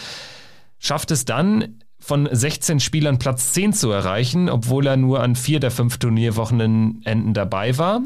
schafft 0.82 1.12
es 1.12 1.24
dann 1.24 1.78
von 1.98 2.28
16 2.30 2.80
Spielern 2.80 3.18
Platz 3.18 3.52
10 3.52 3.72
zu 3.72 3.90
erreichen, 3.90 4.50
obwohl 4.50 4.86
er 4.88 4.96
nur 4.96 5.22
an 5.22 5.36
vier 5.36 5.60
der 5.60 5.70
fünf 5.70 5.98
Turnierwochenenden 5.98 7.32
dabei 7.32 7.78
war. 7.78 8.02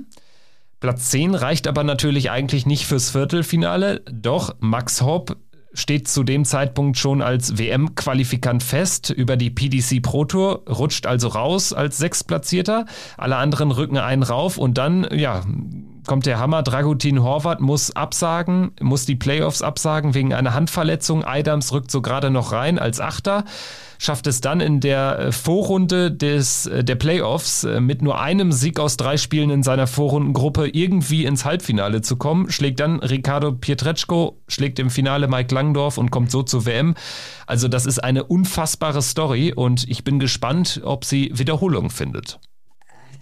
Platz 0.78 1.08
10 1.08 1.34
reicht 1.34 1.66
aber 1.66 1.82
natürlich 1.82 2.30
eigentlich 2.30 2.66
nicht 2.66 2.86
fürs 2.86 3.10
Viertelfinale. 3.10 4.02
Doch 4.12 4.54
Max 4.60 5.00
Hopp 5.00 5.38
steht 5.72 6.08
zu 6.08 6.22
dem 6.22 6.44
Zeitpunkt 6.44 6.98
schon 6.98 7.22
als 7.22 7.56
WM-Qualifikant 7.56 8.62
fest 8.62 9.08
über 9.08 9.38
die 9.38 9.50
PDC 9.50 10.02
Pro 10.02 10.26
Tour, 10.26 10.64
rutscht 10.68 11.06
also 11.06 11.28
raus 11.28 11.72
als 11.72 11.96
Sechstplatzierter. 11.96 12.84
Alle 13.16 13.36
anderen 13.36 13.70
rücken 13.70 13.96
einen 13.96 14.22
rauf 14.22 14.58
und 14.58 14.76
dann, 14.76 15.08
ja, 15.12 15.44
kommt 16.06 16.26
der 16.26 16.38
Hammer. 16.38 16.62
Dragutin 16.62 17.22
Horvath 17.22 17.60
muss 17.60 17.94
absagen, 17.94 18.72
muss 18.80 19.06
die 19.06 19.16
Playoffs 19.16 19.62
absagen 19.62 20.14
wegen 20.14 20.34
einer 20.34 20.54
Handverletzung. 20.54 21.24
Adams 21.24 21.72
rückt 21.72 21.90
so 21.90 22.02
gerade 22.02 22.30
noch 22.30 22.52
rein 22.52 22.78
als 22.78 23.00
Achter 23.00 23.44
schafft 23.98 24.26
es 24.26 24.40
dann 24.40 24.60
in 24.60 24.80
der 24.80 25.18
äh, 25.18 25.32
Vorrunde 25.32 26.10
des, 26.10 26.66
äh, 26.66 26.84
der 26.84 26.96
Playoffs 26.96 27.64
äh, 27.64 27.80
mit 27.80 28.02
nur 28.02 28.20
einem 28.20 28.52
Sieg 28.52 28.78
aus 28.78 28.96
drei 28.96 29.16
Spielen 29.16 29.50
in 29.50 29.62
seiner 29.62 29.86
Vorrundengruppe 29.86 30.68
irgendwie 30.68 31.24
ins 31.24 31.44
Halbfinale 31.44 32.02
zu 32.02 32.16
kommen, 32.16 32.50
schlägt 32.50 32.80
dann 32.80 33.00
Ricardo 33.00 33.52
Pietreczko, 33.52 34.38
schlägt 34.48 34.78
im 34.78 34.90
Finale 34.90 35.28
Mike 35.28 35.54
Langdorf 35.54 35.98
und 35.98 36.10
kommt 36.10 36.30
so 36.30 36.42
zur 36.42 36.66
WM. 36.66 36.94
Also 37.46 37.68
das 37.68 37.86
ist 37.86 38.02
eine 38.02 38.24
unfassbare 38.24 39.02
Story 39.02 39.52
und 39.54 39.88
ich 39.88 40.04
bin 40.04 40.18
gespannt, 40.18 40.80
ob 40.84 41.04
sie 41.04 41.30
Wiederholung 41.34 41.90
findet. 41.90 42.38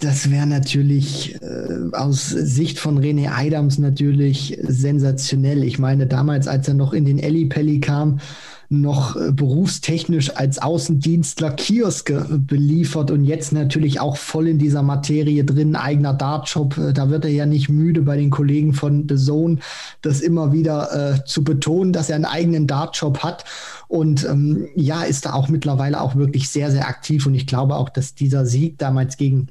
Das 0.01 0.31
wäre 0.31 0.47
natürlich 0.47 1.37
äh, 1.43 1.95
aus 1.97 2.29
Sicht 2.29 2.79
von 2.79 2.99
René 2.99 3.31
Adams 3.31 3.79
natürlich 3.79 4.59
sensationell. 4.63 5.65
Ich 5.65 5.79
meine, 5.79 6.07
damals, 6.07 6.49
als 6.49 6.69
er 6.69 6.75
noch 6.75 6.93
in 6.93 7.05
den 7.05 7.19
Elli 7.19 7.47
Pelli 7.47 7.81
kam, 7.81 8.21
noch 8.71 9.17
äh, 9.17 9.33
berufstechnisch 9.33 10.37
als 10.37 10.61
Außendienstler 10.61 11.53
Kioske 11.53 12.27
beliefert 12.31 13.11
und 13.11 13.25
jetzt 13.25 13.53
natürlich 13.53 14.01
auch 14.01 14.17
voll 14.17 14.49
in 14.49 14.59
dieser 14.59 14.83
Materie 14.83 15.45
drin, 15.45 15.77
eigener 15.77 16.15
Dartshop. 16.15 16.79
Äh, 16.79 16.93
da 16.93 17.11
wird 17.11 17.25
er 17.25 17.31
ja 17.31 17.47
nicht 17.47 17.69
müde 17.69 18.03
bei 18.03 18.17
den 18.17 18.31
Kollegen 18.31 18.73
von 18.73 19.07
The 19.09 19.17
Zone, 19.17 19.59
das 20.03 20.21
immer 20.21 20.53
wieder 20.53 21.15
äh, 21.15 21.25
zu 21.25 21.45
betonen, 21.45 21.93
dass 21.93 22.11
er 22.11 22.17
einen 22.17 22.25
eigenen 22.25 22.67
Dartshop 22.67 23.23
hat. 23.23 23.45
Und 23.89 24.25
ähm, 24.25 24.67
ja, 24.75 25.03
ist 25.03 25.27
da 25.27 25.35
auch 25.35 25.49
mittlerweile 25.49 26.01
auch 26.01 26.17
wirklich 26.17 26.49
sehr, 26.49 26.71
sehr 26.71 26.89
aktiv. 26.89 27.27
Und 27.27 27.35
ich 27.35 27.47
glaube 27.47 27.77
auch, 27.77 27.89
dass 27.89 28.15
dieser 28.15 28.47
Sieg 28.47 28.79
damals 28.79 29.17
gegen 29.17 29.49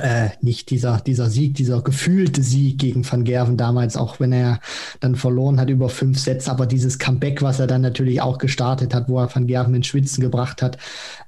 äh, 0.00 0.30
nicht 0.40 0.70
dieser, 0.70 1.00
dieser 1.00 1.28
Sieg, 1.28 1.54
dieser 1.54 1.82
gefühlte 1.82 2.42
Sieg 2.42 2.78
gegen 2.78 3.10
Van 3.10 3.24
Gerven 3.24 3.56
damals, 3.56 3.96
auch 3.96 4.20
wenn 4.20 4.32
er 4.32 4.60
dann 5.00 5.16
verloren 5.16 5.60
hat 5.60 5.68
über 5.68 5.88
fünf 5.88 6.18
Sätze, 6.18 6.50
aber 6.50 6.66
dieses 6.66 6.98
Comeback, 6.98 7.42
was 7.42 7.60
er 7.60 7.66
dann 7.66 7.82
natürlich 7.82 8.22
auch 8.22 8.38
gestartet 8.38 8.94
hat, 8.94 9.08
wo 9.08 9.18
er 9.18 9.34
Van 9.34 9.46
Gerven 9.46 9.74
in 9.74 9.82
Schwitzen 9.82 10.22
gebracht 10.22 10.62
hat, 10.62 10.78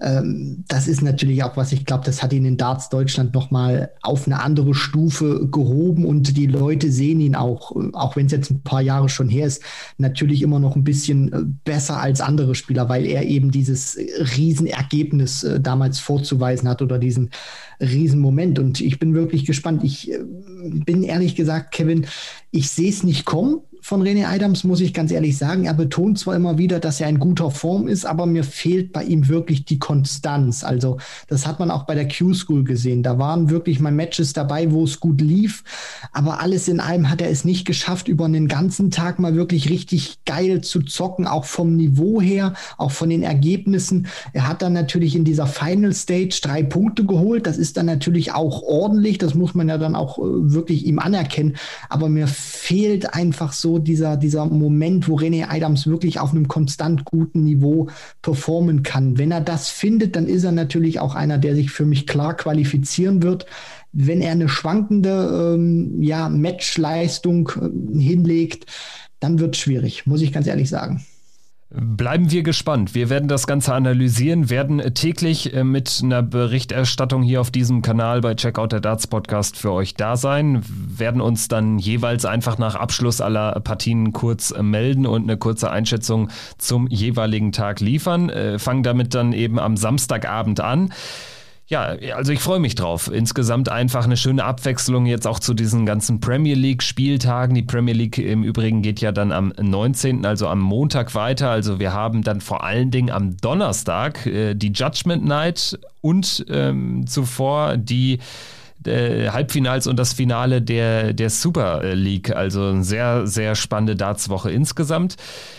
ähm, 0.00 0.64
das 0.68 0.88
ist 0.88 1.02
natürlich 1.02 1.42
auch 1.42 1.56
was, 1.56 1.72
ich 1.72 1.84
glaube, 1.84 2.04
das 2.04 2.22
hat 2.22 2.32
ihn 2.32 2.44
in 2.46 2.56
Darts 2.56 2.88
Deutschland 2.88 3.34
nochmal 3.34 3.90
auf 4.02 4.26
eine 4.26 4.40
andere 4.40 4.74
Stufe 4.74 5.48
gehoben 5.50 6.06
und 6.06 6.36
die 6.36 6.46
Leute 6.46 6.90
sehen 6.90 7.20
ihn 7.20 7.34
auch, 7.34 7.76
auch 7.92 8.16
wenn 8.16 8.26
es 8.26 8.32
jetzt 8.32 8.50
ein 8.50 8.62
paar 8.62 8.80
Jahre 8.80 9.08
schon 9.08 9.28
her 9.28 9.46
ist, 9.46 9.62
natürlich 9.98 10.42
immer 10.42 10.58
noch 10.58 10.76
ein 10.76 10.84
bisschen 10.84 11.32
äh, 11.32 11.40
besser 11.64 12.00
als 12.00 12.20
andere 12.20 12.54
Spieler, 12.54 12.88
weil 12.88 13.04
er 13.04 13.24
eben 13.24 13.50
dieses 13.50 13.98
Riesenergebnis 14.36 15.44
äh, 15.44 15.60
damals 15.60 15.98
vorzuweisen 15.98 16.68
hat 16.68 16.80
oder 16.80 16.98
diesen 16.98 17.30
Riesenmoment. 17.80 18.53
Und 18.58 18.80
ich 18.80 18.98
bin 18.98 19.14
wirklich 19.14 19.44
gespannt. 19.44 19.84
Ich 19.84 20.10
äh, 20.10 20.18
bin 20.62 21.02
ehrlich 21.02 21.34
gesagt, 21.34 21.72
Kevin, 21.72 22.06
ich 22.50 22.70
sehe 22.70 22.90
es 22.90 23.02
nicht 23.02 23.24
kommen 23.24 23.60
von 23.84 24.02
René 24.02 24.26
Adams, 24.26 24.64
muss 24.64 24.80
ich 24.80 24.94
ganz 24.94 25.12
ehrlich 25.12 25.36
sagen. 25.36 25.66
Er 25.66 25.74
betont 25.74 26.18
zwar 26.18 26.34
immer 26.36 26.56
wieder, 26.56 26.80
dass 26.80 27.02
er 27.02 27.08
in 27.10 27.18
guter 27.18 27.50
Form 27.50 27.86
ist, 27.86 28.06
aber 28.06 28.24
mir 28.24 28.42
fehlt 28.42 28.94
bei 28.94 29.04
ihm 29.04 29.28
wirklich 29.28 29.66
die 29.66 29.78
Konstanz. 29.78 30.64
Also, 30.64 30.96
das 31.28 31.46
hat 31.46 31.58
man 31.58 31.70
auch 31.70 31.82
bei 31.82 31.94
der 31.94 32.08
Q-School 32.08 32.64
gesehen. 32.64 33.02
Da 33.02 33.18
waren 33.18 33.50
wirklich 33.50 33.80
mal 33.80 33.92
Matches 33.92 34.32
dabei, 34.32 34.72
wo 34.72 34.84
es 34.84 35.00
gut 35.00 35.20
lief, 35.20 35.64
aber 36.12 36.40
alles 36.40 36.66
in 36.66 36.80
allem 36.80 37.10
hat 37.10 37.20
er 37.20 37.28
es 37.28 37.44
nicht 37.44 37.66
geschafft, 37.66 38.08
über 38.08 38.24
einen 38.24 38.48
ganzen 38.48 38.90
Tag 38.90 39.18
mal 39.18 39.34
wirklich 39.34 39.68
richtig 39.68 40.24
geil 40.24 40.62
zu 40.62 40.80
zocken, 40.80 41.26
auch 41.26 41.44
vom 41.44 41.76
Niveau 41.76 42.22
her, 42.22 42.54
auch 42.78 42.90
von 42.90 43.10
den 43.10 43.22
Ergebnissen. 43.22 44.06
Er 44.32 44.48
hat 44.48 44.62
dann 44.62 44.72
natürlich 44.72 45.14
in 45.14 45.26
dieser 45.26 45.46
Final 45.46 45.92
Stage 45.92 46.40
drei 46.42 46.62
Punkte 46.62 47.04
geholt. 47.04 47.46
Das 47.46 47.58
ist 47.58 47.76
dann 47.76 47.84
natürlich 47.84 48.32
auch 48.32 48.62
ordentlich. 48.62 49.18
Das 49.18 49.34
muss 49.34 49.54
man 49.54 49.68
ja 49.68 49.76
dann 49.76 49.94
auch 49.94 50.16
äh, 50.18 50.22
wirklich 50.24 50.86
ihm 50.86 50.98
anerkennen. 50.98 51.56
Aber 51.90 52.08
mir 52.08 52.28
fehlt 52.28 53.12
einfach 53.12 53.52
so 53.52 53.73
dieser, 53.78 54.16
dieser 54.16 54.46
Moment, 54.46 55.08
wo 55.08 55.16
René 55.16 55.48
Adams 55.48 55.86
wirklich 55.86 56.20
auf 56.20 56.32
einem 56.32 56.48
konstant 56.48 57.04
guten 57.04 57.44
Niveau 57.44 57.88
performen 58.22 58.82
kann. 58.82 59.18
Wenn 59.18 59.30
er 59.30 59.40
das 59.40 59.68
findet, 59.68 60.16
dann 60.16 60.26
ist 60.26 60.44
er 60.44 60.52
natürlich 60.52 61.00
auch 61.00 61.14
einer, 61.14 61.38
der 61.38 61.54
sich 61.54 61.70
für 61.70 61.84
mich 61.84 62.06
klar 62.06 62.34
qualifizieren 62.36 63.22
wird. 63.22 63.46
Wenn 63.92 64.20
er 64.20 64.32
eine 64.32 64.48
schwankende 64.48 65.54
ähm, 65.54 66.02
ja, 66.02 66.28
Matchleistung 66.28 67.50
äh, 67.60 67.98
hinlegt, 68.00 68.66
dann 69.20 69.38
wird 69.38 69.54
es 69.54 69.60
schwierig, 69.60 70.06
muss 70.06 70.22
ich 70.22 70.32
ganz 70.32 70.46
ehrlich 70.46 70.68
sagen. 70.68 71.04
Bleiben 71.76 72.30
wir 72.30 72.44
gespannt. 72.44 72.94
Wir 72.94 73.10
werden 73.10 73.26
das 73.26 73.48
Ganze 73.48 73.74
analysieren, 73.74 74.48
werden 74.48 74.94
täglich 74.94 75.52
äh, 75.52 75.64
mit 75.64 76.02
einer 76.04 76.22
Berichterstattung 76.22 77.24
hier 77.24 77.40
auf 77.40 77.50
diesem 77.50 77.82
Kanal 77.82 78.20
bei 78.20 78.36
Checkout 78.36 78.70
der 78.70 78.78
Darts 78.78 79.08
Podcast 79.08 79.56
für 79.56 79.72
euch 79.72 79.94
da 79.94 80.16
sein, 80.16 80.62
werden 80.68 81.20
uns 81.20 81.48
dann 81.48 81.80
jeweils 81.80 82.26
einfach 82.26 82.58
nach 82.58 82.76
Abschluss 82.76 83.20
aller 83.20 83.58
Partien 83.58 84.12
kurz 84.12 84.52
äh, 84.52 84.62
melden 84.62 85.04
und 85.04 85.24
eine 85.24 85.36
kurze 85.36 85.68
Einschätzung 85.68 86.30
zum 86.58 86.86
jeweiligen 86.86 87.50
Tag 87.50 87.80
liefern. 87.80 88.30
Äh, 88.30 88.60
fangen 88.60 88.84
damit 88.84 89.12
dann 89.12 89.32
eben 89.32 89.58
am 89.58 89.76
Samstagabend 89.76 90.60
an. 90.60 90.92
Ja, 91.66 91.96
also 92.14 92.30
ich 92.32 92.40
freue 92.40 92.60
mich 92.60 92.74
drauf. 92.74 93.10
Insgesamt 93.10 93.70
einfach 93.70 94.04
eine 94.04 94.18
schöne 94.18 94.44
Abwechslung 94.44 95.06
jetzt 95.06 95.26
auch 95.26 95.38
zu 95.38 95.54
diesen 95.54 95.86
ganzen 95.86 96.20
Premier 96.20 96.54
League 96.54 96.82
Spieltagen. 96.82 97.54
Die 97.54 97.62
Premier 97.62 97.94
League 97.94 98.18
im 98.18 98.42
Übrigen 98.42 98.82
geht 98.82 99.00
ja 99.00 99.12
dann 99.12 99.32
am 99.32 99.50
19., 99.58 100.26
also 100.26 100.46
am 100.48 100.60
Montag 100.60 101.14
weiter. 101.14 101.48
Also 101.48 101.78
wir 101.78 101.94
haben 101.94 102.22
dann 102.22 102.42
vor 102.42 102.64
allen 102.64 102.90
Dingen 102.90 103.10
am 103.10 103.38
Donnerstag 103.38 104.26
äh, 104.26 104.54
die 104.54 104.72
Judgment 104.72 105.24
Night 105.24 105.78
und 106.02 106.44
ähm, 106.50 107.06
zuvor 107.06 107.78
die 107.78 108.18
äh, 108.86 109.30
Halbfinals 109.30 109.86
und 109.86 109.98
das 109.98 110.12
Finale 110.12 110.62
der, 110.62 111.12
der 111.12 111.30
Super 111.30 111.94
League. 111.94 112.34
Also 112.34 112.66
eine 112.68 112.84
sehr, 112.84 113.26
sehr 113.26 113.54
spannende 113.54 113.96
Dartswoche 113.96 114.50
insgesamt. 114.50 115.16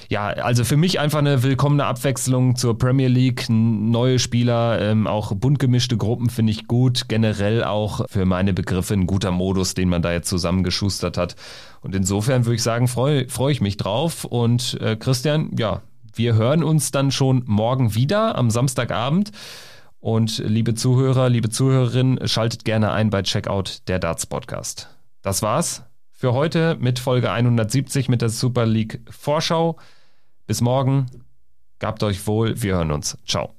Ja, 0.09 0.27
also 0.27 0.63
für 0.63 0.77
mich 0.77 0.99
einfach 0.99 1.19
eine 1.19 1.43
willkommene 1.43 1.85
Abwechslung 1.85 2.55
zur 2.55 2.77
Premier 2.77 3.07
League. 3.07 3.45
Neue 3.49 4.19
Spieler, 4.19 4.79
ähm, 4.81 5.07
auch 5.07 5.33
bunt 5.35 5.59
gemischte 5.59 5.97
Gruppen 5.97 6.29
finde 6.29 6.51
ich 6.51 6.67
gut. 6.67 7.07
Generell 7.07 7.63
auch 7.63 8.05
für 8.09 8.25
meine 8.25 8.53
Begriffe 8.53 8.93
ein 8.93 9.07
guter 9.07 9.31
Modus, 9.31 9.73
den 9.73 9.89
man 9.89 10.01
da 10.01 10.11
jetzt 10.11 10.29
zusammengeschustert 10.29 11.17
hat. 11.17 11.35
Und 11.81 11.95
insofern 11.95 12.45
würde 12.45 12.55
ich 12.55 12.63
sagen, 12.63 12.87
freue 12.87 13.27
freu 13.29 13.51
ich 13.51 13.61
mich 13.61 13.77
drauf. 13.77 14.25
Und 14.25 14.79
äh, 14.81 14.95
Christian, 14.95 15.51
ja, 15.57 15.81
wir 16.13 16.35
hören 16.35 16.63
uns 16.63 16.91
dann 16.91 17.11
schon 17.11 17.43
morgen 17.45 17.93
wieder 17.95 18.37
am 18.37 18.49
Samstagabend. 18.49 19.31
Und 20.05 20.37
liebe 20.37 20.75
Zuhörer, 20.75 21.29
liebe 21.29 21.49
Zuhörerinnen, 21.49 22.27
schaltet 22.27 22.63
gerne 22.63 22.91
ein 22.91 23.09
bei 23.09 23.23
Checkout 23.23 23.87
der 23.87 23.97
Darts 23.97 24.27
Podcast. 24.27 24.95
Das 25.23 25.41
war's 25.41 25.81
für 26.11 26.31
heute 26.33 26.77
mit 26.79 26.99
Folge 26.99 27.31
170 27.31 28.07
mit 28.07 28.21
der 28.21 28.29
Super 28.29 28.67
League 28.67 29.01
Vorschau. 29.09 29.79
Bis 30.45 30.61
morgen. 30.61 31.07
Gabt 31.79 32.03
euch 32.03 32.27
wohl. 32.27 32.61
Wir 32.61 32.75
hören 32.75 32.91
uns. 32.91 33.17
Ciao. 33.25 33.55